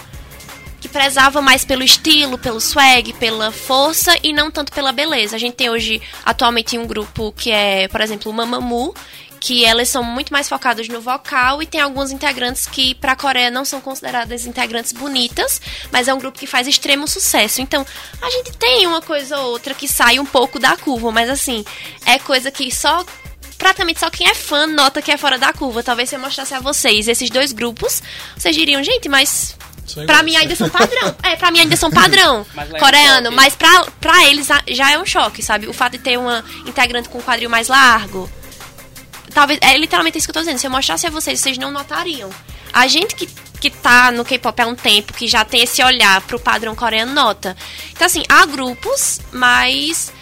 que 0.87 0.93
prezava 0.93 1.43
mais 1.43 1.65
pelo 1.65 1.83
estilo, 1.83 2.39
pelo 2.39 2.61
swag, 2.61 3.13
pela 3.15 3.51
força 3.51 4.17
e 4.23 4.33
não 4.33 4.51
tanto 4.53 4.73
pela 4.73 4.93
beleza. 4.93 5.35
A 5.35 5.39
gente 5.39 5.55
tem 5.55 5.69
hoje 5.69 6.01
atualmente 6.25 6.79
um 6.79 6.87
grupo 6.87 7.33
que 7.33 7.51
é, 7.51 7.89
por 7.89 8.01
exemplo, 8.01 8.31
o 8.31 8.35
Mamamoo, 8.35 8.95
que 9.41 9.65
elas 9.65 9.89
são 9.89 10.05
muito 10.05 10.33
mais 10.33 10.49
focadas 10.49 10.89
no 10.89 11.01
vocal 11.01 11.61
e 11.61 11.67
tem 11.67 11.81
alguns 11.81 12.13
integrantes 12.13 12.67
que 12.67 12.95
para 12.95 13.13
a 13.13 13.17
Coreia 13.17 13.51
não 13.51 13.65
são 13.65 13.81
consideradas 13.81 14.47
integrantes 14.47 14.93
bonitas, 14.93 15.61
mas 15.91 16.07
é 16.07 16.15
um 16.15 16.19
grupo 16.19 16.39
que 16.39 16.47
faz 16.47 16.69
extremo 16.69 17.09
sucesso. 17.09 17.61
Então, 17.61 17.85
a 18.23 18.31
gente 18.31 18.53
tem 18.53 18.87
uma 18.87 19.03
coisa 19.03 19.39
ou 19.41 19.51
outra 19.51 19.75
que 19.75 19.89
sai 19.89 20.21
um 20.21 20.27
pouco 20.27 20.59
da 20.59 20.77
curva, 20.77 21.11
mas 21.11 21.29
assim, 21.29 21.65
é 22.05 22.19
coisa 22.19 22.51
que 22.51 22.73
só 22.75 23.05
praticamente 23.59 23.99
só 23.99 24.11
quem 24.11 24.29
é 24.29 24.35
fã 24.35 24.67
nota 24.67 25.03
que 25.03 25.11
é 25.11 25.17
fora 25.17 25.37
da 25.37 25.53
curva. 25.53 25.83
Talvez 25.83 26.09
se 26.11 26.15
eu 26.15 26.21
mostrasse 26.21 26.55
a 26.55 26.61
vocês 26.61 27.09
esses 27.09 27.29
dois 27.29 27.53
grupos, 27.53 28.03
vocês 28.37 28.55
diriam, 28.55 28.83
gente, 28.85 29.09
mas 29.09 29.57
Pra 30.07 30.23
mim 30.23 30.37
ainda 30.37 30.55
são 30.57 30.69
padrão. 30.69 31.15
É, 31.23 31.37
pra 31.37 31.51
mim 31.51 31.61
ainda 31.61 31.77
são 31.77 31.91
padrão 31.91 32.47
coreano. 32.79 33.33
Mas 33.33 33.55
pra, 33.55 33.85
pra 34.01 34.25
eles 34.29 34.49
já 34.69 34.93
é 34.93 34.99
um 34.99 35.07
choque, 35.07 35.43
sabe? 35.43 35.67
O 35.67 35.73
fato 35.73 35.93
de 35.93 35.99
ter 35.99 36.19
uma 36.19 36.45
integrante 36.67 37.09
com 37.09 37.19
um 37.19 37.23
quadril 37.23 37.49
mais 37.51 37.69
largo, 37.69 38.31
talvez. 39.33 39.59
É 39.63 39.77
literalmente 39.77 40.19
isso 40.19 40.27
que 40.27 40.31
eu 40.31 40.35
tô 40.35 40.41
dizendo. 40.41 40.59
Se 40.59 40.67
eu 40.67 40.71
mostrasse 40.71 41.07
a 41.07 41.11
vocês, 41.11 41.41
vocês 41.41 41.59
não 41.59 41.71
notariam. 41.71 42.31
A 42.73 42.87
gente 42.87 43.15
que, 43.15 43.27
que 43.61 43.71
tá 43.71 44.11
no 44.11 44.25
K-pop 44.25 44.61
há 44.61 44.67
um 44.67 44.75
tempo, 44.75 45.13
que 45.13 45.27
já 45.27 45.45
tem 45.45 45.63
esse 45.63 45.83
olhar 45.83 46.21
pro 46.23 46.39
padrão 46.39 46.75
coreano, 46.75 47.13
nota. 47.13 47.57
Então, 47.93 48.07
assim, 48.07 48.23
há 48.29 48.45
grupos, 48.47 49.21
mas 49.33 50.13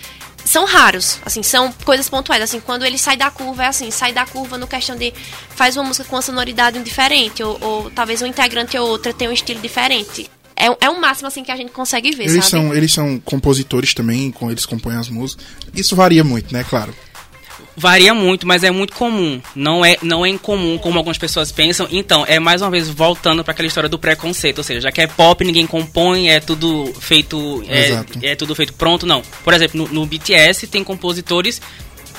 são 0.45 0.65
raros, 0.67 1.19
assim, 1.25 1.43
são 1.43 1.73
coisas 1.85 2.09
pontuais, 2.09 2.43
assim, 2.43 2.61
quando 2.61 2.85
ele 2.85 2.99
sai 2.99 3.17
da 3.17 3.31
curva, 3.31 3.65
é 3.65 3.69
assim, 3.69 3.91
sai 3.91 4.13
da 4.13 4.27
curva 4.27 4.59
no 4.59 4.67
questão 4.67 4.97
de 4.97 5.13
faz 5.51 5.77
uma 5.77 5.85
música 5.85 6.05
com 6.09 6.17
uma 6.17 6.23
sonoridade 6.23 6.79
diferente, 6.83 7.43
ou, 7.43 7.59
ou 7.61 7.91
talvez 7.91 8.21
um 8.21 8.27
integrante 8.27 8.77
ou 8.77 8.89
outra 8.89 9.13
tenha 9.13 9.31
um 9.31 9.35
estilo 9.35 9.61
diferente. 9.61 10.31
É, 10.57 10.67
é 10.87 10.91
um 10.91 11.01
máximo, 11.01 11.27
assim, 11.27 11.43
que 11.43 11.51
a 11.51 11.57
gente 11.57 11.73
consegue 11.73 12.13
ver, 12.13 12.25
eles 12.25 12.45
sabe? 12.45 12.51
São, 12.51 12.75
eles 12.75 12.93
são 12.93 13.19
compositores 13.21 13.93
também, 13.95 14.31
com 14.31 14.51
eles 14.51 14.65
compõem 14.65 14.97
as 14.97 15.09
músicas. 15.09 15.45
Isso 15.75 15.97
varia 15.97 16.23
muito, 16.23 16.53
né, 16.53 16.63
claro. 16.63 16.95
Varia 17.77 18.15
muito, 18.15 18.47
mas 18.47 18.63
é 18.63 18.71
muito 18.71 18.95
comum. 18.95 19.41
Não 19.55 19.85
é, 19.85 19.97
não 20.01 20.25
é 20.25 20.29
incomum 20.29 20.79
como 20.79 20.99
algumas 20.99 21.19
pessoas 21.19 21.51
pensam. 21.51 21.89
Então, 21.91 22.25
é 22.27 22.39
mais 22.39 22.63
uma 22.63 22.71
vez 22.71 22.89
voltando 22.89 23.43
para 23.43 23.53
aquela 23.53 23.67
história 23.67 23.89
do 23.89 23.99
preconceito. 23.99 24.59
Ou 24.59 24.65
seja, 24.65 24.83
já 24.83 24.93
que 24.93 25.01
é 25.01 25.07
pop, 25.07 25.45
ninguém 25.45 25.67
compõe, 25.67 26.29
é 26.29 26.39
tudo 26.39 26.93
feito. 27.01 27.65
É, 27.69 28.31
é 28.31 28.37
tudo 28.37 28.55
feito 28.55 28.73
pronto. 28.75 29.07
Não. 29.07 29.23
Por 29.43 29.53
exemplo, 29.53 29.83
no, 29.83 30.01
no 30.01 30.07
BTS 30.07 30.67
tem 30.69 30.85
compositores. 30.85 31.61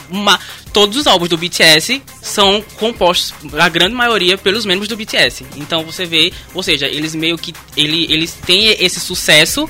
Uma, 0.10 0.40
todos 0.72 0.98
os 0.98 1.08
álbuns 1.08 1.30
do 1.30 1.38
BTS 1.38 2.00
são 2.22 2.64
compostos, 2.78 3.34
a 3.58 3.68
grande 3.68 3.96
maioria, 3.96 4.38
pelos 4.38 4.64
membros 4.64 4.88
do 4.88 4.96
BTS. 4.96 5.44
Então 5.56 5.84
você 5.84 6.06
vê, 6.06 6.32
ou 6.54 6.62
seja, 6.62 6.86
eles 6.88 7.16
meio 7.16 7.40
que. 7.40 7.54
Ele, 7.76 8.06
eles 8.14 8.34
têm 8.34 8.68
esse 8.68 9.00
sucesso 9.00 9.68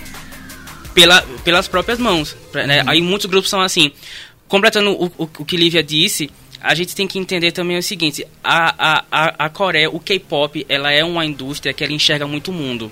pela, 0.93 1.21
pelas 1.43 1.69
próprias 1.69 1.99
mãos. 1.99 2.35
Né? 2.53 2.81
Uhum. 2.81 2.89
Aí 2.89 3.01
muitos 3.01 3.27
grupos 3.27 3.49
são 3.49 3.61
assim 3.61 3.93
completando 4.47 4.91
o, 4.91 5.05
o, 5.17 5.23
o, 5.23 5.45
que 5.45 5.58
Lívia 5.58 5.84
disse, 5.84 6.29
a 6.62 6.73
gente 6.73 6.95
tem 6.95 7.08
que 7.08 7.19
entender 7.19 7.51
também 7.51 7.77
o 7.77 7.84
seguinte: 7.84 8.25
a, 8.43 9.03
a, 9.12 9.45
a 9.45 9.49
Coreia, 9.49 9.89
o 9.89 9.99
K-pop, 9.99 10.65
ela 10.67 10.91
é 10.91 11.03
uma 11.03 11.25
indústria 11.25 11.73
que 11.73 11.84
ela 11.84 11.93
enxerga 11.93 12.27
muito 12.27 12.51
o 12.51 12.53
mundo. 12.53 12.91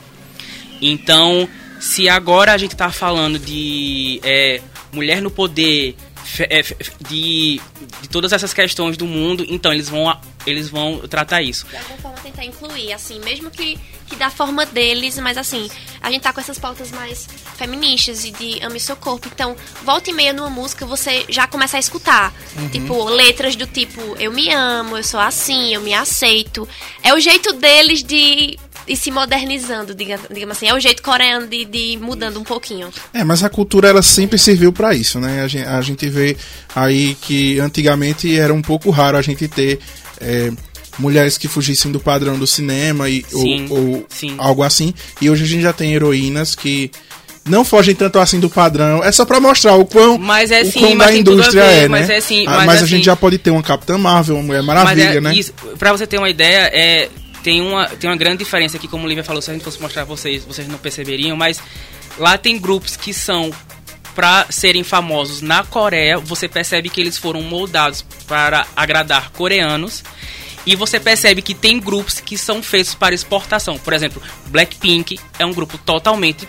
Então, 0.81 1.47
se 1.79 2.09
agora 2.09 2.53
a 2.53 2.57
gente 2.57 2.73
está 2.73 2.91
falando 2.91 3.39
de 3.39 4.19
é, 4.23 4.61
mulher 4.91 5.21
no 5.21 5.31
poder, 5.31 5.95
é, 6.39 6.61
de, 7.07 7.61
de 8.01 8.09
todas 8.09 8.31
essas 8.33 8.53
questões 8.53 8.97
do 8.97 9.05
mundo, 9.05 9.45
então 9.49 9.73
eles 9.73 9.89
vão, 9.89 10.15
eles 10.45 10.69
vão 10.69 10.99
tratar 11.07 11.41
isso. 11.41 11.65
De 11.67 11.75
alguma 11.77 11.97
forma 11.97 12.17
tentar 12.19 12.45
incluir, 12.45 12.93
assim, 12.93 13.19
mesmo 13.19 13.49
que 13.49 13.79
que 14.13 14.15
da 14.15 14.29
forma 14.29 14.65
deles, 14.65 15.17
mas 15.17 15.37
assim, 15.37 15.69
a 16.01 16.11
gente 16.11 16.21
tá 16.21 16.31
com 16.31 16.39
essas 16.39 16.59
pautas 16.59 16.91
mais 16.91 17.27
feministas 17.57 18.23
e 18.23 18.31
de 18.31 18.63
ame 18.63 18.79
seu 18.79 18.95
corpo. 18.95 19.27
Então, 19.33 19.55
volta 19.83 20.09
e 20.09 20.13
meia 20.13 20.33
numa 20.33 20.49
música 20.49 20.85
você 20.85 21.25
já 21.29 21.47
começa 21.47 21.77
a 21.77 21.79
escutar. 21.79 22.33
Uhum. 22.57 22.69
Tipo, 22.69 23.03
letras 23.05 23.55
do 23.55 23.65
tipo, 23.65 24.15
eu 24.19 24.31
me 24.31 24.49
amo, 24.53 24.97
eu 24.97 25.03
sou 25.03 25.19
assim, 25.19 25.73
eu 25.73 25.81
me 25.81 25.93
aceito. 25.93 26.67
É 27.01 27.13
o 27.13 27.19
jeito 27.19 27.53
deles 27.53 28.03
de 28.03 28.57
e 28.85 28.97
se 28.97 29.09
modernizando, 29.11 29.95
digamos, 29.95 30.27
digamos 30.29 30.57
assim. 30.57 30.67
É 30.67 30.73
o 30.73 30.79
jeito 30.79 31.01
coreano 31.01 31.47
de, 31.47 31.63
de 31.63 31.97
mudando 32.01 32.37
um 32.39 32.43
pouquinho. 32.43 32.89
É, 33.13 33.23
mas 33.23 33.43
a 33.43 33.49
cultura 33.49 33.87
ela 33.87 34.01
sempre 34.01 34.37
serviu 34.37 34.73
para 34.73 34.93
isso, 34.93 35.19
né? 35.19 35.41
A 35.41 35.47
gente, 35.47 35.67
a 35.67 35.81
gente 35.81 36.09
vê 36.09 36.35
aí 36.75 37.15
que 37.15 37.59
antigamente 37.59 38.37
era 38.37 38.53
um 38.53 38.61
pouco 38.61 38.89
raro 38.89 39.17
a 39.17 39.21
gente 39.21 39.47
ter 39.47 39.79
é, 40.23 40.51
mulheres 40.97 41.37
que 41.37 41.47
fugissem 41.47 41.91
do 41.91 41.99
padrão 41.99 42.37
do 42.37 42.47
cinema 42.47 43.09
e, 43.09 43.23
Sim, 43.27 43.67
ou, 43.69 43.77
ou 43.79 44.05
sim. 44.09 44.35
algo 44.37 44.63
assim. 44.63 44.93
E 45.21 45.29
hoje 45.29 45.43
a 45.43 45.47
gente 45.47 45.61
já 45.61 45.73
tem 45.73 45.93
heroínas 45.93 46.55
que 46.55 46.89
não 47.45 47.65
fogem 47.65 47.93
tanto 47.93 48.19
assim 48.19 48.39
do 48.39 48.49
padrão. 48.49 49.03
É 49.03 49.11
só 49.11 49.25
pra 49.25 49.39
mostrar 49.39 49.75
o 49.75 49.85
quão, 49.85 50.17
Mas 50.17 50.49
é 50.51 50.61
o 50.61 50.71
sim, 50.71 50.79
quão 50.79 50.95
mas 50.95 51.07
da 51.07 51.15
indústria 51.17 51.63
ver, 51.63 51.83
é, 51.83 51.87
mas 51.87 52.07
né? 52.07 52.17
é 52.17 52.21
sim, 52.21 52.45
Ah, 52.47 52.51
mas 52.57 52.65
mas 52.65 52.81
é 52.81 52.83
a 52.83 52.87
gente 52.87 53.05
já 53.05 53.15
pode 53.15 53.37
ter 53.37 53.51
uma 53.51 53.61
Capitã 53.63 53.97
Marvel, 53.97 54.35
uma 54.35 54.43
Mulher 54.43 54.63
Maravilha, 54.63 55.05
Mas 55.07 55.15
é 55.15 55.21
né? 55.21 55.35
Isso, 55.35 55.53
pra 55.77 55.91
você 55.91 56.07
ter 56.07 56.17
uma 56.17 56.29
ideia, 56.29 56.69
é, 56.73 57.09
tem, 57.43 57.61
uma, 57.61 57.87
tem 57.87 58.09
uma 58.09 58.15
grande 58.15 58.37
diferença 58.37 58.77
aqui, 58.77 58.87
como 58.87 59.05
o 59.05 59.09
Lívia 59.09 59.23
falou, 59.23 59.41
se 59.41 59.49
a 59.51 59.53
gente 59.53 59.63
fosse 59.63 59.81
mostrar 59.81 60.05
pra 60.05 60.15
vocês, 60.15 60.45
vocês 60.45 60.67
não 60.67 60.77
perceberiam, 60.77 61.35
mas 61.35 61.59
lá 62.17 62.37
tem 62.37 62.57
grupos 62.57 62.95
que 62.95 63.13
são 63.13 63.51
pra 64.15 64.45
serem 64.49 64.83
famosos 64.83 65.41
na 65.41 65.63
Coreia, 65.63 66.17
você 66.17 66.47
percebe 66.47 66.89
que 66.89 67.01
eles 67.01 67.17
foram 67.17 67.41
moldados 67.41 68.03
para 68.27 68.65
agradar 68.75 69.31
coreanos. 69.31 70.03
E 70.65 70.75
você 70.77 70.97
percebe 70.97 71.41
que 71.41 71.53
tem 71.53 71.77
grupos 71.79 72.21
que 72.21 72.37
são 72.37 72.63
feitos 72.63 72.95
para 72.95 73.13
exportação. 73.13 73.77
Por 73.77 73.91
exemplo, 73.91 74.21
Blackpink 74.45 75.19
é 75.37 75.45
um 75.45 75.51
grupo 75.53 75.77
totalmente 75.77 76.47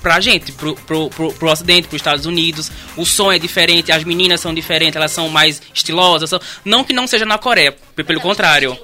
pra 0.00 0.20
gente, 0.20 0.52
pro, 0.52 0.76
pro, 0.76 1.10
pro, 1.10 1.32
pro 1.32 1.50
ocidente, 1.50 1.88
pros 1.88 1.98
Estados 2.00 2.24
Unidos. 2.24 2.70
O 2.96 3.04
som 3.04 3.32
é 3.32 3.38
diferente, 3.38 3.90
as 3.90 4.04
meninas 4.04 4.40
são 4.40 4.54
diferentes, 4.54 4.94
elas 4.94 5.10
são 5.10 5.28
mais 5.28 5.60
estilosas. 5.74 6.30
São... 6.30 6.40
Não 6.64 6.84
que 6.84 6.92
não 6.92 7.08
seja 7.08 7.26
na 7.26 7.36
Coreia, 7.36 7.76
pe- 7.96 8.04
pelo 8.04 8.20
contrário. 8.20 8.78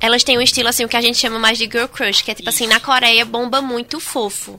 Elas 0.00 0.22
têm 0.22 0.38
um 0.38 0.42
estilo 0.42 0.68
assim, 0.68 0.84
o 0.84 0.88
que 0.88 0.96
a 0.96 1.00
gente 1.00 1.18
chama 1.18 1.38
mais 1.38 1.58
de 1.58 1.64
girl 1.64 1.86
crush, 1.86 2.22
que 2.22 2.30
é 2.30 2.34
tipo 2.34 2.48
assim, 2.48 2.68
na 2.68 2.78
Coreia 2.78 3.24
bomba 3.24 3.60
muito 3.60 3.98
fofo. 3.98 4.56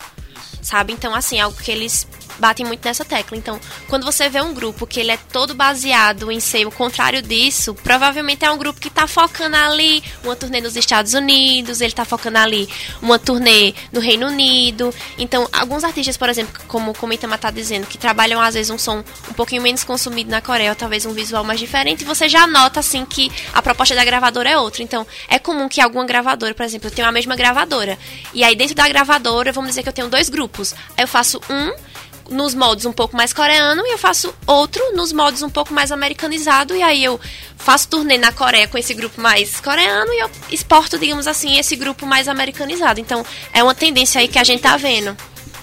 Sabe? 0.65 0.93
Então, 0.93 1.13
assim, 1.13 1.39
algo 1.39 1.56
que 1.56 1.71
eles 1.71 2.08
batem 2.39 2.65
muito 2.65 2.84
nessa 2.86 3.06
tecla. 3.06 3.38
Então, 3.38 3.60
quando 3.88 4.06
você 4.06 4.30
vê 4.30 4.41
um 4.41 4.54
grupo 4.54 4.86
que 4.88 5.00
ele 5.00 5.12
é 5.12 5.17
todo 5.17 5.54
baseado 5.54 6.32
em 6.32 6.39
ser 6.39 6.65
o 6.65 6.71
contrário 6.71 7.21
disso, 7.21 7.74
provavelmente 7.76 8.45
é 8.45 8.52
um 8.52 8.58
grupo 8.58 8.80
que 8.80 8.89
tá 8.89 9.08
focando 9.08 9.56
ali 9.56 10.04
uma 10.24 10.36
turnê 10.36 10.62
nos 10.62 10.76
Estados 10.76 11.13
Unidos, 11.13 11.82
ele 11.82 11.93
tá 11.93 12.06
focando 12.06 12.38
ali 12.38 12.67
uma 13.02 13.17
turnê 13.17 13.74
no 13.91 14.00
Reino 14.00 14.28
Unido. 14.28 14.93
Então, 15.17 15.48
alguns 15.52 15.84
artistas, 15.84 16.17
por 16.17 16.30
exemplo, 16.30 16.62
como 16.67 16.91
o 16.91 16.93
Komitama 16.93 17.38
tá 17.38 17.52
dizendo, 17.52 17.88
que 17.88 17.98
trabalham 17.98 18.41
às 18.41 18.54
vezes 18.54 18.69
um 18.69 18.78
som 18.78 19.04
um 19.30 19.34
pouquinho 19.34 19.62
menos 19.62 19.84
consumido 19.84 20.30
na 20.30 20.41
Coreia, 20.41 20.69
ou 20.69 20.76
talvez 20.76 21.06
um 21.06 21.13
visual 21.13 21.43
mais 21.43 21.60
diferente, 21.60 22.04
você 22.04 22.28
já 22.28 22.48
nota 22.48 22.80
assim 22.80 23.06
que 23.06 23.32
a 23.54 23.62
proposta 23.62 23.95
da 23.95 24.04
gravadora 24.04 24.50
é 24.50 24.58
outra. 24.58 24.84
Então, 24.84 25.06
é 25.28 25.39
comum 25.39 25.67
que 25.67 25.82
alguma 25.82 26.06
gravadora, 26.06 26.54
por 26.54 26.63
exemplo, 26.63 26.88
eu 26.88 26.91
tenho 26.91 27.08
a 27.08 27.12
mesma 27.12 27.36
gravadora. 27.36 27.98
E 28.34 28.43
aí 28.43 28.56
dentro 28.56 28.76
da 28.76 28.88
gravadora, 28.88 29.52
vamos 29.52 29.69
dizer 29.69 29.84
que 29.84 29.89
eu 29.89 29.93
tenho 29.93 30.10
dois 30.10 30.30
grupos. 30.30 30.74
Aí 30.98 31.04
eu 31.04 31.08
faço 31.08 31.39
um 31.50 31.74
nos 32.30 32.54
moldes 32.56 32.86
um 32.86 32.92
pouco 32.92 33.16
mais 33.16 33.32
coreano 33.34 33.82
e 33.86 33.94
eu 33.94 33.98
faço 33.98 34.34
outro 34.48 34.82
nos 34.96 35.14
moldes 35.14 35.42
um 35.44 35.50
pouco 35.50 35.74
mais 35.74 35.92
americanizado 35.92 36.76
e 36.76 36.82
aí 36.82 37.04
eu 37.04 37.20
faço 37.58 37.88
turnê 37.88 38.18
na 38.18 38.32
Coreia 38.32 38.68
com 38.68 38.78
esse 38.78 38.94
grupo 38.94 39.22
mais 39.22 39.60
coreano 39.62 40.12
e 40.14 40.20
eu 40.24 40.30
exporto, 40.52 40.98
digamos 40.98 41.28
assim, 41.28 41.58
esse 41.58 41.76
grupo 41.76 42.06
mais 42.06 42.28
americanizado. 42.28 43.00
Então, 43.00 43.26
é 43.54 43.62
uma 43.64 43.76
tendência 43.76 44.20
aí 44.22 44.28
que 44.28 44.40
a 44.40 44.44
gente 44.44 44.62
tá 44.62 44.76
vendo. 44.78 45.16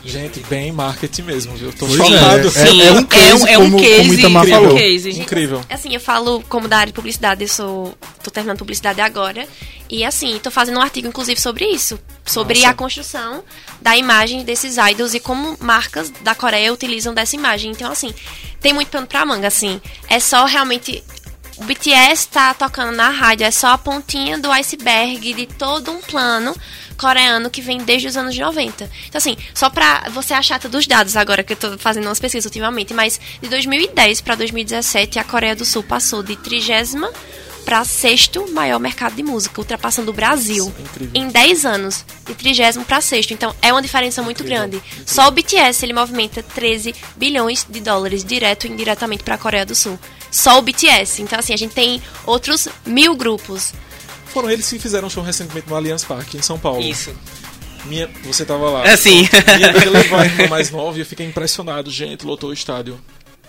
Gente, 0.05 0.41
bem 0.51 0.73
marketing 0.73 1.23
mesmo, 1.23 1.55
viu? 1.55 1.73
Tô 1.73 1.87
Pois 1.87 1.97
chocado. 1.97 2.49
é, 2.49 2.51
Sim, 2.51 2.83
é 2.83 2.93
um 2.93 3.05
case, 3.05 3.49
é 3.49 3.57
um 3.59 3.71
como- 3.71 3.79
case, 3.79 3.99
como 3.99 4.11
o 4.11 4.15
Itamar 4.15 4.49
é 4.49 4.59
um 4.59 4.63
falou. 4.63 4.77
case. 4.77 5.11
Incrível. 5.11 5.61
Assim, 5.71 5.95
eu 5.95 6.01
falo 6.01 6.43
como 6.49 6.67
da 6.67 6.79
área 6.79 6.87
de 6.89 6.93
publicidade, 6.93 7.43
eu 7.43 7.49
sou. 7.49 7.95
tô 8.21 8.29
terminando 8.29 8.59
publicidade 8.59 9.01
agora. 9.01 9.47
E 9.93 10.07
assim, 10.07 10.39
tô 10.39 10.51
fazendo 10.51 10.79
um 10.79 10.81
artigo, 10.81 11.07
inclusive, 11.07 11.39
sobre 11.39 11.67
isso. 11.67 12.01
Sobre 12.25 12.55
Nossa. 12.61 12.71
a 12.71 12.75
construção 12.75 13.45
da 13.79 13.95
imagem 13.95 14.43
desses 14.43 14.79
idols 14.79 15.13
e 15.13 15.21
como 15.21 15.55
marcas 15.61 16.09
da 16.23 16.35
Coreia 16.35 16.73
utilizam 16.73 17.13
dessa 17.13 17.37
imagem. 17.37 17.71
Então, 17.71 17.93
assim, 17.93 18.15
tem 18.59 18.73
muito 18.73 18.89
pano 18.89 19.07
pra 19.07 19.27
manga, 19.27 19.49
assim. 19.49 19.83
É 20.09 20.19
só 20.19 20.47
realmente. 20.47 21.05
O 21.59 21.65
BTS 21.65 22.29
tá 22.29 22.55
tocando 22.55 22.97
na 22.97 23.11
rádio, 23.11 23.45
é 23.45 23.51
só 23.51 23.69
a 23.69 23.79
pontinha 23.79 24.39
do 24.39 24.51
iceberg 24.51 25.35
de 25.35 25.47
todo 25.47 25.93
um 25.93 26.01
plano 26.01 26.57
coreano 26.97 27.51
que 27.51 27.61
vem 27.61 27.77
desde 27.85 28.09
os 28.09 28.17
anos 28.17 28.37
90. 28.37 28.91
Então, 29.07 29.19
assim, 29.19 29.37
só 29.53 29.69
pra 29.69 30.09
você 30.09 30.33
achar 30.33 30.59
todos 30.59 30.81
os 30.81 30.87
dados 30.87 31.15
agora, 31.15 31.43
que 31.43 31.53
eu 31.53 31.57
tô 31.57 31.77
fazendo 31.77 32.07
umas 32.07 32.19
pesquisas 32.19 32.47
ultimamente, 32.47 32.95
mas 32.95 33.21
de 33.43 33.49
2010 33.51 34.23
pra 34.23 34.35
2017, 34.35 35.19
a 35.19 35.25
Coreia 35.25 35.55
do 35.55 35.67
Sul 35.67 35.83
passou 35.83 36.23
de 36.23 36.35
trigésima 36.37 37.13
para 37.65 37.85
sexto 37.85 38.51
maior 38.53 38.79
mercado 38.79 39.15
de 39.15 39.23
música, 39.23 39.61
ultrapassando 39.61 40.11
o 40.11 40.15
Brasil 40.15 40.73
em 41.15 41.29
10 41.29 41.65
anos, 41.65 42.05
de 42.27 42.35
trigésimo 42.35 42.85
para 42.85 43.01
sexto. 43.01 43.33
Então 43.33 43.55
é 43.63 43.73
uma 43.73 43.83
diferença 43.83 44.23
muito 44.23 44.43
Incrível, 44.43 44.69
grande. 44.69 44.83
Só 45.07 45.29
o 45.29 45.31
BTS 45.31 45.85
ele 45.85 45.93
movimenta 45.93 46.43
13 46.43 46.95
bilhões 47.17 47.67
de 47.69 47.81
dólares 47.81 48.25
direto 48.25 48.67
e 48.67 48.71
indiretamente 48.71 49.23
para 49.23 49.37
a 49.37 49.39
Coreia 49.39 49.65
do 49.65 49.75
Sul. 49.75 49.99
Só 50.31 50.59
o 50.59 50.63
BTS. 50.63 51.23
Então 51.23 51.39
assim 51.39 51.55
a 51.55 51.59
gente 51.59 51.75
tem 51.75 52.03
outros 52.27 52.69
mil 52.85 53.15
grupos. 53.17 53.73
Foram 54.27 54.51
eles 54.51 54.69
que 54.69 54.79
fizeram 54.79 55.09
um 55.09 55.11
show 55.11 55.23
recentemente 55.23 55.69
no 55.69 55.77
Allianz 55.77 56.05
Parque, 56.05 56.37
em 56.37 56.43
São 56.43 56.59
Paulo. 56.59 56.81
Isso. 56.81 57.15
Minha, 57.85 58.09
você 58.25 58.45
tava 58.45 58.71
lá. 58.71 58.87
É 58.87 58.97
sim. 58.97 59.29
Minha 59.57 59.71
amiga 59.71 59.91
levou 59.91 60.19
a 60.19 60.25
irmã 60.25 60.49
mais 60.49 60.71
nova 60.71 60.97
e 60.97 61.01
eu 61.01 61.07
fiquei 61.07 61.27
impressionado. 61.27 61.91
Gente, 61.91 62.25
lotou 62.25 62.51
o 62.51 62.53
estádio. 62.53 62.99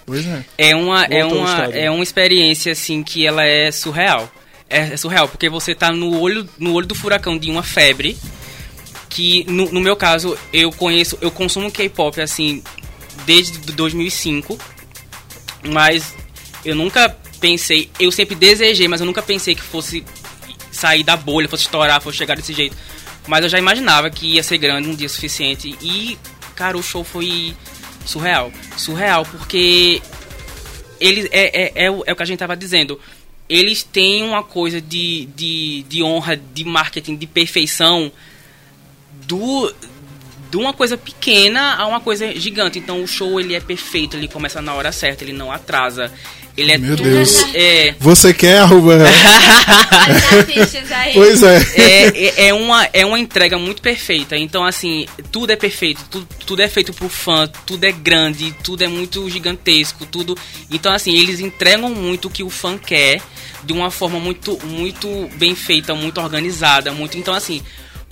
Pois 0.05 0.25
é. 0.25 0.45
É 0.57 0.75
uma, 0.75 1.05
é, 1.05 1.21
Voltou 1.21 1.39
uma, 1.39 1.63
é 1.65 1.89
uma 1.89 2.03
experiência, 2.03 2.71
assim, 2.71 3.03
que 3.03 3.25
ela 3.25 3.43
é 3.45 3.71
surreal. 3.71 4.31
É, 4.69 4.93
é 4.93 4.97
surreal, 4.97 5.27
porque 5.27 5.49
você 5.49 5.73
tá 5.73 5.91
no 5.91 6.19
olho, 6.19 6.47
no 6.57 6.73
olho 6.73 6.87
do 6.87 6.95
furacão 6.95 7.37
de 7.37 7.49
uma 7.49 7.63
febre, 7.63 8.17
que, 9.09 9.45
no, 9.47 9.71
no 9.71 9.79
meu 9.79 9.95
caso, 9.95 10.37
eu 10.51 10.71
conheço, 10.71 11.17
eu 11.21 11.31
consumo 11.31 11.71
K-pop, 11.71 12.19
assim, 12.19 12.63
desde 13.25 13.59
2005, 13.71 14.57
mas 15.69 16.15
eu 16.65 16.75
nunca 16.75 17.15
pensei, 17.39 17.89
eu 17.99 18.11
sempre 18.11 18.35
desejei, 18.35 18.87
mas 18.87 19.01
eu 19.01 19.05
nunca 19.05 19.21
pensei 19.21 19.53
que 19.53 19.61
fosse 19.61 20.03
sair 20.71 21.03
da 21.03 21.15
bolha, 21.15 21.47
fosse 21.47 21.63
estourar, 21.63 22.01
fosse 22.01 22.17
chegar 22.17 22.35
desse 22.35 22.53
jeito. 22.53 22.75
Mas 23.27 23.43
eu 23.43 23.49
já 23.49 23.57
imaginava 23.57 24.09
que 24.09 24.33
ia 24.33 24.43
ser 24.43 24.57
grande 24.57 24.89
um 24.89 24.95
dia 24.95 25.07
suficiente 25.07 25.77
e, 25.81 26.17
cara, 26.55 26.77
o 26.77 26.83
show 26.83 27.03
foi 27.03 27.55
surreal. 28.05 28.51
Surreal, 28.77 29.25
porque 29.25 30.01
eles 30.99 31.27
é, 31.31 31.63
é, 31.63 31.85
é, 31.85 31.91
o, 31.91 32.03
é 32.05 32.13
o 32.13 32.15
que 32.15 32.23
a 32.23 32.25
gente 32.25 32.39
tava 32.39 32.55
dizendo. 32.55 32.99
Eles 33.49 33.83
têm 33.83 34.23
uma 34.23 34.43
coisa 34.43 34.79
de, 34.79 35.25
de, 35.35 35.83
de 35.83 36.01
honra, 36.01 36.37
de 36.37 36.63
marketing, 36.63 37.15
de 37.15 37.27
perfeição 37.27 38.11
do 39.27 39.73
de 40.49 40.57
uma 40.57 40.71
coisa 40.71 40.95
pequena 40.95 41.75
a 41.75 41.87
uma 41.87 41.99
coisa 41.99 42.31
gigante. 42.39 42.77
Então 42.77 43.03
o 43.03 43.07
show 43.07 43.39
ele 43.39 43.55
é 43.55 43.59
perfeito, 43.59 44.15
ele 44.15 44.27
começa 44.27 44.61
na 44.61 44.73
hora 44.73 44.91
certa, 44.91 45.23
ele 45.23 45.33
não 45.33 45.51
atrasa. 45.51 46.11
Ele 46.55 46.71
é 46.71 46.77
Meu 46.77 46.95
tudo 46.95 47.09
Deus. 47.09 47.45
é 47.55 47.95
Você 47.99 48.33
quer, 48.33 48.59
arroba? 48.59 48.99
pois 51.13 51.41
é. 51.41 51.57
é, 51.75 52.03
é, 52.05 52.47
é 52.47 52.53
uma, 52.53 52.87
é 52.93 53.05
uma 53.05 53.19
entrega 53.19 53.57
muito 53.57 53.81
perfeita. 53.81 54.37
Então, 54.37 54.63
assim, 54.63 55.07
tudo 55.31 55.51
é 55.51 55.55
perfeito, 55.55 56.03
tudo, 56.11 56.27
tudo 56.45 56.61
é 56.61 56.67
feito 56.67 56.93
pro 56.93 57.09
fã, 57.09 57.47
tudo 57.65 57.83
é 57.85 57.91
grande, 57.91 58.55
tudo 58.63 58.83
é 58.83 58.87
muito 58.87 59.27
gigantesco, 59.29 60.05
tudo. 60.05 60.37
Então, 60.69 60.93
assim, 60.93 61.15
eles 61.15 61.39
entregam 61.39 61.89
muito 61.89 62.27
o 62.27 62.31
que 62.31 62.43
o 62.43 62.49
fã 62.49 62.77
quer 62.77 63.19
de 63.63 63.73
uma 63.73 63.89
forma 63.89 64.19
muito, 64.19 64.59
muito 64.65 65.29
bem 65.35 65.55
feita, 65.55 65.95
muito 65.95 66.21
organizada, 66.21 66.91
muito. 66.91 67.17
Então, 67.17 67.33
assim. 67.33 67.61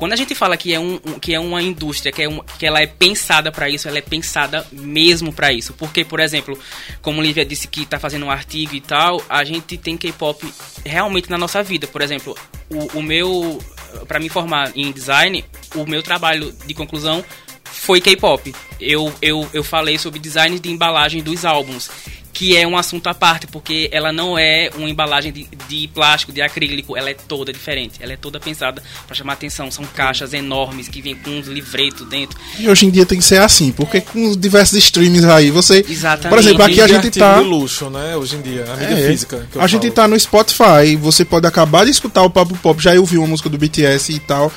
Quando 0.02 0.14
a 0.14 0.16
gente 0.16 0.34
fala 0.34 0.58
que 0.58 0.74
é, 0.74 0.80
um, 0.80 0.98
que 0.98 1.32
é 1.32 1.40
uma 1.40 1.62
indústria, 1.62 2.12
que, 2.12 2.24
é 2.24 2.28
um, 2.28 2.40
que 2.58 2.66
ela 2.66 2.82
é 2.82 2.88
pensada 2.88 3.52
para 3.52 3.70
isso, 3.70 3.88
ela 3.88 4.00
é 4.00 4.02
pensada 4.02 4.66
mesmo 4.72 5.32
para 5.32 5.54
isso. 5.54 5.76
Porque, 5.76 6.04
por 6.04 6.20
exemplo, 6.20 6.58
como 7.04 7.22
Lívia 7.22 7.46
disse 7.46 7.68
que 7.68 7.86
tá 7.86 8.00
fazendo 8.00 8.26
um 8.26 8.32
artigo 8.32 8.74
e 8.74 8.82
tal, 8.82 9.22
a 9.30 9.44
gente 9.44 9.78
tem 9.78 9.96
K-pop 9.96 10.44
realmente 10.84 11.30
na 11.30 11.38
nossa 11.38 11.62
vida. 11.62 11.86
Por 11.86 12.02
exemplo, 12.02 12.36
o, 12.68 12.98
o 12.98 13.04
meu. 13.04 13.60
para 14.08 14.20
me 14.20 14.28
formar 14.28 14.72
em 14.76 14.92
design, 14.92 15.46
o 15.76 15.86
meu 15.86 16.02
trabalho 16.02 16.52
de 16.66 16.74
conclusão 16.74 17.24
foi 17.64 18.02
K-pop. 18.02 18.56
Eu, 18.80 19.14
eu, 19.22 19.48
eu 19.54 19.64
falei 19.64 20.00
sobre 20.00 20.20
design 20.20 20.58
de 20.58 20.72
embalagem 20.72 21.22
dos 21.22 21.46
álbuns. 21.46 21.92
Que 22.34 22.56
é 22.56 22.66
um 22.66 22.78
assunto 22.78 23.08
à 23.08 23.14
parte, 23.14 23.46
porque 23.48 23.90
ela 23.92 24.12
não 24.12 24.38
é 24.38 24.70
uma 24.76 24.90
embalagem 24.90 25.32
de, 25.32 25.48
de 25.68 25.88
plástico, 25.90 26.32
de 26.32 26.42
acrílico, 26.42 26.96
ela 26.96 27.10
é 27.10 27.14
toda 27.14 27.52
diferente. 27.52 27.96
Ela 28.00 28.14
é 28.14 28.18
toda 28.18 28.40
pensada 28.40 28.82
para 29.06 29.16
chamar 29.16 29.34
atenção. 29.34 29.70
São 29.70 29.84
caixas 29.86 30.34
enormes 30.34 30.88
que 30.88 31.02
vêm 31.02 31.14
com 31.16 31.30
uns 31.32 31.48
livretos 31.48 32.08
dentro. 32.08 32.40
E 32.58 32.70
hoje 32.70 32.86
em 32.86 32.90
dia 32.90 33.06
tem 33.06 33.18
que 33.18 33.24
ser 33.24 33.42
assim, 33.42 33.72
porque 33.72 34.00
com 34.02 34.30
os 34.30 34.38
diversos 34.38 34.78
streams 34.78 35.26
aí, 35.26 35.52
você. 35.52 35.86
Exatamente. 35.88 36.30
Por 36.30 36.40
exemplo, 36.40 36.64
aqui 36.64 36.82
a 36.82 36.88
gente 36.88 37.12
tá. 37.20 37.38
de 37.40 37.44
luxo, 37.44 37.90
né? 37.90 38.16
Hoje 38.16 38.36
em 38.38 38.42
dia, 38.42 38.66
a 38.72 38.78
mídia 38.78 38.94
É, 39.06 39.08
física. 39.10 39.48
que 39.52 39.58
eu 39.58 39.62
a 39.62 39.68
gente 39.68 39.82
falo. 39.84 39.94
tá 39.94 40.08
no 40.08 40.20
Spotify, 40.20 40.96
você 41.00 41.26
pode 41.26 41.46
acabar 41.46 41.84
de 41.86 41.92
escutar 41.92 42.24
o 42.24 42.30
Papo 42.30 42.56
Pop, 42.58 42.82
já 42.82 42.94
ouviu 42.94 43.22
uma 43.22 43.28
música 43.28 43.50
do 43.50 43.58
BTS 43.58 44.14
e 44.14 44.20
tal. 44.20 44.52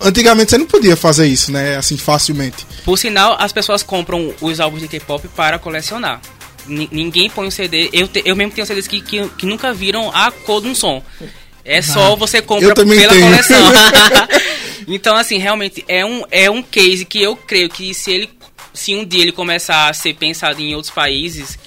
Antigamente 0.00 0.50
você 0.50 0.58
não 0.58 0.66
podia 0.66 0.96
fazer 0.96 1.26
isso, 1.26 1.50
né? 1.50 1.76
Assim, 1.76 1.96
facilmente. 1.96 2.64
Por 2.84 2.96
sinal, 2.96 3.36
as 3.40 3.52
pessoas 3.52 3.82
compram 3.82 4.32
os 4.40 4.60
álbuns 4.60 4.80
de 4.82 4.86
K-pop 4.88 5.26
para 5.28 5.58
colecionar. 5.58 6.20
Ni- 6.68 6.88
ninguém 6.92 7.28
põe 7.30 7.46
um 7.46 7.50
CD. 7.50 7.90
Eu, 7.92 8.06
te- 8.06 8.22
eu 8.24 8.36
mesmo 8.36 8.52
tenho 8.52 8.66
CDs 8.66 8.86
que, 8.86 9.00
que, 9.00 9.28
que 9.30 9.46
nunca 9.46 9.72
viram 9.72 10.10
a 10.14 10.30
cor 10.30 10.60
de 10.62 10.68
um 10.68 10.74
som. 10.74 11.02
É 11.64 11.82
só 11.82 12.14
você 12.16 12.40
compra 12.40 12.74
pela 12.74 13.12
tenho. 13.12 13.24
coleção. 13.24 13.72
então, 14.86 15.16
assim, 15.16 15.38
realmente 15.38 15.84
é 15.88 16.04
um, 16.04 16.22
é 16.30 16.50
um 16.50 16.62
case 16.62 17.04
que 17.04 17.22
eu 17.22 17.36
creio 17.36 17.68
que 17.68 17.92
se 17.92 18.10
ele. 18.12 18.30
Se 18.72 18.94
um 18.94 19.04
dia 19.04 19.22
ele 19.22 19.32
começar 19.32 19.88
a 19.88 19.92
ser 19.92 20.14
pensado 20.14 20.60
em 20.60 20.74
outros 20.74 20.92
países, 20.94 21.58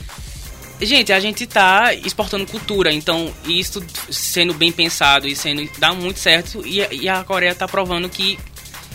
Gente, 0.83 1.13
a 1.13 1.19
gente 1.19 1.45
tá 1.45 1.93
exportando 1.93 2.43
cultura, 2.47 2.91
então 2.91 3.31
isso 3.45 3.83
sendo 4.09 4.51
bem 4.51 4.71
pensado 4.71 5.27
e 5.27 5.35
sendo 5.35 5.69
dá 5.77 5.93
muito 5.93 6.19
certo 6.19 6.63
e, 6.65 6.79
e 7.03 7.07
a 7.07 7.23
Coreia 7.23 7.53
tá 7.53 7.67
provando 7.67 8.09
que 8.09 8.39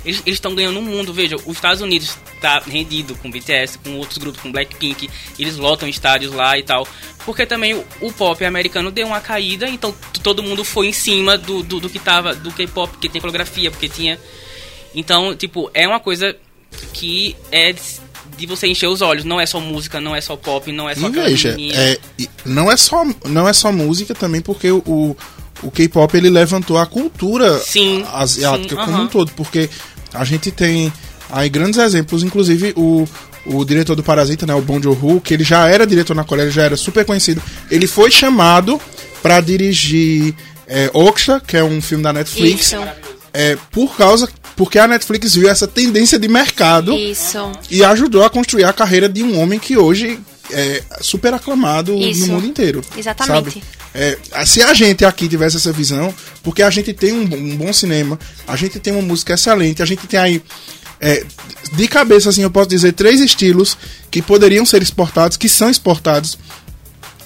eles 0.07 0.23
estão 0.25 0.55
ganhando 0.55 0.79
o 0.79 0.83
mundo. 0.83 1.13
Veja, 1.13 1.37
os 1.37 1.57
Estados 1.57 1.81
Unidos 1.81 2.17
tá 2.41 2.63
rendido 2.65 3.15
com 3.17 3.31
BTS, 3.31 3.79
com 3.79 3.97
outros 3.97 4.19
grupos, 4.19 4.41
com 4.41 4.53
Blackpink, 4.53 5.11
eles 5.39 5.57
lotam 5.57 5.89
estádios 5.89 6.33
lá 6.33 6.57
e 6.57 6.63
tal. 6.63 6.87
Porque 7.25 7.45
também 7.45 7.75
o, 7.75 7.85
o 8.01 8.13
pop 8.13 8.45
americano 8.45 8.93
deu 8.93 9.09
uma 9.09 9.21
caída, 9.21 9.69
então 9.69 9.93
todo 10.23 10.43
mundo 10.43 10.65
foi 10.65 10.87
em 10.87 10.93
cima 10.93 11.37
do, 11.37 11.63
do, 11.63 11.81
do 11.81 11.91
que 11.91 11.99
tava, 11.99 12.35
do 12.35 12.53
K-pop, 12.53 12.93
porque 12.93 13.09
tem 13.09 13.21
coreografia, 13.21 13.71
porque 13.71 13.89
tinha. 13.89 14.19
Então, 14.95 15.35
tipo, 15.35 15.69
é 15.75 15.87
uma 15.89 15.99
coisa 15.99 16.37
que 16.93 17.37
é 17.51 17.75
de 18.37 18.47
você 18.47 18.69
encher 18.69 18.87
os 18.87 19.03
olhos. 19.03 19.25
Não 19.25 19.41
é 19.41 19.47
só 19.47 19.59
música, 19.61 20.01
não 20.01 20.15
é 20.15 20.21
só 20.21 20.37
pop, 20.37 20.71
não 20.71 20.89
é 20.89 20.95
só 20.95 21.09
e 21.09 21.11
veja, 21.11 21.57
é, 21.75 21.99
não 22.45 22.71
é 22.71 22.77
só 22.77 23.05
não 23.25 23.49
é 23.49 23.53
só 23.53 23.73
música 23.73 24.15
também, 24.15 24.41
porque 24.41 24.71
o, 24.71 24.79
o 24.87 25.17
K-pop 25.71 26.17
ele 26.17 26.31
levantou 26.31 26.79
a 26.79 26.87
cultura 26.87 27.59
sim, 27.59 28.05
asiática 28.13 28.77
sim, 28.77 28.77
como 28.77 28.97
uh 28.97 29.01
-huh. 29.01 29.05
um 29.05 29.09
todo, 29.09 29.33
porque 29.33 29.69
a 30.13 30.25
gente 30.25 30.51
tem 30.51 30.93
aí 31.31 31.49
grandes 31.49 31.79
exemplos, 31.79 32.23
inclusive 32.23 32.73
o, 32.77 33.07
o 33.47 33.65
diretor 33.65 33.95
do 33.95 34.03
Parasita, 34.03 34.47
né, 34.47 34.55
o 34.55 34.61
Bong 34.61 34.83
Joon-ho, 34.83 35.21
que 35.21 35.35
ele 35.35 35.45
já 35.45 35.69
era 35.69 35.87
diretor 35.87 36.15
na 36.15 36.25
Coreia, 36.25 36.51
já 36.51 36.63
era 36.63 36.77
super 36.77 37.05
conhecido. 37.05 37.43
Ele 37.71 37.87
foi 37.87 38.11
chamado 38.11 38.81
para 39.23 39.41
dirigir 39.41 40.35
é, 40.67 40.91
Oksha, 40.93 41.41
que 41.41 41.57
é 41.57 41.65
um 41.65 41.81
filme 41.81 42.05
da 42.05 42.13
Netflix. 42.13 42.67
Isso. 42.67 42.77
É, 43.33 43.57
por 43.71 43.97
causa 43.97 44.29
porque 44.57 44.79
a 44.79 44.89
Netflix 44.89 45.35
viu 45.35 45.49
essa 45.49 45.69
tendência 45.69 46.19
de 46.19 46.27
mercado 46.27 46.95
Isso. 46.95 47.53
e 47.71 47.85
ajudou 47.85 48.25
a 48.25 48.31
construir 48.31 48.65
a 48.65 48.73
carreira 48.73 49.07
de 49.07 49.23
um 49.23 49.39
homem 49.39 49.59
que 49.59 49.77
hoje 49.77 50.19
é 50.51 50.83
super 51.03 51.35
aclamado 51.35 51.95
Isso. 51.95 52.23
no 52.23 52.35
mundo 52.35 52.47
inteiro. 52.47 52.83
Exatamente. 52.97 53.51
Sabe? 53.51 53.63
É, 53.97 54.45
se 54.45 54.63
a 54.63 54.75
gente 54.75 55.07
aqui 55.07 55.27
tivesse 55.27 55.57
essa 55.57 55.73
visão, 55.73 56.15
porque 56.43 56.63
a 56.63 56.69
gente 56.69 56.93
tem 56.93 57.15
um, 57.15 57.23
um, 57.23 57.57
bom 57.57 57.73
cinema, 57.73 58.19
a 58.47 58.55
gente 58.55 58.79
tem 58.79 58.93
uma 58.93 59.01
música 59.01 59.33
excelente, 59.33 59.83
a 59.83 59.87
gente 59.87 60.07
tem 60.07 60.21
aí. 60.21 60.43
É, 61.01 61.25
de 61.73 61.89
cabeça, 61.89 62.29
assim, 62.29 62.43
eu 62.43 62.51
posso 62.51 62.69
dizer 62.69 62.93
três 62.93 63.21
estilos 63.21 63.77
que 64.11 64.21
poderiam 64.21 64.67
ser 64.67 64.83
exportados, 64.83 65.37
que 65.37 65.49
são 65.49 65.71
exportados, 65.71 66.39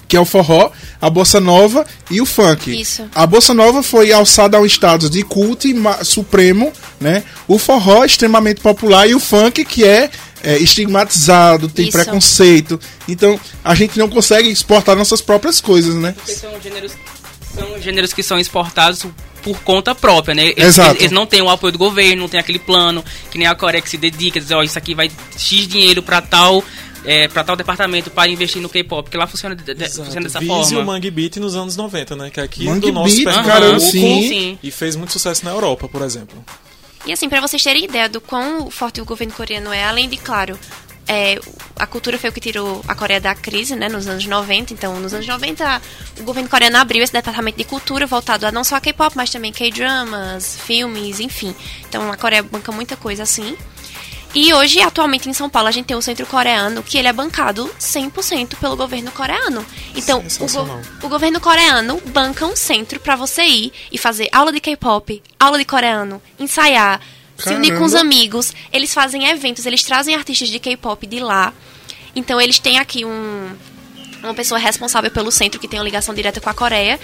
que 0.07 0.17
é 0.17 0.21
o 0.21 0.25
forró, 0.25 0.71
a 1.01 1.11
bossa 1.11 1.41
nova 1.41 1.85
e 2.09 2.21
o 2.21 2.27
funk. 2.27 2.81
Isso. 2.81 3.05
A 3.15 3.27
bossa 3.27 3.53
nova 3.53 3.83
foi 3.83 4.13
alçada 4.13 4.57
ao 4.57 4.67
estado 4.67 5.11
de 5.11 5.23
culto 5.23 5.69
supremo, 6.05 6.73
né? 7.01 7.25
O 7.47 7.59
forró 7.59 8.05
extremamente 8.05 8.61
popular 8.61 9.09
e 9.09 9.15
o 9.15 9.21
funk 9.21 9.65
que 9.65 9.85
é 9.85 10.11
é, 10.43 10.59
estigmatizado, 10.59 11.69
tem 11.69 11.89
Isso. 11.89 11.97
preconceito. 11.97 12.81
Então 13.09 13.39
a 13.65 13.75
gente 13.75 13.99
não 13.99 14.09
consegue 14.09 14.49
exportar 14.49 14.97
nossas 14.97 15.21
próprias 15.21 15.61
coisas, 15.61 15.95
né? 15.95 16.13
Porque 16.17 16.33
são 16.33 16.61
gêneros, 16.61 16.93
são 17.55 17.81
gêneros 17.81 18.13
que 18.13 18.23
são 18.23 18.39
exportados 18.39 19.07
por 19.43 19.59
conta 19.61 19.95
própria, 19.95 20.35
né? 20.35 20.49
Eles, 20.49 20.65
Exato. 20.65 21.01
eles, 21.01 21.11
não 21.11 21.27
têm 21.27 21.41
o 21.41 21.49
apoio 21.49 21.73
do 21.73 21.79
governo, 21.79 22.23
não 22.23 22.29
tem 22.29 22.39
aquele 22.39 22.59
plano, 22.59 23.05
que 23.31 23.39
nem 23.39 23.47
a 23.47 23.55
Coreia 23.55 23.81
que 23.81 23.89
se 23.89 23.97
dedica, 23.97 24.39
dizer, 24.39 24.55
ó, 24.55 24.61
oh, 24.61 24.63
isso 24.63 24.77
aqui 24.77 24.95
vai 24.95 25.11
X 25.37 25.67
dinheiro 25.67 26.03
para 26.03 26.21
tal 26.21 26.63
é, 27.05 27.29
para 27.29 27.45
tal 27.45 27.57
departamento 27.57 28.11
para 28.11 28.31
investir 28.31 28.61
no 28.61 28.69
K-pop, 28.69 29.05
porque 29.05 29.17
lá 29.17 29.27
funciona, 29.27 29.55
de, 29.55 29.75
de, 29.75 29.89
funciona 29.89 30.23
dessa 30.23 30.39
Vise 30.39 30.51
forma. 30.53 30.81
o 30.81 30.85
Mangue 30.85 31.11
Beat 31.11 31.37
nos 31.37 31.55
anos 31.55 31.77
90, 31.77 32.17
né? 32.17 32.31
Que 32.31 32.41
é 32.41 32.43
aqui 32.43 32.65
Mangue 32.65 32.89
do 32.89 32.93
nosso 32.93 33.17
Beat, 33.17 33.45
cara, 33.45 33.81
sim. 33.81 34.29
sim. 34.29 34.59
E 34.63 34.71
fez 34.71 34.97
muito 34.97 35.13
sucesso 35.13 35.45
na 35.45 35.51
Europa, 35.51 35.89
por 35.89 36.03
exemplo. 36.03 36.45
E 37.07 37.13
assim, 37.13 37.29
para 37.29 37.41
vocês 37.41 37.63
terem 37.63 37.85
ideia 37.85 38.09
do 38.09 38.21
quão 38.21 38.71
forte 38.71 39.01
o 39.01 39.05
governo 39.05 39.33
coreano 39.33 39.73
é, 39.73 39.85
além 39.85 40.09
de, 40.09 40.17
claro, 40.17 40.59
é, 41.09 41.41
a 41.75 41.87
cultura 41.89 42.17
foi 42.19 42.31
o 42.31 42.33
que 42.33 42.41
tirou 42.41 42.85
a 42.87 42.95
Coreia 42.95 43.21
da 43.21 43.35
crise, 43.35 43.75
né, 43.75 43.89
nos 43.89 44.07
anos 44.07 44.25
90. 44.25 44.73
Então, 44.73 45.01
nos 45.01 45.13
anos 45.13 45.27
90, 45.27 45.83
o 46.21 46.23
governo 46.23 46.49
coreano 46.49 46.77
abriu 46.77 47.03
esse 47.03 47.13
departamento 47.13 47.59
de 47.59 47.65
cultura 47.65 48.07
voltado 48.07 48.47
a 48.47 48.53
não 48.53 48.63
só 48.63 48.79
K-pop, 48.79 49.17
mas 49.17 49.29
também 49.29 49.51
K-dramas, 49.51 50.61
filmes, 50.61 51.19
enfim. 51.19 51.53
Então, 51.89 52.13
a 52.13 52.17
Coreia 52.17 52.45
banca 52.45 52.71
muita 52.71 52.97
coisa 52.97 53.25
assim. 53.25 53.57
E 54.33 54.55
hoje, 54.55 54.81
atualmente 54.81 55.29
em 55.29 55.33
São 55.33 55.51
Paulo, 55.51 55.69
a 55.69 55.73
gente 55.73 55.87
tem 55.87 55.97
o 55.97 56.03
Centro 56.03 56.25
Coreano, 56.25 56.85
que 56.85 56.97
ele 56.97 57.09
é 57.09 57.13
bancado 57.13 57.69
100% 57.81 58.57
pelo 58.61 58.77
governo 58.77 59.11
coreano. 59.11 59.67
Então, 59.97 60.23
o, 60.39 60.47
go 60.47 60.81
o, 61.03 61.09
governo 61.09 61.41
coreano 61.41 62.01
banca 62.07 62.47
um 62.47 62.55
centro 62.55 63.01
para 63.01 63.17
você 63.17 63.43
ir 63.43 63.73
e 63.91 63.99
fazer 63.99 64.29
aula 64.31 64.53
de 64.53 64.61
K-pop, 64.61 65.21
aula 65.39 65.59
de 65.59 65.65
coreano, 65.65 66.23
ensaiar, 66.39 67.01
Caramba. 67.01 67.43
se 67.43 67.55
unir 67.55 67.77
com 67.77 67.85
os 67.85 67.95
amigos. 67.95 68.55
Eles 68.73 68.95
fazem 68.95 69.27
eventos, 69.27 69.67
eles 69.67 69.83
trazem 69.83 70.15
artistas 70.15 70.49
de 70.49 70.61
K-pop 70.61 71.05
de 71.09 71.19
lá. 71.19 71.53
Então, 72.15 72.41
eles 72.41 72.61
têm 72.61 72.79
aqui 72.79 73.05
um, 73.05 73.51
uma 74.23 74.35
pessoa 74.35 74.61
responsável 74.61 75.11
pelo 75.11 75.33
centro 75.33 75.59
que 75.59 75.67
tem 75.67 75.81
uma 75.81 75.85
ligação 75.85 76.15
direta 76.15 76.41
com 76.41 76.49
a 76.49 76.55
Coreia. 76.55 77.01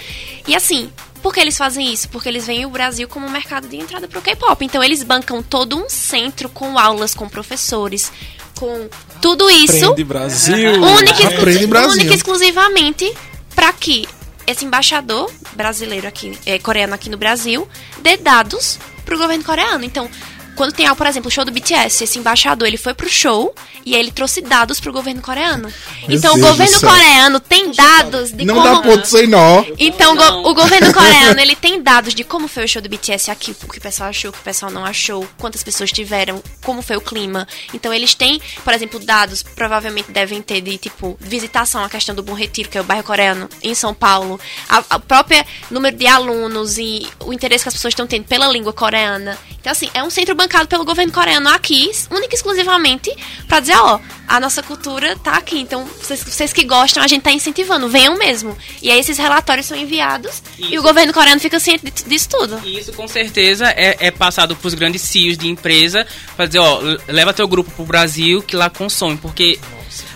E 0.47 0.55
assim, 0.55 0.89
por 1.27 1.33
que 1.33 1.41
eles 1.41 1.57
fazem 1.57 1.91
isso? 1.91 2.07
Porque 2.07 2.29
eles 2.29 2.47
veem 2.47 2.65
o 2.65 2.69
Brasil 2.69 3.05
como 3.05 3.27
um 3.27 3.29
mercado 3.29 3.67
de 3.67 3.75
entrada 3.75 4.07
para 4.07 4.17
o 4.17 4.21
K-pop. 4.21 4.63
Então 4.63 4.81
eles 4.81 5.03
bancam 5.03 5.43
todo 5.43 5.77
um 5.77 5.89
centro 5.89 6.47
com 6.47 6.79
aulas, 6.79 7.13
com 7.13 7.27
professores, 7.27 8.13
com 8.57 8.87
tudo 9.21 9.49
isso. 9.49 9.87
Aprende 9.87 10.03
Brasil. 10.05 10.81
Única, 10.81 11.27
Aprende 11.27 11.67
Brasil. 11.67 11.91
única 11.91 12.15
exclusivamente 12.15 13.13
para 13.53 13.73
que 13.73 14.07
esse 14.47 14.63
embaixador 14.63 15.29
brasileiro 15.51 16.07
aqui, 16.07 16.31
é, 16.45 16.57
coreano 16.59 16.93
aqui 16.93 17.09
no 17.09 17.17
Brasil, 17.17 17.67
dê 17.99 18.15
dados 18.15 18.79
para 19.03 19.13
o 19.13 19.17
governo 19.17 19.43
coreano. 19.43 19.83
Então, 19.83 20.09
quando 20.57 20.73
tem 20.73 20.87
por 20.95 21.05
exemplo, 21.05 21.27
o 21.27 21.31
show 21.31 21.45
do 21.45 21.51
BTS, 21.51 22.03
esse 22.03 22.17
embaixador, 22.17 22.67
ele 22.67 22.77
foi 22.77 22.93
pro 22.93 23.07
show 23.07 23.53
e 23.85 23.93
aí 23.93 24.01
ele 24.01 24.11
trouxe 24.11 24.41
dados 24.41 24.79
pro 24.79 24.91
governo 24.91 25.21
coreano. 25.21 25.71
Meu 26.07 26.17
então 26.17 26.33
Deus 26.33 26.45
o 26.45 26.49
governo 26.49 26.81
coreano 26.81 27.39
tem 27.39 27.71
dados 27.71 28.31
de 28.31 28.43
não 28.43 28.55
como... 28.55 28.67
Não 28.67 28.81
dá 28.81 28.89
ponto 28.89 29.07
sem 29.07 29.27
nó. 29.27 29.63
Então 29.77 30.15
o 30.43 30.53
governo 30.53 30.91
coreano, 30.93 31.39
ele 31.39 31.55
tem 31.55 31.81
dados 31.81 32.15
de 32.15 32.23
como 32.23 32.47
foi 32.47 32.65
o 32.65 32.67
show 32.67 32.81
do 32.81 32.89
BTS 32.89 33.29
aqui, 33.29 33.51
o 33.51 33.67
que 33.67 33.77
o 33.77 33.81
pessoal 33.81 34.09
achou, 34.09 34.31
o 34.31 34.33
que 34.33 34.39
o 34.39 34.43
pessoal 34.43 34.71
não 34.71 34.83
achou, 34.83 35.27
quantas 35.37 35.63
pessoas 35.63 35.91
tiveram, 35.91 36.41
como 36.63 36.81
foi 36.81 36.97
o 36.97 37.01
clima. 37.01 37.47
Então 37.73 37.93
eles 37.93 38.15
têm, 38.15 38.41
por 38.63 38.73
exemplo, 38.73 38.99
dados, 38.99 39.43
provavelmente 39.43 40.11
devem 40.11 40.41
ter 40.41 40.61
de, 40.61 40.77
tipo, 40.77 41.15
visitação, 41.19 41.83
a 41.83 41.89
questão 41.89 42.15
do 42.15 42.23
Bom 42.23 42.33
Retiro, 42.33 42.69
que 42.69 42.77
é 42.77 42.81
o 42.81 42.83
bairro 42.83 43.03
coreano, 43.03 43.47
em 43.61 43.75
São 43.75 43.93
Paulo. 43.93 44.39
A, 44.67 44.83
a 44.89 44.99
própria 44.99 45.45
número 45.69 45.95
de 45.95 46.07
alunos 46.07 46.79
e 46.79 47.07
o 47.19 47.31
interesse 47.31 47.63
que 47.63 47.69
as 47.69 47.75
pessoas 47.75 47.91
estão 47.91 48.07
tendo 48.07 48.25
pela 48.25 48.47
língua 48.47 48.73
coreana. 48.73 49.37
Então, 49.59 49.71
assim, 49.71 49.89
é 49.93 50.01
um 50.01 50.09
centro 50.09 50.33
bancado 50.47 50.69
pelo 50.69 50.85
governo 50.85 51.11
coreano 51.11 51.49
aqui, 51.49 51.91
única 52.09 52.33
e 52.33 52.37
exclusivamente, 52.37 53.13
para 53.47 53.59
dizer, 53.59 53.75
ó, 53.75 53.99
a 54.25 54.39
nossa 54.39 54.63
cultura 54.63 55.15
tá 55.17 55.33
aqui. 55.33 55.59
Então, 55.59 55.85
vocês, 55.85 56.23
vocês, 56.23 56.53
que 56.53 56.63
gostam, 56.63 57.03
a 57.03 57.07
gente 57.07 57.21
tá 57.21 57.31
incentivando, 57.31 57.89
venham 57.89 58.17
mesmo. 58.17 58.57
E 58.81 58.89
aí 58.89 58.97
esses 58.97 59.17
relatórios 59.17 59.65
são 59.65 59.77
enviados 59.77 60.41
isso. 60.57 60.73
e 60.73 60.79
o 60.79 60.81
governo 60.81 61.13
coreano 61.13 61.41
fica 61.41 61.59
ciente 61.59 61.91
disso 62.07 62.29
tudo. 62.29 62.61
E 62.63 62.79
isso, 62.79 62.93
com 62.93 63.07
certeza, 63.07 63.67
é, 63.71 64.07
é 64.07 64.09
passado 64.09 64.55
pros 64.55 64.73
grandes 64.73 65.01
CEOs 65.01 65.37
de 65.37 65.49
empresa 65.49 66.07
para 66.37 66.45
dizer, 66.45 66.59
ó, 66.59 66.79
leva 67.09 67.33
teu 67.33 67.47
grupo 67.47 67.69
pro 67.71 67.85
Brasil 67.85 68.41
que 68.41 68.55
lá 68.55 68.69
consome, 68.69 69.17
porque 69.17 69.59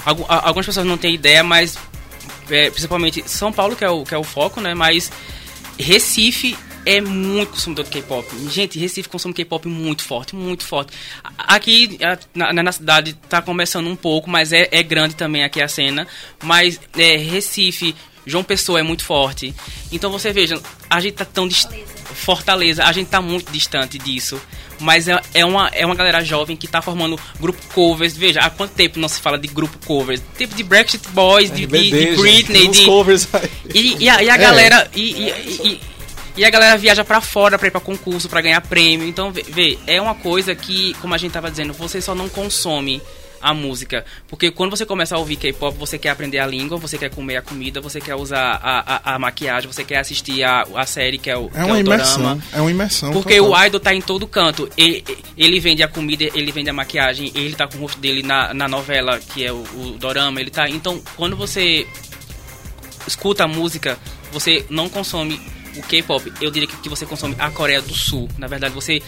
algumas 0.06 0.66
pessoas 0.66 0.86
não 0.86 0.98
têm 0.98 1.14
ideia, 1.14 1.44
mas 1.44 1.78
é, 2.50 2.70
principalmente 2.70 3.24
São 3.28 3.52
Paulo, 3.52 3.76
que 3.76 3.84
é 3.84 3.90
o, 3.90 4.06
que 4.06 4.16
é 4.16 4.18
o 4.18 4.24
foco, 4.24 4.62
né? 4.62 4.74
Mas 4.74 5.12
Recife 5.78 6.58
é 6.86 7.02
muito 7.02 7.52
consumidor 7.52 7.86
de 7.86 7.92
K-pop. 7.92 8.28
Gente, 8.50 8.80
Recife 8.80 9.10
consome 9.10 9.34
K-pop 9.34 9.68
muito 9.68 10.04
forte, 10.04 10.36
muito 10.36 10.64
forte. 10.64 10.94
Aqui 11.38 12.00
na, 12.34 12.52
na, 12.52 12.72
cidade 12.72 13.14
tá 13.30 13.42
começando 13.42 13.88
um 13.88 13.96
pouco, 13.96 14.30
mas 14.30 14.52
é, 14.52 14.68
é 14.72 14.82
grande 14.82 15.16
também 15.16 15.44
aqui 15.44 15.62
a 15.62 15.68
cena. 15.68 16.08
Mas 16.44 16.80
é, 16.98 17.18
Recife, 17.18 17.96
João 18.26 18.44
Pessoa 18.44 18.80
é 18.80 18.84
muito 18.84 19.04
forte. 19.04 19.54
Então 19.92 20.12
você 20.12 20.32
veja, 20.32 20.62
a 20.90 21.00
gente 21.00 21.14
tá 21.14 21.26
tão 21.26 21.50
Fortaleza. 21.50 21.92
Fortaleza, 22.14 22.84
a 22.84 22.92
gente 22.92 23.08
tá 23.08 23.22
muito 23.22 23.52
distante 23.52 23.98
disso. 23.98 24.42
Mas 24.80 25.08
é, 25.08 25.20
é, 25.34 25.46
uma, 25.46 25.68
é 25.70 25.86
uma 25.86 25.94
galera 25.94 26.24
jovem 26.26 26.58
que 26.58 26.68
tá 26.68 26.82
formando 26.82 27.20
grupo 27.40 27.60
covers. 27.74 28.18
Veja, 28.18 28.40
há 28.42 28.50
quanto 28.50 28.72
tempo 28.72 29.00
não 29.00 29.08
se 29.08 29.22
fala 29.22 29.38
de 29.38 29.48
grupo 29.48 29.78
covers? 29.86 30.22
Tipo 30.38 30.56
de 30.56 30.64
Brexit 30.64 31.08
Boys, 31.10 31.52
de, 31.52 31.66
RBD, 31.66 31.90
de, 31.90 32.06
de 32.12 32.16
Britney, 32.18 32.68
de. 32.68 32.86
Covers 32.86 33.28
e, 33.74 34.04
e, 34.04 34.10
a, 34.10 34.24
e 34.24 34.30
a 34.30 34.34
é. 34.34 34.38
galera. 34.38 34.92
E, 34.96 35.30
e, 35.30 35.82
e 36.36 36.46
a 36.46 36.50
galera 36.50 36.78
viaja 36.78 37.04
para 37.04 37.22
fora 37.22 37.58
para 37.58 37.68
ir 37.68 37.72
para 37.72 37.82
concurso, 37.82 38.30
para 38.30 38.42
ganhar 38.42 38.62
prêmio. 38.62 39.08
Então, 39.08 39.32
vê, 39.32 39.44
vê, 39.44 39.80
é 39.88 40.02
uma 40.02 40.16
coisa 40.16 40.56
que, 40.56 40.94
como 40.96 41.14
a 41.14 41.18
gente 41.18 41.32
tava 41.32 41.50
dizendo, 41.50 41.74
você 41.74 42.02
só 42.02 42.16
não 42.16 42.30
consome 42.30 43.02
a 43.42 43.54
música. 43.54 44.06
Porque 44.28 44.52
quando 44.52 44.72
você 44.72 44.86
começa 44.86 45.16
a 45.16 45.18
ouvir 45.18 45.36
K-pop, 45.36 45.78
você 45.78 45.98
quer 45.98 46.10
aprender 46.10 46.40
a 46.40 46.46
língua, 46.46 46.78
você 46.78 46.98
quer 46.98 47.10
comer 47.10 47.38
a 47.38 47.42
comida, 47.42 47.82
você 47.82 48.00
quer 48.00 48.16
usar 48.16 48.60
a, 48.62 49.12
a, 49.12 49.16
a 49.16 49.20
maquiagem, 49.20 49.72
você 49.72 49.84
quer 49.84 49.98
assistir 49.98 50.44
a, 50.44 50.66
a 50.76 50.86
série 50.86 51.18
que 51.18 51.30
é 51.30 51.38
o, 51.38 51.50
é 51.54 51.66
uma 51.66 51.78
é 51.78 51.80
imersão, 51.80 52.42
É 52.54 52.62
uma 52.62 52.72
imersão. 52.72 53.12
Porque 53.12 53.38
total. 53.38 53.60
o 53.60 53.66
idol 53.66 53.80
tá 53.80 53.94
em 53.94 54.02
todo 54.02 54.28
canto. 54.28 54.70
Ele, 54.78 55.04
ele 55.38 55.60
vende 55.60 55.82
a 55.82 55.88
comida, 55.88 56.24
ele 56.24 56.52
vende 56.52 56.70
a 56.70 56.74
maquiagem, 56.74 57.32
ele 57.34 57.56
tá 57.56 57.68
com 57.68 57.78
o 57.78 57.82
rosto 57.82 58.00
dele 58.00 58.22
na, 58.22 58.54
na 58.54 58.68
novela, 58.68 59.20
que 59.20 59.44
é 59.44 59.52
o, 59.52 59.64
o 59.76 59.98
dorama, 59.98 60.40
ele 60.40 60.52
tá. 60.52 60.70
Então, 60.70 61.02
quando 61.18 61.36
você 61.36 61.88
escuta 63.08 63.46
a 63.46 63.48
música, 63.48 63.98
você 64.32 64.66
não 64.70 64.88
consome 64.88 65.42
o 65.78 65.82
K-pop, 65.82 66.32
eu 66.42 66.52
diria 66.52 66.68
que, 66.68 66.76
que 66.78 66.90
você 66.90 67.06
consome 67.06 67.36
a 67.40 67.50
Coreia 67.52 67.82
do 67.82 67.94
Sul. 67.94 68.30
Na 68.38 68.48
verdade, 68.48 68.74
você 68.74 69.02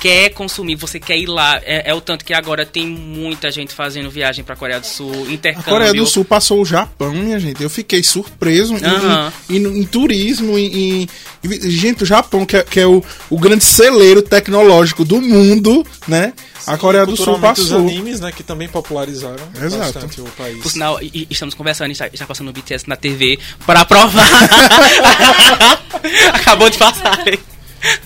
quer 0.00 0.30
consumir, 0.30 0.76
você 0.76 0.98
quer 1.00 1.16
ir 1.16 1.26
lá. 1.26 1.60
É, 1.64 1.90
é 1.90 1.94
o 1.94 2.00
tanto 2.00 2.24
que 2.24 2.34
agora 2.34 2.66
tem 2.66 2.86
muita 2.86 3.50
gente 3.50 3.72
fazendo 3.72 4.10
viagem 4.10 4.44
pra 4.44 4.56
Coreia 4.56 4.80
do 4.80 4.86
Sul, 4.86 5.30
intercâmbio. 5.30 5.68
A 5.68 5.72
Coreia 5.72 5.94
do 5.94 6.06
Sul 6.06 6.24
passou 6.24 6.60
o 6.60 6.64
Japão, 6.64 7.12
minha 7.12 7.38
gente. 7.38 7.62
Eu 7.62 7.70
fiquei 7.70 8.02
surpreso 8.02 8.74
em, 8.76 8.84
Aham. 8.84 9.32
em, 9.48 9.56
em- 9.56 9.78
em 9.80 9.84
turismo, 9.84 10.58
em, 10.58 11.02
em- 11.02 11.08
em- 11.44 11.70
Gente, 11.70 12.02
o 12.02 12.06
Japão, 12.06 12.44
que 12.46 12.56
é, 12.56 12.62
que 12.62 12.80
é 12.80 12.86
o, 12.86 13.02
o 13.30 13.38
grande 13.38 13.64
celeiro 13.64 14.22
tecnológico 14.22 15.04
do 15.04 15.20
mundo, 15.20 15.86
né? 16.08 16.32
A 16.66 16.78
Coreia 16.78 17.04
do 17.04 17.14
Sul 17.16 17.26
Culturalmente, 17.26 17.60
os 17.60 17.68
passou. 17.68 17.86
animes, 17.86 18.20
né, 18.20 18.32
que 18.32 18.42
também 18.42 18.66
popularizaram 18.68 19.44
Exato. 19.62 19.92
bastante 19.92 20.20
o 20.22 20.24
país. 20.36 20.62
Por 20.62 20.70
sinal, 20.72 20.98
e- 21.02 21.10
e 21.12 21.26
estamos 21.30 21.54
conversando, 21.54 21.90
está, 21.90 22.06
está 22.06 22.24
passando 22.26 22.48
o 22.48 22.52
BTS 22.52 22.88
na 22.88 22.96
TV 22.96 23.38
para 23.66 23.84
provar. 23.84 24.24
Acabou 26.34 26.70
de 26.70 26.78
passar. 26.78 27.26
hein? 27.28 27.38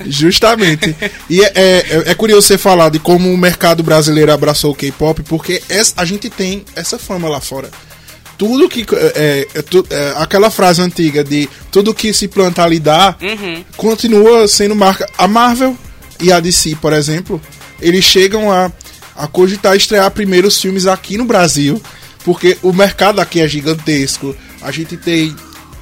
Justamente. 0.07 0.95
E 1.29 1.43
é, 1.43 1.53
é, 1.55 2.03
é 2.07 2.15
curioso 2.15 2.47
você 2.47 2.59
falar 2.59 2.89
de 2.91 2.99
como 2.99 3.33
o 3.33 3.37
mercado 3.39 3.83
brasileiro 3.83 4.33
abraçou 4.33 4.73
o 4.73 4.75
K-pop, 4.75 5.23
porque 5.25 5.63
essa- 5.69 5.95
a 5.97 6.05
gente 6.05 6.29
tem 6.31 6.65
essa 6.75 6.99
fama 6.99 7.29
lá 7.29 7.41
fora. 7.41 7.71
Tudo 8.37 8.69
que. 8.69 8.87
É, 9.15 9.47
é, 9.55 9.63
tu- 9.63 9.87
é, 9.91 10.13
aquela 10.17 10.51
frase 10.51 10.81
antiga 10.81 11.25
de 11.25 11.49
tudo 11.73 11.93
que 11.95 12.13
se 12.13 12.29
planta 12.29 12.63
ali 12.63 12.79
dá, 12.79 13.17
Uhum. 13.21 13.65
continua 13.77 14.47
sendo 14.47 14.77
marca. 14.77 15.09
A 15.19 15.27
Marvel 15.27 15.77
e 16.21 16.31
a 16.33 16.39
DC, 16.39 16.77
por 16.81 16.93
exemplo, 16.93 17.41
eles 17.81 18.05
chegam 18.05 18.51
a, 18.53 18.71
a 19.17 19.27
cogitar 19.27 19.77
estrear 19.77 20.09
primeiros 20.13 20.61
filmes 20.61 20.87
aqui 20.87 21.19
no 21.19 21.25
Brasil, 21.25 21.83
porque 22.25 22.57
o 22.63 22.73
mercado 22.73 23.21
aqui 23.21 23.41
é 23.41 23.49
gigantesco. 23.49 24.35
A 24.63 24.71
gente 24.71 24.97
tem 24.97 25.35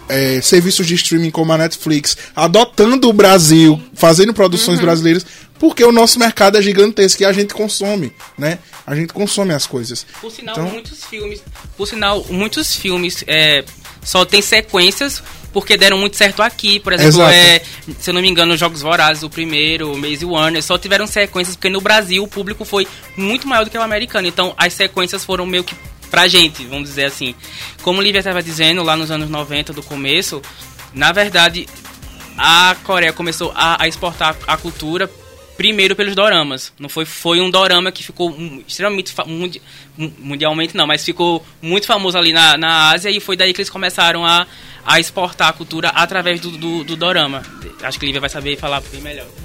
é, 0.09 0.41
serviços 0.41 0.87
de 0.87 0.95
streaming 0.95 1.31
como 1.31 1.53
a 1.53 1.59
Netflix 1.59 2.17
adotando 2.35 3.09
o 3.09 3.13
Brasil, 3.13 3.81
fazendo 3.95 4.33
produções 4.33 4.81
brasileiras, 4.81 5.27
porque 5.59 5.85
o 5.85 5.93
nosso 5.93 6.19
mercado 6.19 6.59
é 6.59 6.63
gigantesco 6.63 7.23
e 7.23 7.25
a 7.25 7.33
gente 7.33 7.55
consome, 7.55 8.13
né? 8.39 8.59
A 8.87 8.95
gente 8.95 9.13
consome 9.13 9.53
as 9.53 9.67
coisas. 9.67 10.07
Por 10.21 10.31
sinal, 10.31 10.55
Então- 10.57 10.69
muitos 10.71 11.05
filmes. 11.05 11.43
Por 11.77 11.87
sinal, 11.89 12.25
muitos 12.29 12.77
filmes 12.77 13.25
é, 13.27 13.65
só 14.03 14.25
tem 14.25 14.41
sequências 14.43 15.23
porque 15.53 15.77
deram 15.77 15.97
muito 15.97 16.17
certo 16.17 16.43
aqui. 16.43 16.79
Por 16.79 16.93
exemplo, 16.93 17.23
é, 17.23 17.63
se 17.99 18.11
eu 18.11 18.15
não 18.15 18.21
me 18.21 18.29
engano, 18.29 18.53
os 18.53 18.61
Jogos 18.61 18.83
Vorazes, 18.83 19.23
o 19.23 19.31
primeiro, 19.31 19.91
o 19.93 19.97
Maze 19.97 20.25
Warner, 20.25 20.63
só 20.63 20.77
tiveram 20.77 21.07
sequências 21.07 21.57
porque 21.57 21.71
no 21.71 21.81
Brasil 21.81 22.23
o 22.23 22.29
público 22.29 22.63
foi 22.65 22.87
muito 23.17 23.49
maior 23.49 23.65
do 23.65 23.71
que 23.71 23.79
o 23.79 23.83
americano. 23.83 24.29
Então 24.29 24.55
as 24.59 24.75
sequências 24.75 25.25
foram 25.25 25.47
meio 25.47 25.65
que 25.65 25.75
pra 26.17 26.29
gente, 26.29 26.65
vamos 26.65 26.89
dizer 26.89 27.05
assim. 27.05 27.35
Como 27.83 27.99
o 27.99 28.03
Lívia 28.03 28.21
estava 28.21 28.43
dizendo, 28.43 28.83
lá 28.83 28.97
nos 28.97 29.11
anos 29.11 29.29
90 29.29 29.75
do 29.75 29.83
começo, 29.83 30.41
na 30.95 31.13
verdade, 31.13 31.69
a 32.39 32.75
Coreia 32.85 33.13
começou 33.13 33.53
a, 33.55 33.83
a 33.83 33.87
exportar 33.87 34.35
a 34.47 34.57
cultura 34.57 35.11
primeiro 35.57 35.97
pelos 35.97 36.15
doramas. 36.15 36.73
Não 36.79 36.89
foi, 36.89 37.05
foi 37.05 37.41
um 37.41 37.51
dorama 37.51 37.91
que 37.91 38.03
ficou 38.03 38.37
extremamente 38.67 39.13
mundi- 39.27 39.63
mu- 39.97 40.13
mundialmente 40.19 40.77
não, 40.77 40.87
mas 40.87 41.05
ficou 41.05 41.45
muito 41.63 41.87
famoso 41.87 42.17
ali 42.19 42.33
na, 42.33 42.57
na 42.57 42.91
Ásia 42.91 43.11
e 43.11 43.21
foi 43.21 43.37
daí 43.37 43.53
que 43.53 43.61
eles 43.61 43.71
começaram 43.71 44.25
a, 44.25 44.47
a 44.85 45.01
exportar 45.01 45.49
a 45.49 45.53
cultura 45.53 45.89
através 45.89 46.41
do, 46.41 46.51
do, 46.51 46.85
do 46.85 46.97
dorama. 46.97 47.43
Acho 47.83 47.99
que 47.99 48.07
Lívia 48.07 48.21
vai 48.21 48.31
saber 48.31 48.57
falar 48.57 48.83
bem 48.93 49.01
melhor. 49.01 49.27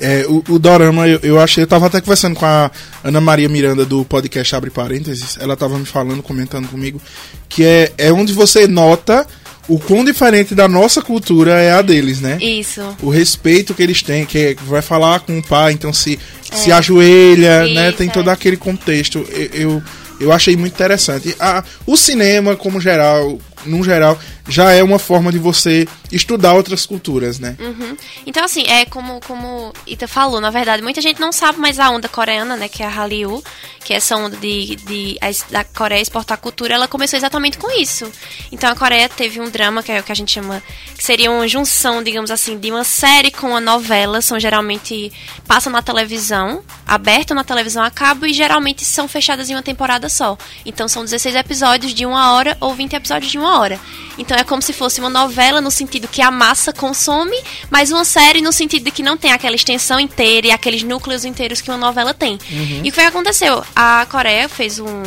É, 0.00 0.26
o, 0.26 0.42
o 0.48 0.58
Dorama, 0.58 1.06
eu, 1.06 1.20
eu 1.22 1.40
achei, 1.40 1.62
eu 1.62 1.66
tava 1.66 1.86
até 1.86 2.00
conversando 2.00 2.34
com 2.34 2.44
a 2.44 2.70
Ana 3.04 3.20
Maria 3.20 3.48
Miranda 3.48 3.84
do 3.84 4.04
podcast 4.04 4.56
Abre 4.56 4.68
Parênteses, 4.70 5.36
ela 5.40 5.56
tava 5.56 5.78
me 5.78 5.86
falando, 5.86 6.22
comentando 6.24 6.66
comigo, 6.68 7.00
que 7.48 7.62
é, 7.64 7.92
é 7.96 8.12
onde 8.12 8.32
você 8.32 8.66
nota 8.66 9.24
o 9.70 9.78
quão 9.78 10.04
diferente 10.04 10.52
da 10.52 10.66
nossa 10.66 11.00
cultura 11.00 11.52
é 11.60 11.72
a 11.72 11.80
deles, 11.80 12.20
né? 12.20 12.38
Isso. 12.40 12.82
O 13.00 13.08
respeito 13.08 13.72
que 13.72 13.80
eles 13.82 14.02
têm, 14.02 14.26
que 14.26 14.38
é- 14.38 14.54
vai 14.66 14.82
falar 14.82 15.20
com 15.20 15.38
o 15.38 15.42
pai, 15.42 15.72
então 15.72 15.92
se, 15.92 16.18
se 16.52 16.72
ajoelha, 16.72 17.66
né? 17.68 17.88
Isso, 17.90 17.98
Tem 17.98 18.08
todo 18.08 18.30
é. 18.30 18.32
aquele 18.32 18.56
contexto. 18.56 19.24
Eu, 19.30 19.48
eu, 19.52 19.82
eu 20.20 20.32
achei 20.32 20.56
muito 20.56 20.74
interessante. 20.74 21.36
A, 21.38 21.62
o 21.86 21.96
cinema, 21.96 22.56
como 22.56 22.80
geral, 22.80 23.38
no 23.64 23.82
geral, 23.82 24.18
já 24.48 24.72
é 24.72 24.82
uma 24.82 24.98
forma 24.98 25.30
de 25.30 25.38
você 25.38 25.86
estudar 26.10 26.54
outras 26.54 26.84
culturas, 26.84 27.38
né? 27.38 27.56
Uhum. 27.60 27.96
Então, 28.26 28.44
assim, 28.44 28.66
é 28.66 28.84
como, 28.84 29.20
como 29.26 29.72
Ita 29.86 30.08
falou, 30.08 30.40
na 30.40 30.50
verdade, 30.50 30.82
muita 30.82 31.00
gente 31.00 31.20
não 31.20 31.32
sabe, 31.32 31.58
mas 31.58 31.78
a 31.78 31.90
onda 31.90 32.08
coreana, 32.08 32.56
né, 32.56 32.68
que 32.68 32.82
é 32.82 32.86
a 32.86 32.88
Hallyu, 32.88 33.42
que 33.84 33.92
é 33.92 33.96
essa 33.96 34.16
onda 34.16 34.36
de, 34.36 34.76
de 34.76 35.18
da 35.50 35.64
Coreia 35.64 36.02
exportar 36.02 36.38
cultura, 36.38 36.74
ela 36.74 36.88
começou 36.88 37.16
exatamente 37.16 37.58
com 37.58 37.70
isso. 37.80 38.10
Então, 38.50 38.70
a 38.70 38.74
Coreia 38.74 39.08
teve 39.08 39.40
um 39.40 39.48
drama, 39.48 39.82
que 39.82 39.92
é 39.92 40.00
o 40.00 40.02
que 40.02 40.12
a 40.12 40.14
gente 40.14 40.32
chama, 40.32 40.62
que 40.96 41.04
seria 41.04 41.30
uma 41.30 41.46
junção, 41.46 42.02
digamos 42.02 42.30
assim, 42.30 42.58
de 42.58 42.70
uma 42.70 42.84
série 42.84 43.30
com 43.30 43.48
uma 43.48 43.60
novela, 43.60 44.20
são 44.20 44.38
geralmente, 44.38 45.12
passam 45.46 45.72
na 45.72 45.82
televisão, 45.82 46.62
aberto 46.86 47.34
na 47.34 47.44
televisão 47.44 47.82
a 47.82 47.90
cabo, 47.90 48.26
e 48.26 48.32
geralmente 48.32 48.84
são 48.84 49.06
fechadas 49.06 49.48
em 49.48 49.54
uma 49.54 49.62
temporada 49.62 50.08
só. 50.08 50.36
Então, 50.66 50.88
são 50.88 51.04
16 51.04 51.36
episódios 51.36 51.94
de 51.94 52.04
uma 52.04 52.32
hora, 52.32 52.56
ou 52.60 52.74
20 52.74 52.94
episódios 52.94 53.30
de 53.30 53.38
uma 53.38 53.49
hora. 53.58 53.80
Então, 54.18 54.36
é 54.36 54.44
como 54.44 54.60
se 54.60 54.72
fosse 54.72 55.00
uma 55.00 55.08
novela 55.08 55.60
no 55.60 55.70
sentido 55.70 56.06
que 56.06 56.20
a 56.20 56.30
massa 56.30 56.72
consome, 56.72 57.36
mas 57.70 57.90
uma 57.90 58.04
série 58.04 58.40
no 58.40 58.52
sentido 58.52 58.84
de 58.84 58.90
que 58.90 59.02
não 59.02 59.16
tem 59.16 59.32
aquela 59.32 59.56
extensão 59.56 59.98
inteira 59.98 60.48
e 60.48 60.50
aqueles 60.50 60.82
núcleos 60.82 61.24
inteiros 61.24 61.60
que 61.60 61.70
uma 61.70 61.78
novela 61.78 62.12
tem. 62.12 62.38
E 62.84 62.88
o 62.88 62.92
que 62.92 63.00
aconteceu? 63.00 63.64
A 63.74 64.06
Coreia 64.10 64.48
fez 64.48 64.78
um 64.78 65.02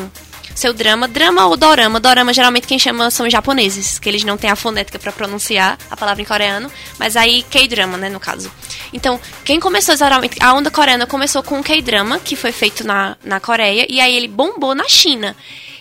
seu 0.56 0.74
drama, 0.74 1.08
drama 1.08 1.46
ou 1.48 1.58
dorama. 1.58 2.00
Dorama 2.00 2.34
geralmente 2.34 2.68
quem 2.68 2.80
chama 2.80 3.10
são 3.12 3.26
os 3.26 3.32
japoneses, 3.32 4.00
que 4.00 4.08
eles 4.08 4.24
não 4.24 4.38
têm 4.38 4.50
a 4.50 4.56
fonética 4.56 5.00
pra 5.00 5.12
pronunciar 5.12 5.78
a 5.90 5.98
palavra 5.98 6.22
em 6.22 6.26
coreano, 6.26 6.72
mas 7.00 7.16
aí 7.16 7.44
K-drama, 7.44 7.98
né, 7.98 8.10
no 8.10 8.20
caso. 8.20 8.52
Então, 8.92 9.20
quem 9.44 9.60
começou 9.60 9.94
exatamente, 9.94 10.38
a 10.40 10.54
onda 10.54 10.70
coreana 10.70 11.06
começou 11.06 11.42
com 11.44 11.60
o 11.60 11.64
K-drama, 11.64 12.20
que 12.20 12.36
foi 12.36 12.52
feito 12.52 12.86
na, 12.86 13.18
na 13.24 13.40
Coreia, 13.40 13.86
e 13.90 14.00
aí 14.00 14.16
ele 14.16 14.28
bombou 14.28 14.76
na 14.76 14.88
China. 14.88 15.36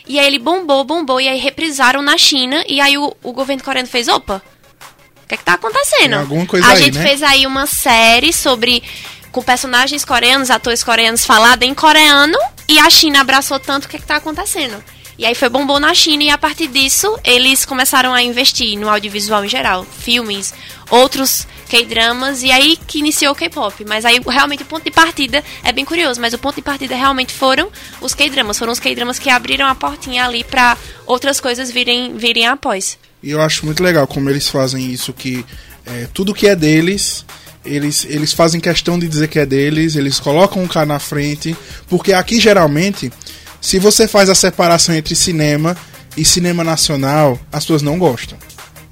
E 0.07 0.19
aí 0.19 0.27
ele 0.27 0.39
bombou, 0.39 0.85
bombou, 0.85 1.21
e 1.21 1.29
aí 1.29 1.39
reprisaram 1.39 2.03
na 2.03 2.19
China, 2.19 2.65
e 2.69 2.81
aí 2.81 2.99
o, 2.99 3.15
o 3.23 3.33
governo 3.33 3.63
coreano 3.63 3.89
fez, 3.89 4.09
opa, 4.09 4.43
o 5.25 5.29
que 5.29 5.35
é 5.35 5.37
que 5.37 5.45
tá 5.45 5.55
acontecendo? 5.55 6.11
Tem 6.11 6.19
alguma 6.19 6.47
coisa 6.47 6.67
a 6.67 6.71
aí, 6.71 6.77
gente 6.77 6.99
né? 6.99 7.05
fez 7.05 7.23
aí 7.23 7.47
uma 7.47 7.67
série 7.67 8.33
sobre 8.33 8.83
com 9.31 9.43
personagens 9.43 10.05
coreanos, 10.05 10.51
atores 10.51 10.85
coreanos 10.85 11.25
falada 11.25 11.65
em 11.65 11.75
coreano 11.75 12.37
e 12.69 12.79
a 12.79 12.91
China 12.91 13.21
abraçou 13.21 13.59
tanto 13.59 13.87
o 13.87 13.89
que, 13.89 13.97
é 13.97 13.99
que 13.99 14.07
tá 14.07 14.17
acontecendo. 14.17 14.83
E 15.19 15.27
aí 15.27 15.35
foi 15.35 15.49
bombou 15.49 15.79
na 15.79 15.95
China 15.95 16.25
e 16.25 16.31
a 16.31 16.39
partir 16.39 16.69
disso 16.69 17.19
eles 17.25 17.65
começaram 17.65 18.13
a 18.13 18.23
investir 18.23 18.79
no 18.79 18.89
audiovisual 18.89 19.45
em 19.45 19.49
geral, 19.49 19.85
filmes, 19.85 20.53
outros 20.91 21.47
K-dramas 21.69 22.43
e 22.43 22.51
aí 22.51 22.77
que 22.87 22.99
iniciou 22.99 23.33
o 23.33 23.37
K-pop. 23.37 23.85
Mas 23.87 24.05
aí 24.05 24.21
realmente 24.27 24.63
o 24.63 24.67
ponto 24.67 24.85
de 24.85 24.91
partida 24.91 25.43
é 25.63 25.73
bem 25.73 25.85
curioso, 25.85 26.21
mas 26.21 26.35
o 26.35 26.39
ponto 26.39 26.57
de 26.57 26.63
partida 26.63 26.95
realmente 26.95 27.33
foram 27.33 27.71
os 28.01 28.15
K-dramas, 28.15 28.59
foram 28.59 28.73
os 28.73 28.81
K-dramas 28.81 29.19
que 29.19 29.31
abriram 29.31 29.67
a 29.67 29.75
portinha 29.75 30.25
ali 30.25 30.45
pra 30.45 30.77
outras 31.07 31.41
coisas 31.41 31.71
virem 31.71 32.17
virem 32.17 32.47
após. 32.47 32.99
E 33.23 33.31
eu 33.31 33.41
acho 33.41 33.65
muito 33.65 33.83
legal 33.83 34.07
como 34.07 34.29
eles 34.29 34.49
fazem 34.49 34.91
isso, 34.91 35.13
que 35.13 35.45
é, 35.87 36.09
tudo 36.13 36.35
que 36.35 36.47
é 36.47 36.57
deles, 36.57 37.25
eles, 37.65 38.05
eles 38.09 38.33
fazem 38.33 38.61
questão 38.61 38.99
de 38.99 39.07
dizer 39.07 39.29
que 39.29 39.39
é 39.39 39.47
deles, 39.47 39.95
eles 39.95 40.19
colocam 40.19 40.65
o 40.65 40.69
cara 40.69 40.87
na 40.87 40.99
frente, 40.99 41.57
porque 41.89 42.13
aqui 42.13 42.41
geralmente, 42.41 43.13
se 43.63 43.79
você 43.79 44.09
faz 44.09 44.29
a 44.29 44.35
separação 44.35 44.93
entre 44.95 45.15
cinema 45.15 45.77
e 46.17 46.25
cinema 46.25 46.65
nacional, 46.65 47.39
as 47.51 47.63
pessoas 47.65 47.81
não 47.81 47.97
gostam. 47.97 48.37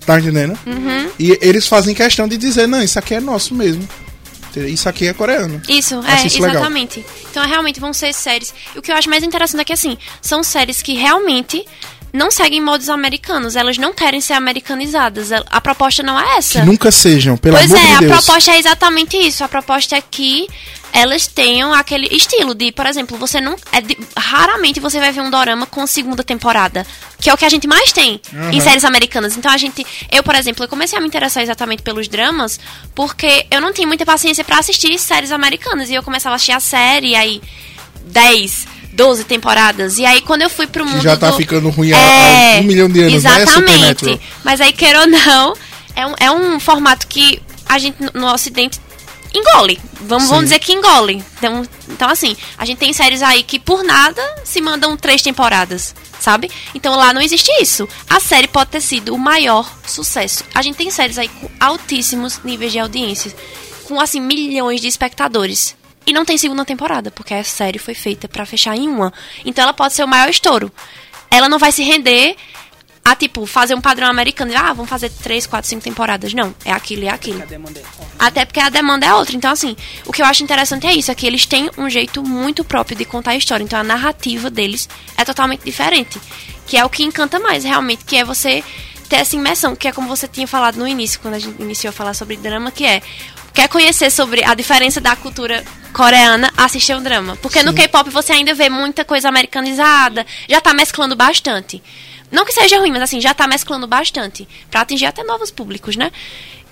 Tá 0.06 0.18
entendendo? 0.18 0.58
E 1.18 1.36
eles 1.42 1.66
fazem 1.66 1.94
questão 1.94 2.26
de 2.26 2.38
dizer, 2.38 2.66
não, 2.66 2.82
isso 2.82 2.98
aqui 2.98 3.14
é 3.14 3.20
nosso 3.20 3.54
mesmo. 3.54 3.86
Isso 4.56 4.88
aqui 4.88 5.06
é 5.06 5.12
coreano. 5.12 5.60
Isso, 5.68 5.98
Acho 5.98 6.24
é, 6.24 6.26
isso 6.26 6.40
legal. 6.40 6.56
exatamente. 6.56 7.04
Então, 7.30 7.46
realmente, 7.46 7.78
vão 7.78 7.92
ser 7.92 8.12
séries. 8.14 8.54
O 8.74 8.82
que 8.82 8.90
eu 8.90 8.96
acho 8.96 9.08
mais 9.10 9.22
interessante 9.22 9.60
é 9.60 9.64
que, 9.64 9.72
assim, 9.72 9.98
são 10.22 10.42
séries 10.42 10.82
que 10.82 10.94
realmente 10.94 11.64
não 12.12 12.30
seguem 12.30 12.60
modos 12.60 12.88
americanos. 12.88 13.56
Elas 13.56 13.78
não 13.78 13.92
querem 13.92 14.20
ser 14.20 14.34
americanizadas. 14.34 15.30
A 15.32 15.42
a 15.50 15.60
proposta 15.60 16.02
não 16.02 16.18
é 16.18 16.38
essa. 16.38 16.60
Que 16.60 16.66
nunca 16.66 16.90
sejam, 16.90 17.36
pelo 17.36 17.56
pois 17.56 17.70
amor 17.72 17.84
é, 17.84 17.86
de 17.88 17.94
a 17.94 17.98
Deus. 18.00 18.12
proposta 18.24 18.50
é 18.52 18.58
exatamente 18.58 19.16
isso. 19.16 19.44
A 19.44 19.48
proposta 19.48 19.96
é 19.96 20.00
que 20.00 20.46
elas 20.92 21.26
tenham 21.28 21.72
aquele 21.72 22.08
estilo 22.08 22.52
de, 22.54 22.72
por 22.72 22.84
exemplo, 22.86 23.16
você 23.16 23.40
não. 23.40 23.54
É 23.72 23.80
de- 23.80 23.96
raramente 24.16 24.80
você 24.80 24.98
vai 24.98 25.12
ver 25.12 25.20
um 25.20 25.30
dorama 25.30 25.66
com 25.66 25.86
segunda 25.86 26.24
temporada. 26.24 26.84
Que 27.20 27.28
é 27.30 27.34
o 27.34 27.36
que 27.36 27.44
a 27.44 27.48
gente 27.48 27.66
mais 27.68 27.92
tem 27.92 28.20
em 28.32 28.56
Uhum. 28.56 28.60
séries 28.60 28.84
americanas. 28.84 29.36
Então 29.36 29.52
a 29.52 29.56
gente. 29.56 29.86
Eu, 30.10 30.22
por 30.22 30.34
exemplo, 30.34 30.64
eu 30.64 30.68
comecei 30.68 30.98
a 30.98 31.00
me 31.00 31.06
interessar 31.06 31.42
exatamente 31.42 31.82
pelos 31.82 32.08
dramas 32.08 32.58
porque 32.94 33.46
eu 33.50 33.60
não 33.60 33.72
tinha 33.72 33.86
muita 33.86 34.04
paciência 34.06 34.42
pra 34.42 34.58
assistir 34.58 34.98
séries 34.98 35.30
americanas. 35.30 35.90
E 35.90 35.94
eu 35.94 36.02
começava 36.02 36.34
a 36.34 36.36
assistir 36.36 36.52
a 36.52 36.60
série, 36.60 37.14
aí 37.14 37.40
10, 38.06 38.66
12 38.92 39.24
temporadas. 39.24 39.98
E 39.98 40.04
aí 40.04 40.20
quando 40.20 40.42
eu 40.42 40.50
fui 40.50 40.66
pro 40.66 40.84
mundo. 40.84 41.00
já 41.02 41.16
tá 41.16 41.30
do- 41.30 41.36
ficando 41.36 41.68
ruim 41.70 41.92
há- 41.92 41.98
É, 41.98 42.58
há 42.58 42.60
um 42.60 42.64
milhão 42.64 42.88
de 42.88 43.00
anos, 43.00 43.22
né, 43.22 43.42
Exatamente. 43.42 44.20
Mas 44.44 44.60
aí, 44.60 44.72
queira 44.72 45.00
ou 45.00 45.06
não, 45.06 45.54
é 45.96 46.06
um, 46.06 46.14
é 46.20 46.30
um 46.30 46.60
formato 46.60 47.06
que 47.06 47.40
a 47.66 47.78
gente 47.78 47.96
no- 48.02 48.10
no 48.20 48.32
ocidente 48.32 48.80
engole. 49.32 49.78
Vamos, 50.02 50.24
Sim. 50.24 50.30
vamos 50.30 50.44
dizer 50.46 50.58
que 50.58 50.72
engole. 50.72 51.22
Então, 51.38 51.62
então, 51.88 52.08
assim, 52.08 52.36
a 52.58 52.64
gente 52.64 52.78
tem 52.78 52.92
séries 52.92 53.22
aí 53.22 53.42
que 53.44 53.58
por 53.60 53.84
nada 53.84 54.20
se 54.44 54.60
mandam 54.60 54.96
três 54.96 55.22
temporadas, 55.22 55.94
sabe? 56.18 56.50
Então 56.74 56.96
lá 56.96 57.12
não 57.12 57.20
existe 57.22 57.48
isso. 57.62 57.88
A 58.08 58.18
série 58.18 58.48
pode 58.48 58.70
ter 58.70 58.80
sido 58.80 59.14
o 59.14 59.18
maior 59.18 59.70
sucesso. 59.86 60.42
A 60.52 60.62
gente 60.62 60.76
tem 60.76 60.90
séries 60.90 61.16
aí 61.16 61.28
com 61.28 61.48
altíssimos 61.60 62.40
níveis 62.42 62.72
de 62.72 62.80
audiência. 62.80 63.32
Com, 63.84 64.00
assim, 64.00 64.20
milhões 64.20 64.80
de 64.80 64.88
espectadores. 64.88 65.76
E 66.10 66.12
não 66.12 66.24
tem 66.24 66.36
segunda 66.36 66.64
temporada, 66.64 67.10
porque 67.10 67.32
a 67.32 67.42
série 67.44 67.78
foi 67.78 67.94
feita 67.94 68.28
para 68.28 68.44
fechar 68.44 68.76
em 68.76 68.88
uma. 68.88 69.12
Então 69.44 69.62
ela 69.62 69.72
pode 69.72 69.94
ser 69.94 70.04
o 70.04 70.08
maior 70.08 70.28
estouro. 70.28 70.70
Ela 71.30 71.48
não 71.48 71.58
vai 71.58 71.70
se 71.70 71.82
render 71.82 72.36
a, 73.04 73.14
tipo, 73.14 73.46
fazer 73.46 73.74
um 73.74 73.80
padrão 73.80 74.08
americano. 74.08 74.52
Ah, 74.56 74.72
vamos 74.72 74.90
fazer 74.90 75.10
três, 75.10 75.46
quatro, 75.46 75.68
cinco 75.68 75.82
temporadas. 75.82 76.34
Não, 76.34 76.54
é 76.64 76.72
aquilo 76.72 77.04
e 77.04 77.06
é 77.06 77.10
aquilo. 77.10 77.42
Até 78.18 78.44
porque 78.44 78.60
a 78.60 78.68
demanda 78.68 79.06
é 79.06 79.14
outra. 79.14 79.36
Então, 79.36 79.50
assim, 79.50 79.76
o 80.04 80.12
que 80.12 80.20
eu 80.20 80.26
acho 80.26 80.42
interessante 80.42 80.86
é 80.86 80.92
isso, 80.92 81.10
é 81.10 81.14
que 81.14 81.26
eles 81.26 81.46
têm 81.46 81.70
um 81.78 81.88
jeito 81.88 82.22
muito 82.22 82.64
próprio 82.64 82.96
de 82.96 83.04
contar 83.04 83.30
a 83.30 83.36
história. 83.36 83.64
Então, 83.64 83.78
a 83.78 83.84
narrativa 83.84 84.50
deles 84.50 84.88
é 85.16 85.24
totalmente 85.24 85.62
diferente. 85.64 86.20
Que 86.66 86.76
é 86.76 86.84
o 86.84 86.90
que 86.90 87.02
encanta 87.02 87.38
mais, 87.38 87.64
realmente, 87.64 88.04
que 88.04 88.16
é 88.16 88.24
você 88.24 88.62
ter 89.08 89.16
essa 89.16 89.34
imersão, 89.34 89.74
que 89.74 89.88
é 89.88 89.92
como 89.92 90.08
você 90.08 90.28
tinha 90.28 90.46
falado 90.46 90.76
no 90.76 90.86
início, 90.86 91.18
quando 91.20 91.34
a 91.34 91.38
gente 91.38 91.60
iniciou 91.60 91.90
a 91.90 91.92
falar 91.92 92.14
sobre 92.14 92.36
drama, 92.36 92.70
que 92.70 92.84
é 92.84 93.02
quer 93.52 93.68
conhecer 93.68 94.10
sobre 94.10 94.44
a 94.44 94.54
diferença 94.54 95.00
da 95.00 95.14
cultura 95.16 95.64
coreana, 95.92 96.52
assistir 96.56 96.94
um 96.94 97.02
drama. 97.02 97.36
Porque 97.36 97.60
Sim. 97.60 97.66
no 97.66 97.74
K-pop 97.74 98.10
você 98.10 98.32
ainda 98.32 98.54
vê 98.54 98.68
muita 98.68 99.04
coisa 99.04 99.28
americanizada, 99.28 100.26
já 100.48 100.60
tá 100.60 100.72
mesclando 100.72 101.16
bastante. 101.16 101.82
Não 102.30 102.44
que 102.44 102.52
seja 102.52 102.78
ruim, 102.78 102.92
mas 102.92 103.02
assim, 103.02 103.20
já 103.20 103.34
tá 103.34 103.46
mesclando 103.46 103.86
bastante. 103.86 104.46
para 104.70 104.82
atingir 104.82 105.06
até 105.06 105.24
novos 105.24 105.50
públicos, 105.50 105.96
né? 105.96 106.12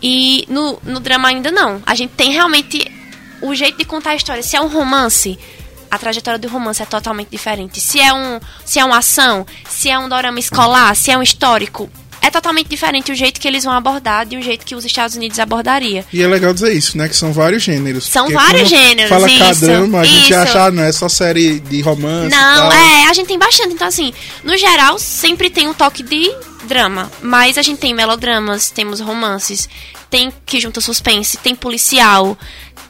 E 0.01 0.47
no, 0.49 0.79
no 0.85 1.01
drama 1.01 1.29
ainda 1.29 1.51
não. 1.51 1.83
A 1.85 1.95
gente 1.95 2.12
tem 2.12 2.33
realmente 2.33 2.91
o 3.43 3.55
jeito 3.55 3.79
de 3.79 3.85
contar 3.85 4.11
a 4.11 4.14
história. 4.14 4.43
Se 4.43 4.57
é 4.57 4.61
um 4.61 4.68
romance, 4.68 5.39
a 5.91 5.99
trajetória 5.99 6.39
do 6.39 6.49
romance 6.49 6.83
é 6.83 6.87
totalmente 6.87 7.29
diferente. 7.29 7.81
Se 7.81 7.99
é 8.01 8.12
um, 8.12 8.41
se 8.64 8.79
é 8.79 8.85
uma 8.85 8.99
ação, 8.99 9.45
se 9.68 9.91
é 9.91 9.99
um 9.99 10.09
drama 10.09 10.39
escolar, 10.39 10.95
se 10.95 11.11
é 11.11 11.18
um 11.18 11.22
histórico, 11.22 11.91
é 12.29 12.31
totalmente 12.31 12.68
diferente 12.68 13.11
o 13.11 13.14
jeito 13.14 13.41
que 13.41 13.49
eles 13.49 13.64
vão 13.64 13.72
abordar 13.72 14.26
de 14.26 14.37
um 14.37 14.43
jeito 14.43 14.64
que 14.64 14.74
os 14.74 14.85
Estados 14.85 15.16
Unidos 15.16 15.39
abordaria. 15.39 16.05
E 16.12 16.22
é 16.22 16.26
legal 16.29 16.53
dizer 16.53 16.72
isso, 16.72 16.97
né? 16.97 17.09
Que 17.09 17.16
são 17.16 17.33
vários 17.33 17.62
gêneros. 17.62 18.05
São 18.05 18.31
vários 18.31 18.68
gêneros. 18.68 19.09
Fala 19.09 19.31
isso, 19.31 19.64
drama, 19.64 20.01
a 20.01 20.05
gente 20.05 20.35
acha, 20.35 20.66
ah, 20.66 20.70
não 20.70 20.83
é 20.83 20.93
só 20.93 21.09
série 21.09 21.59
de 21.59 21.81
romance. 21.81 22.31
Não, 22.31 22.72
é, 22.72 23.09
a 23.09 23.12
gente 23.14 23.26
tem 23.26 23.39
bastante. 23.39 23.72
Então, 23.74 23.89
assim, 23.89 24.12
no 24.45 24.57
geral, 24.57 24.99
sempre 24.99 25.49
tem 25.49 25.68
um 25.68 25.74
toque 25.74 26.03
de 26.03 26.31
drama. 26.64 27.11
Mas 27.22 27.57
a 27.57 27.62
gente 27.62 27.79
tem 27.79 27.95
melodramas, 27.95 28.70
temos 28.70 29.01
romances, 29.01 29.68
tem 30.11 30.31
que 30.45 30.61
junta 30.61 30.81
suspense, 30.81 31.39
tem 31.39 31.55
policial, 31.55 32.37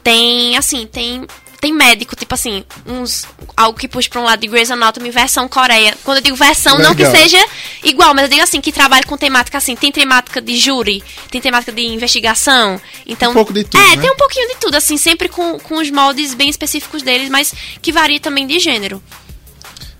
tem, 0.03 0.57
assim, 0.57 0.85
tem 0.85 1.25
tem 1.59 1.73
médico, 1.73 2.15
tipo 2.15 2.33
assim, 2.33 2.63
uns 2.85 3.27
algo 3.55 3.77
que 3.77 3.87
puxa 3.87 4.09
pra 4.09 4.21
um 4.21 4.23
lado 4.23 4.39
de 4.39 4.47
Grey's 4.47 4.71
Anatomy 4.71 5.11
versão 5.11 5.47
Coreia. 5.47 5.95
Quando 6.03 6.17
eu 6.17 6.23
digo 6.23 6.35
versão, 6.35 6.77
Legal. 6.77 6.89
não 6.89 6.95
que 6.95 7.05
seja 7.05 7.37
igual, 7.83 8.13
mas 8.13 8.23
eu 8.23 8.29
digo 8.29 8.41
assim, 8.41 8.61
que 8.61 8.71
trabalha 8.71 9.03
com 9.03 9.17
temática 9.17 9.57
assim, 9.57 9.75
tem 9.75 9.91
temática 9.91 10.41
de 10.41 10.57
júri, 10.57 11.03
tem 11.29 11.41
temática 11.41 11.71
de 11.71 11.85
investigação. 11.85 12.79
Então, 13.05 13.31
um 13.31 13.33
pouco 13.33 13.53
de 13.53 13.63
tudo. 13.63 13.81
É, 13.81 13.95
né? 13.95 14.01
tem 14.01 14.11
um 14.11 14.15
pouquinho 14.15 14.47
de 14.49 14.55
tudo, 14.55 14.75
assim, 14.75 14.97
sempre 14.97 15.27
com, 15.27 15.59
com 15.59 15.79
os 15.79 15.91
moldes 15.91 16.33
bem 16.33 16.49
específicos 16.49 17.01
deles, 17.01 17.29
mas 17.29 17.53
que 17.81 17.91
varia 17.91 18.19
também 18.19 18.47
de 18.47 18.59
gênero. 18.59 19.01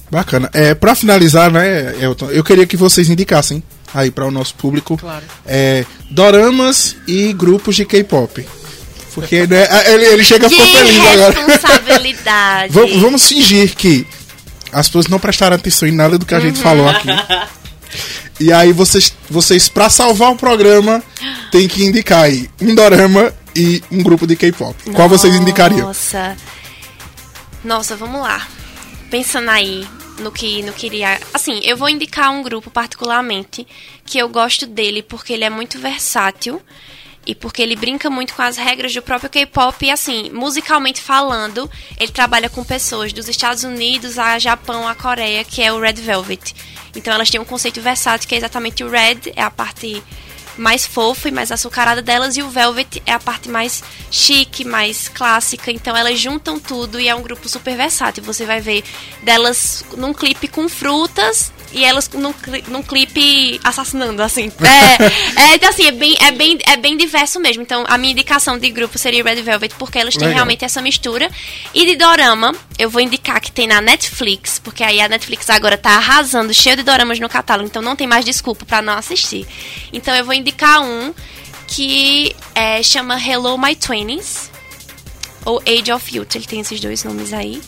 Bacana. 0.10 0.49
É, 0.53 0.74
pra 0.74 0.95
finalizar, 0.95 1.51
né, 1.51 1.95
Elton, 2.01 2.32
eu 2.32 2.43
queria 2.43 2.66
que 2.66 2.78
vocês 2.78 3.10
indicassem 3.10 3.62
aí 3.93 4.12
para 4.12 4.26
o 4.26 4.32
nosso 4.32 4.55
público 4.55 4.97
claro. 4.97 5.24
é, 5.45 5.86
doramas 6.10 6.95
e 7.07 7.34
grupos 7.34 7.76
de 7.76 7.86
K-pop. 7.86 8.45
Porque 9.14 9.47
né, 9.47 9.68
ele, 9.91 10.05
ele 10.05 10.24
chega 10.24 10.47
a 10.47 10.49
ficar 10.49 10.66
feliz 10.66 11.05
agora. 11.05 11.32
responsabilidade. 11.32 12.74
vamos, 12.74 12.97
vamos 12.97 13.28
fingir 13.28 13.76
que 13.76 14.05
as 14.72 14.88
pessoas 14.88 15.07
não 15.07 15.20
prestaram 15.20 15.55
atenção 15.55 15.88
em 15.88 15.91
nada 15.91 16.18
do 16.18 16.26
que 16.26 16.36
a 16.36 16.39
gente 16.39 16.60
falou 16.60 16.88
aqui. 16.88 17.07
E 18.39 18.53
aí 18.53 18.72
vocês, 18.72 19.14
vocês 19.30 19.68
para 19.68 19.89
salvar 19.89 20.32
o 20.32 20.36
programa, 20.36 21.03
tem 21.51 21.68
que 21.68 21.84
indicar 21.84 22.24
aí 22.24 22.49
um 22.62 22.74
dorama 22.74 23.34
e 23.53 23.84
um 23.91 24.01
grupo 24.01 24.26
de 24.26 24.36
K-pop. 24.36 24.76
Qual 24.93 25.10
vocês 25.10 25.36
indicariam? 25.36 25.88
Nossa. 25.88 26.38
Nossa, 27.64 27.95
vamos 27.97 28.22
lá. 28.22 28.47
Pensando 29.10 29.49
aí 29.49 29.86
no 30.20 30.32
que 30.32 30.62
no 30.64 30.72
que 30.72 30.86
iria, 30.86 31.20
assim, 31.34 31.60
eu 31.64 31.76
vou 31.76 31.89
indicar 31.89 32.32
um 32.32 32.41
grupo 32.41 32.70
particularmente 32.70 33.68
que 34.05 34.18
eu 34.18 34.30
gosto 34.30 34.66
dele 34.66 35.03
porque 35.03 35.34
ele 35.34 35.43
é 35.43 35.49
muito 35.49 35.78
versátil 35.80 36.62
e 37.30 37.36
porque 37.36 37.61
ele 37.61 37.75
brinca 37.75 38.09
muito 38.09 38.34
com 38.34 38.41
as 38.41 38.57
regras 38.57 38.91
do 38.91 39.03
próprio 39.03 39.30
K-pop 39.30 39.86
e 39.86 39.91
assim, 39.91 40.32
musicalmente 40.32 40.99
falando, 40.99 41.69
ele 41.99 42.11
trabalha 42.11 42.49
com 42.49 42.63
pessoas 42.63 43.13
dos 43.13 43.30
Estados 43.30 43.63
Unidos 43.63 44.17
a 44.17 44.39
Japão, 44.39 44.88
a 44.88 44.95
Coreia, 44.95 45.43
que 45.43 45.61
é 45.61 45.71
o 45.71 45.80
Red 45.80 45.93
Velvet. 45.93 46.55
Então 46.95 47.13
elas 47.13 47.30
têm 47.30 47.39
um 47.39 47.45
conceito 47.45 47.80
versátil 47.82 48.27
que 48.27 48.34
é 48.34 48.38
exatamente 48.39 48.84
o 48.84 48.89
red, 48.89 49.32
é 49.36 49.43
a 49.43 49.51
parte 49.51 50.01
mais 50.57 50.88
fofa 50.88 51.30
e 51.30 51.32
mais 51.32 51.51
açucarada 51.51 52.01
delas 52.01 52.36
e 52.36 52.41
o 52.41 52.49
Velvet 52.49 52.99
é 53.05 53.13
a 53.13 53.19
parte 53.19 53.47
mais 53.47 53.84
chique, 54.09 54.65
mais 54.65 55.07
clássica. 55.07 55.71
Então 55.71 55.95
elas 55.95 56.19
juntam 56.19 56.59
tudo 56.59 56.99
e 56.99 57.07
é 57.07 57.13
um 57.13 57.21
grupo 57.21 57.47
super 57.47 57.77
versátil. 57.77 58.23
Você 58.23 58.43
vai 58.43 58.59
ver 58.59 58.84
delas 59.21 59.86
num 59.95 60.15
clipe 60.15 60.47
com 60.47 60.67
frutas 60.67 61.53
e 61.72 61.86
elas 61.86 62.09
num, 62.09 62.34
num 62.67 62.82
clipe 62.82 63.59
assassinando, 63.63 64.22
assim. 64.22 64.51
É, 64.70 65.51
é, 65.51 65.55
então, 65.55 65.70
assim, 65.70 65.86
é 65.86 65.91
bem, 65.91 66.15
é, 66.20 66.32
bem, 66.32 66.57
é 66.65 66.78
bem 66.78 66.97
diverso 66.97 67.39
mesmo. 67.39 67.63
Então, 67.63 67.84
a 67.88 67.97
minha 67.97 68.11
indicação 68.11 68.57
de 68.57 68.70
grupo 68.70 68.97
seria 68.97 69.24
Red 69.24 69.41
Velvet, 69.41 69.74
porque 69.78 69.97
elas 69.97 70.13
têm 70.13 70.28
Legal. 70.28 70.36
realmente 70.36 70.65
essa 70.65 70.82
mistura. 70.82 71.30
E 71.74 71.86
de 71.86 71.95
dorama, 71.95 72.53
eu 72.78 72.89
vou 72.89 73.01
indicar 73.01 73.39
que 73.39 73.51
tem 73.51 73.67
na 73.67 73.82
Netflix, 73.82 74.59
porque 74.59 74.84
aí 74.84 75.01
a 75.01 75.07
Netflix 75.07 75.49
agora 75.49 75.78
tá 75.78 75.91
arrasando, 75.91 76.53
cheio 76.53 76.76
de 76.76 76.84
doramas 76.84 77.20
no 77.20 77.30
catálogo, 77.30 77.67
então 77.67 77.82
não 77.82 77.95
tem 77.95 78.07
mais 78.07 78.26
desculpa 78.26 78.65
para 78.65 78.82
não 78.82 78.93
assistir. 78.93 79.47
Então, 79.91 80.15
eu 80.15 80.26
vou 80.26 80.34
indicar 80.34 80.82
um 80.82 81.13
que 81.67 82.36
é, 82.55 82.82
chama 82.84 83.20
Hello 83.20 83.57
My 83.57 83.76
Twenties, 83.76 84.49
ou 85.45 85.61
Age 85.65 85.91
of 85.91 86.15
Youth, 86.15 86.36
ele 86.36 86.45
tem 86.45 86.59
esses 86.61 86.80
dois 86.80 87.03
nomes 87.03 87.34
aí. 87.34 87.61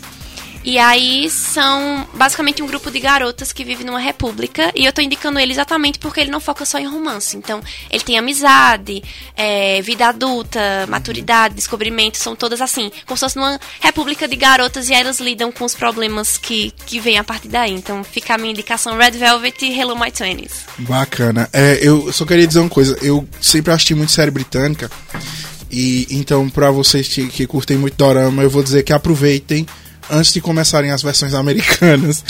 E 0.64 0.78
aí 0.78 1.30
são 1.30 2.08
basicamente 2.14 2.62
um 2.62 2.68
grupo 2.68 2.92
de 2.92 3.00
garotas 3.00 3.52
que 3.52 3.64
vive 3.64 3.84
numa 3.84 4.00
república. 4.00 4.72
E 4.76 4.86
eu 4.86 4.94
tô 4.94 5.02
indicando 5.02 5.40
ele 5.40 5.52
exatamente 5.52 5.98
porque 5.98 6.20
ele 6.20 6.32
não 6.32 6.40
foca 6.40 6.66
só 6.66 6.78
em 6.78 6.86
romance. 6.86 7.36
Então, 7.36 7.62
ele 7.90 8.04
tem 8.04 8.18
amizade, 8.18 9.04
é, 9.36 9.82
vida 9.82 10.08
adulta, 10.08 10.86
maturidade, 10.88 11.56
descobrimento, 11.56 12.18
são 12.18 12.36
todas 12.36 12.62
assim, 12.62 12.92
como 13.06 13.18
se 13.18 13.22
fosse 13.22 13.36
numa 13.36 13.60
república 13.80 14.28
de 14.28 14.36
garotas 14.36 14.90
e 14.90 14.94
elas 14.94 15.20
lidam 15.20 15.52
com 15.52 15.66
os 15.66 15.74
problemas 15.74 16.38
que, 16.38 16.72
que 16.86 17.00
vêm 17.00 17.18
a 17.18 17.24
partir 17.24 17.48
daí. 17.48 17.72
Então, 17.72 18.04
fica 18.04 18.36
a 18.36 18.38
minha 18.38 18.52
indicação 18.52 18.98
Red 18.98 19.12
Velvet 19.12 19.66
e 19.66 19.80
Hello 19.80 20.00
My 20.00 20.12
Twenties. 20.12 20.66
Bacana. 20.78 21.50
É, 21.52 21.80
eu 21.82 22.12
só 22.14 22.26
queria 22.26 22.46
dizer 22.46 22.60
uma 22.60 22.70
coisa. 22.70 22.98
Eu 23.02 23.28
sempre 23.42 23.72
assisti 23.72 23.96
muito 23.96 24.12
série 24.12 24.32
britânica. 24.32 24.92
E 25.72 26.06
então, 26.12 26.50
para 26.50 26.70
vocês 26.70 27.08
que, 27.08 27.28
que 27.28 27.48
curtem 27.48 27.78
muito 27.78 27.96
dorama, 27.96 28.44
eu 28.44 28.50
vou 28.50 28.62
dizer 28.62 28.84
que 28.84 28.92
aproveitem 28.92 29.66
antes 30.12 30.34
de 30.34 30.42
começarem 30.42 30.92
as 30.92 31.02
versões 31.02 31.34
americanas. 31.34 32.24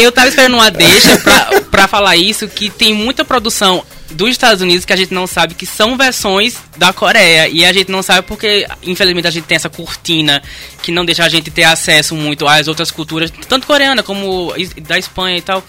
Eu 0.00 0.10
tava 0.10 0.28
esperando 0.28 0.54
uma 0.54 0.70
deixa 0.70 1.18
pra, 1.18 1.60
pra 1.70 1.88
falar 1.88 2.16
isso, 2.16 2.48
que 2.48 2.70
tem 2.70 2.94
muita 2.94 3.24
produção 3.24 3.84
dos 4.12 4.30
Estados 4.30 4.60
Unidos 4.62 4.84
que 4.84 4.92
a 4.92 4.96
gente 4.96 5.12
não 5.12 5.26
sabe 5.26 5.54
que 5.54 5.66
são 5.66 5.96
versões 5.96 6.56
da 6.76 6.92
Coreia. 6.92 7.48
E 7.48 7.64
a 7.64 7.72
gente 7.72 7.90
não 7.90 8.02
sabe 8.02 8.26
porque, 8.26 8.66
infelizmente, 8.82 9.26
a 9.26 9.30
gente 9.30 9.44
tem 9.44 9.56
essa 9.56 9.68
cortina 9.68 10.42
que 10.82 10.92
não 10.92 11.04
deixa 11.04 11.24
a 11.24 11.28
gente 11.28 11.50
ter 11.50 11.64
acesso 11.64 12.14
muito 12.14 12.46
às 12.46 12.68
outras 12.68 12.90
culturas, 12.90 13.32
tanto 13.48 13.66
coreana 13.66 14.02
como 14.02 14.52
da 14.82 14.98
Espanha 14.98 15.38
e 15.38 15.42
tal. 15.42 15.64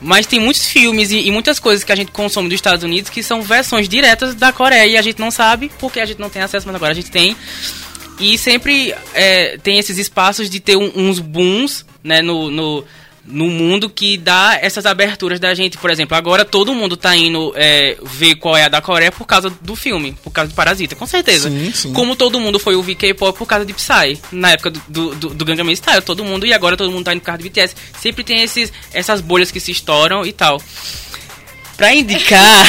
Mas 0.00 0.26
tem 0.26 0.40
muitos 0.40 0.66
filmes 0.66 1.10
e, 1.10 1.26
e, 1.26 1.30
muitas 1.30 1.58
coisas 1.58 1.84
que 1.84 1.92
a 1.92 1.96
gente 1.96 2.10
consome 2.10 2.48
dos 2.48 2.56
Estados 2.56 2.82
Unidos 2.82 3.10
que 3.10 3.22
são 3.22 3.42
versões 3.42 3.88
diretas 3.88 4.34
da 4.34 4.52
Coreia 4.52 4.86
e 4.86 4.96
a 4.96 5.02
gente 5.02 5.20
não 5.20 5.30
sabe 5.30 5.70
porque 5.78 6.00
a 6.00 6.06
gente 6.06 6.20
não 6.20 6.28
tem 6.28 6.42
acesso, 6.42 6.66
mas 6.66 6.74
agora 6.74 6.92
a 6.92 6.94
gente 6.94 7.10
tem. 7.10 7.36
E 8.18 8.38
sempre 8.38 8.94
é, 9.14 9.58
tem 9.58 9.78
esses 9.78 9.98
espaços 9.98 10.48
de 10.48 10.60
ter 10.60 10.76
um, 10.76 10.90
uns 10.94 11.18
booms 11.18 11.84
né, 12.04 12.22
no, 12.22 12.50
no, 12.50 12.84
no, 13.24 13.48
mundo 13.48 13.88
que 13.88 14.16
dá 14.16 14.58
essas 14.60 14.86
aberturas 14.86 15.40
da 15.40 15.54
gente. 15.54 15.78
Por 15.78 15.90
exemplo, 15.90 16.16
agora 16.16 16.44
todo 16.44 16.74
mundo 16.74 16.96
tá 16.96 17.16
indo 17.16 17.52
é, 17.56 17.96
ver 18.02 18.36
qual 18.36 18.56
é 18.56 18.64
a 18.64 18.68
da 18.68 18.80
Coreia 18.80 19.10
por 19.10 19.26
causa 19.26 19.50
do 19.50 19.74
filme, 19.74 20.16
por 20.22 20.30
causa 20.30 20.50
de 20.50 20.54
Parasita, 20.54 20.94
com 20.94 21.06
certeza. 21.06 21.50
Sim, 21.50 21.72
sim. 21.72 21.92
Como 21.92 22.14
todo 22.14 22.38
mundo 22.38 22.58
foi 22.58 22.74
ouvir 22.74 22.94
K-pop 22.94 23.36
por 23.36 23.46
causa 23.46 23.64
de 23.64 23.72
Psy, 23.72 24.20
na 24.30 24.52
época 24.52 24.70
do, 24.88 25.14
do, 25.14 25.30
do 25.30 25.44
Gangnam 25.44 25.74
Style, 25.74 26.02
todo 26.02 26.24
mundo, 26.24 26.46
e 26.46 26.52
agora 26.52 26.76
todo 26.76 26.90
mundo 26.92 27.04
tá 27.04 27.12
indo 27.12 27.20
por 27.20 27.26
causa 27.26 27.42
de 27.42 27.48
BTS. 27.48 27.74
Sempre 27.98 28.24
tem 28.24 28.42
esses, 28.42 28.72
essas 28.92 29.20
bolhas 29.20 29.50
que 29.50 29.58
se 29.58 29.72
estouram 29.72 30.24
e 30.24 30.32
tal. 30.32 30.60
Pra 31.82 31.92
indicar. 31.92 32.64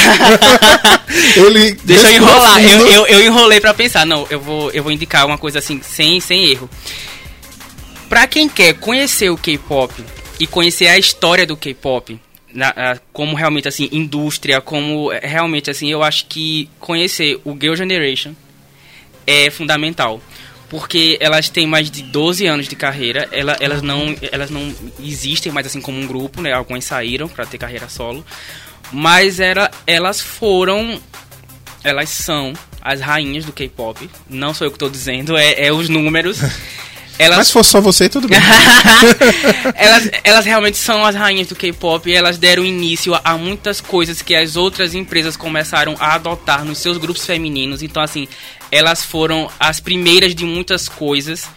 Ele 1.37 1.77
Deixa 1.83 2.07
eu 2.07 2.15
enrolar. 2.15 2.63
Eu, 2.63 2.87
eu, 2.87 3.05
eu, 3.05 3.23
enrolei 3.23 3.61
pra 3.61 3.71
pensar. 3.71 4.07
Não, 4.07 4.25
eu 4.27 4.39
vou, 4.39 4.71
eu 4.71 4.81
vou 4.81 4.91
indicar 4.91 5.23
uma 5.27 5.37
coisa 5.37 5.59
assim, 5.59 5.79
sem, 5.83 6.19
sem 6.19 6.49
erro. 6.49 6.67
Pra 8.09 8.25
quem 8.25 8.49
quer 8.49 8.73
conhecer 8.73 9.29
o 9.29 9.37
K-pop 9.37 9.93
e 10.39 10.47
conhecer 10.47 10.87
a 10.87 10.97
história 10.97 11.45
do 11.45 11.55
K-pop, 11.55 12.19
como 13.11 13.35
realmente 13.35 13.67
assim, 13.67 13.87
indústria, 13.91 14.59
como 14.59 15.11
realmente 15.21 15.69
assim, 15.69 15.91
eu 15.91 16.01
acho 16.01 16.25
que 16.25 16.67
conhecer 16.79 17.39
o 17.45 17.51
Girl 17.53 17.75
Generation 17.75 18.33
é 19.27 19.51
fundamental 19.51 20.19
porque 20.69 21.19
elas 21.21 21.49
têm 21.49 21.67
mais 21.67 21.91
de 21.91 22.01
12 22.01 22.47
anos 22.47 22.67
de 22.67 22.75
carreira, 22.75 23.29
ela, 23.31 23.55
elas, 23.59 23.83
não, 23.83 24.15
elas 24.31 24.49
não 24.49 24.73
existem 24.99 25.51
mais 25.51 25.67
assim 25.67 25.79
como 25.79 25.99
um 25.99 26.07
grupo, 26.07 26.41
né? 26.41 26.51
Algumas 26.51 26.83
saíram 26.83 27.29
para 27.29 27.45
ter 27.45 27.59
carreira 27.59 27.87
solo, 27.87 28.25
mas 28.93 29.39
era, 29.39 29.71
elas 29.87 30.21
foram, 30.21 31.01
elas 31.83 32.09
são 32.09 32.53
as 32.79 33.01
rainhas 33.01 33.43
do 33.43 33.51
K-pop. 33.51 34.07
Não 34.29 34.53
sou 34.53 34.67
eu 34.67 34.71
que 34.71 34.75
estou 34.75 34.89
dizendo, 34.89 35.35
é, 35.35 35.65
é 35.67 35.73
os 35.73 35.89
números. 35.89 36.39
Elas... 37.19 37.37
Mas 37.37 37.47
se 37.47 37.53
fosse 37.53 37.69
só 37.69 37.79
você, 37.79 38.09
tudo 38.09 38.27
bem. 38.27 38.39
elas, 39.75 40.09
elas 40.23 40.45
realmente 40.45 40.77
são 40.77 41.05
as 41.05 41.15
rainhas 41.15 41.47
do 41.47 41.55
K-pop 41.55 42.09
e 42.09 42.13
elas 42.13 42.39
deram 42.39 42.65
início 42.65 43.13
a 43.23 43.37
muitas 43.37 43.79
coisas 43.79 44.23
que 44.23 44.33
as 44.33 44.55
outras 44.55 44.95
empresas 44.95 45.37
começaram 45.37 45.95
a 45.99 46.15
adotar 46.15 46.65
nos 46.65 46.79
seus 46.79 46.97
grupos 46.97 47.23
femininos. 47.23 47.83
Então, 47.83 48.01
assim, 48.01 48.27
elas 48.71 49.05
foram 49.05 49.47
as 49.59 49.79
primeiras 49.79 50.33
de 50.33 50.43
muitas 50.43 50.89
coisas. 50.89 51.47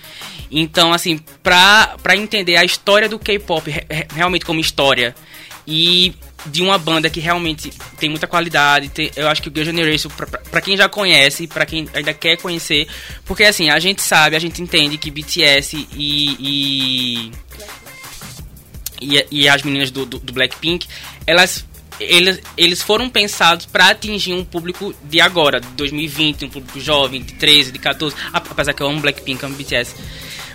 Então, 0.50 0.92
assim, 0.92 1.18
pra, 1.42 1.96
pra 2.02 2.14
entender 2.14 2.56
a 2.56 2.64
história 2.64 3.08
do 3.08 3.18
K-pop 3.18 3.72
realmente 4.14 4.44
como 4.44 4.60
história 4.60 5.14
e 5.66 6.14
de 6.46 6.62
uma 6.62 6.78
banda 6.78 7.10
que 7.10 7.20
realmente 7.20 7.70
tem 7.98 8.08
muita 8.08 8.26
qualidade. 8.26 8.88
Tem, 8.88 9.10
eu 9.16 9.28
acho 9.28 9.42
que 9.42 9.48
o 9.48 9.52
Girl 9.52 9.64
Generation, 9.64 10.08
pra, 10.10 10.26
pra, 10.26 10.38
pra 10.38 10.60
quem 10.60 10.76
já 10.76 10.88
conhece, 10.88 11.46
pra 11.46 11.66
quem 11.66 11.88
ainda 11.92 12.14
quer 12.14 12.36
conhecer, 12.36 12.86
porque 13.24 13.44
assim, 13.44 13.70
a 13.70 13.78
gente 13.78 14.02
sabe, 14.02 14.36
a 14.36 14.38
gente 14.38 14.62
entende 14.62 14.96
que 14.98 15.10
BTS 15.10 15.76
e. 15.92 16.36
e, 16.40 17.32
e, 19.00 19.26
e 19.30 19.48
as 19.48 19.62
meninas 19.62 19.90
do, 19.90 20.06
do, 20.06 20.18
do 20.18 20.32
Blackpink, 20.32 20.86
elas 21.26 21.64
eles, 21.98 22.40
eles 22.56 22.82
foram 22.82 23.08
pensados 23.08 23.66
para 23.66 23.88
atingir 23.88 24.34
um 24.34 24.44
público 24.44 24.94
de 25.04 25.20
agora, 25.20 25.60
de 25.60 25.68
2020, 25.68 26.44
um 26.44 26.50
público 26.50 26.80
jovem, 26.80 27.22
de 27.22 27.34
13, 27.34 27.72
de 27.72 27.78
14, 27.78 28.14
apesar 28.32 28.72
que 28.72 28.82
eu 28.82 28.86
amo 28.86 29.00
Blackpink, 29.00 29.44
amo 29.44 29.54
BTS. 29.54 29.94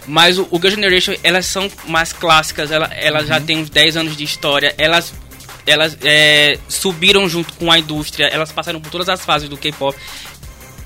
Mas 0.08 0.38
o, 0.38 0.48
o 0.52 0.58
Girl 0.58 0.76
Generation, 0.76 1.14
elas 1.24 1.46
são 1.46 1.70
mais 1.88 2.14
clássicas, 2.14 2.72
ela, 2.72 2.88
elas 2.94 3.24
uhum. 3.24 3.28
já 3.28 3.42
têm 3.42 3.58
uns 3.58 3.70
10 3.70 3.98
anos 3.98 4.16
de 4.16 4.24
história, 4.24 4.74
elas 4.78 5.14
elas 5.66 5.98
é, 6.04 6.58
subiram 6.68 7.28
junto 7.28 7.54
com 7.54 7.72
a 7.72 7.80
indústria, 7.80 8.28
elas 8.28 8.52
passaram 8.52 8.80
por 8.80 8.92
todas 8.92 9.10
as 9.10 9.24
fases 9.24 9.50
do 9.50 9.58
K-pop. 9.58 9.98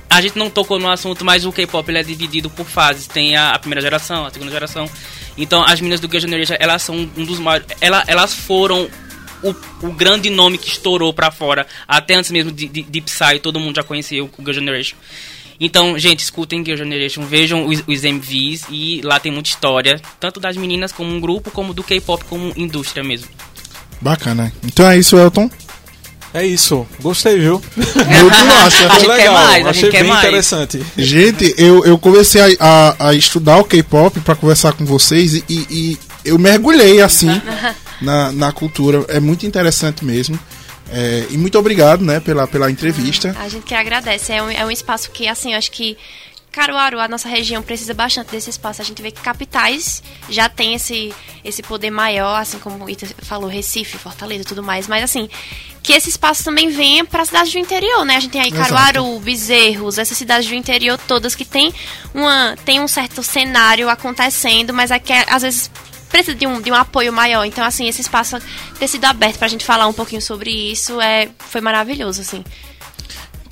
A 0.10 0.22
gente 0.22 0.38
não 0.38 0.50
tocou 0.50 0.80
no 0.80 0.90
assunto, 0.90 1.26
mas 1.26 1.46
o 1.46 1.52
K-pop 1.52 1.94
é 1.94 2.04
dividido 2.04 2.50
por 2.50 2.66
fases. 2.66 3.08
Tem 3.08 3.36
a, 3.36 3.52
a, 3.52 3.60
primeira 3.60 3.82
geração, 3.82 4.26
a 4.26 4.32
segunda 4.32 4.52
geração. 4.52 4.90
Então, 5.38 5.64
as 5.64 5.82
meninas 5.82 6.00
do 6.00 6.08
Girl 6.08 6.22
Generation, 6.22 6.56
elas 6.60 6.84
são 6.84 6.96
um 6.96 7.26
dos 7.26 7.40
maiores... 7.40 7.68
Ela, 7.82 8.04
elas 8.08 8.34
foram 8.34 8.90
o, 9.44 9.56
o, 9.88 9.92
grande 9.92 10.30
nome 10.30 10.58
que 10.58 10.70
estourou 10.70 11.14
para 11.14 11.32
fora. 11.32 11.68
Até 11.88 12.16
antes 12.16 12.32
mesmo 12.32 12.52
de, 12.52 12.68
de, 12.68 12.84
de 12.84 13.02
Psy, 13.02 13.40
todo 13.42 13.60
mundo 13.60 13.76
já 13.76 13.84
conhecia 13.84 14.24
o 14.24 14.30
Girl 14.40 14.54
Generation. 14.54 14.96
Então, 15.60 15.98
gente, 15.98 16.20
escutem 16.20 16.64
Girl 16.64 16.78
Generation, 16.78 17.24
vejam 17.24 17.66
os, 17.66 17.84
os 17.88 18.04
MVs 18.04 18.66
e 18.70 19.02
lá 19.04 19.20
tem 19.20 19.32
muita 19.32 19.50
história, 19.50 20.02
tanto 20.20 20.40
das 20.40 20.58
meninas 20.58 20.92
como 20.92 21.10
um 21.10 21.20
grupo, 21.20 21.50
como 21.50 21.74
do 21.74 21.84
K-pop 21.84 22.24
como 22.26 22.54
indústria 22.58 23.04
mesmo. 23.04 23.30
Bacana. 24.02 24.52
Então 24.64 24.90
é 24.90 24.98
isso, 24.98 25.18
Elton. 25.18 25.50
É 26.34 26.46
isso, 26.46 26.86
gostei, 27.02 27.40
viu? 27.40 27.62
Muito 27.78 28.46
massa. 28.46 28.90
Foi 28.90 29.08
legal, 29.08 29.34
mais, 29.34 29.66
achei 29.68 29.90
bem 29.90 30.04
mais. 30.04 30.26
interessante. 30.26 30.86
Gente, 30.98 31.56
eu, 31.58 31.86
eu 31.86 31.98
comecei 31.98 32.42
a, 32.42 32.50
a, 32.60 33.08
a 33.08 33.14
estudar 33.14 33.58
o 33.58 33.64
K-pop 33.64 34.20
para 34.20 34.36
conversar 34.36 34.74
com 34.74 34.86
vocês 34.86 35.36
e, 35.36 35.46
e, 35.50 35.98
eu 36.26 36.38
mergulhei 36.38 37.02
assim 37.02 37.30
na, 38.02 38.34
na 38.34 38.52
cultura. 38.52 39.06
É 39.08 39.22
muito 39.22 39.46
interessante 39.46 40.04
mesmo. 40.04 40.38
É, 40.92 41.26
e 41.30 41.38
muito 41.38 41.58
obrigado, 41.58 42.04
né, 42.04 42.20
pela, 42.20 42.46
pela 42.46 42.70
entrevista. 42.70 43.34
A 43.40 43.48
gente 43.48 43.64
que 43.64 43.74
agradece. 43.74 44.34
É 44.34 44.44
um, 44.44 44.50
é 44.50 44.66
um 44.66 44.72
espaço 44.72 45.12
que, 45.12 45.30
assim, 45.30 45.54
eu 45.54 45.58
acho 45.58 45.72
que 45.72 45.98
Caruaru, 46.56 47.02
a 47.02 47.08
nossa 47.10 47.28
região, 47.28 47.62
precisa 47.62 47.94
bastante 47.94 48.32
desse 48.32 48.50
espaço. 48.50 48.82
A 48.82 48.86
gente 48.86 49.02
vê 49.02 49.12
que 49.12 49.20
capitais 49.20 50.02
já 50.30 50.48
tem 50.48 50.74
esse, 50.74 51.14
esse 51.44 51.62
poder 51.62 51.92
maior, 51.92 52.40
assim 52.40 52.58
como 52.60 52.86
o 52.86 52.90
Ita 52.90 53.06
falou, 53.24 53.50
Recife, 53.50 53.98
Fortaleza 53.98 54.44
e 54.44 54.46
tudo 54.46 54.64
mais. 54.64 54.88
Mas, 54.88 55.04
assim, 55.04 55.28
que 55.84 55.92
esse 55.92 56.08
espaço 56.08 56.46
também 56.46 56.70
venha 56.70 57.04
para 57.04 57.24
as 57.24 57.28
cidades 57.28 57.52
do 57.52 57.60
interior, 57.60 58.06
né? 58.06 58.16
A 58.16 58.20
gente 58.22 58.32
tem 58.32 58.40
aí 58.40 58.54
Caruaru, 58.54 59.06
Exato. 59.06 59.20
Bezerros, 59.20 59.98
essas 59.98 60.18
cidades 60.18 60.48
do 60.48 60.56
interior 60.56 60.98
todas 61.06 61.36
que 61.36 61.44
tem, 61.44 61.74
uma, 62.14 62.56
tem 62.64 62.80
um 62.80 62.88
certo 62.88 63.22
cenário 63.22 63.90
acontecendo, 63.90 64.74
mas 64.74 64.92
é 64.92 64.98
que 64.98 65.12
às 65.12 65.42
vezes 65.42 65.70
precisa 66.10 66.38
de 66.38 66.48
um, 66.48 66.62
de 66.62 66.72
um 66.72 66.76
apoio 66.76 67.12
maior. 67.12 67.44
Então, 67.44 67.66
assim, 67.66 67.90
esse 67.90 68.00
espaço 68.00 68.38
ter 68.80 68.88
sido 68.88 69.04
aberto 69.04 69.38
para 69.40 69.48
a 69.48 69.50
gente 69.50 69.66
falar 69.66 69.88
um 69.88 69.94
pouquinho 69.94 70.22
sobre 70.22 70.52
isso 70.72 71.02
é, 71.02 71.28
foi 71.38 71.60
maravilhoso, 71.60 72.22
assim. 72.22 72.46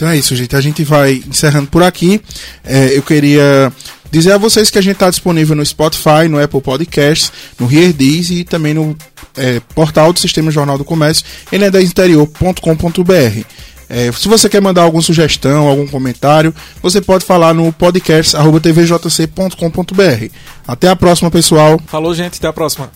Então 0.04 0.12
é 0.12 0.18
isso, 0.18 0.36
gente. 0.36 0.54
A 0.54 0.60
gente 0.60 0.84
vai 0.84 1.24
encerrando 1.26 1.68
por 1.68 1.82
aqui. 1.82 2.22
É, 2.62 2.98
eu 2.98 3.02
queria 3.02 3.72
dizer 4.12 4.34
a 4.34 4.38
vocês 4.38 4.70
que 4.70 4.78
a 4.78 4.82
gente 4.82 4.96
está 4.96 5.10
disponível 5.10 5.56
no 5.56 5.66
Spotify, 5.66 6.28
no 6.30 6.44
Apple 6.44 6.60
Podcasts, 6.60 7.32
no 7.58 7.72
Heardiz 7.72 8.30
e 8.30 8.44
também 8.44 8.74
no 8.74 8.98
é, 9.38 9.62
portal 9.74 10.12
do 10.12 10.20
Sistema 10.20 10.52
Jornal 10.52 10.78
do 10.78 10.84
Comércio, 10.84 11.26
enedainterior.com.br. 11.54 13.46
É, 13.88 14.12
se 14.12 14.28
você 14.28 14.50
quer 14.50 14.62
mandar 14.62 14.82
alguma 14.82 15.02
sugestão, 15.02 15.70
algum 15.70 15.88
comentário, 15.88 16.54
você 16.82 17.00
pode 17.00 17.24
falar 17.24 17.54
no 17.54 17.72
podcast.tvjc.com.br. 17.72 20.36
Até 20.68 20.90
a 20.90 20.98
próxima, 20.98 21.32
pessoal. 21.32 21.82
Falou, 21.88 22.14
gente. 22.14 22.40
Até 22.40 22.50
a 22.50 22.54
próxima. 22.54 22.92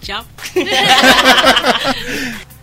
Tchau. 0.00 0.24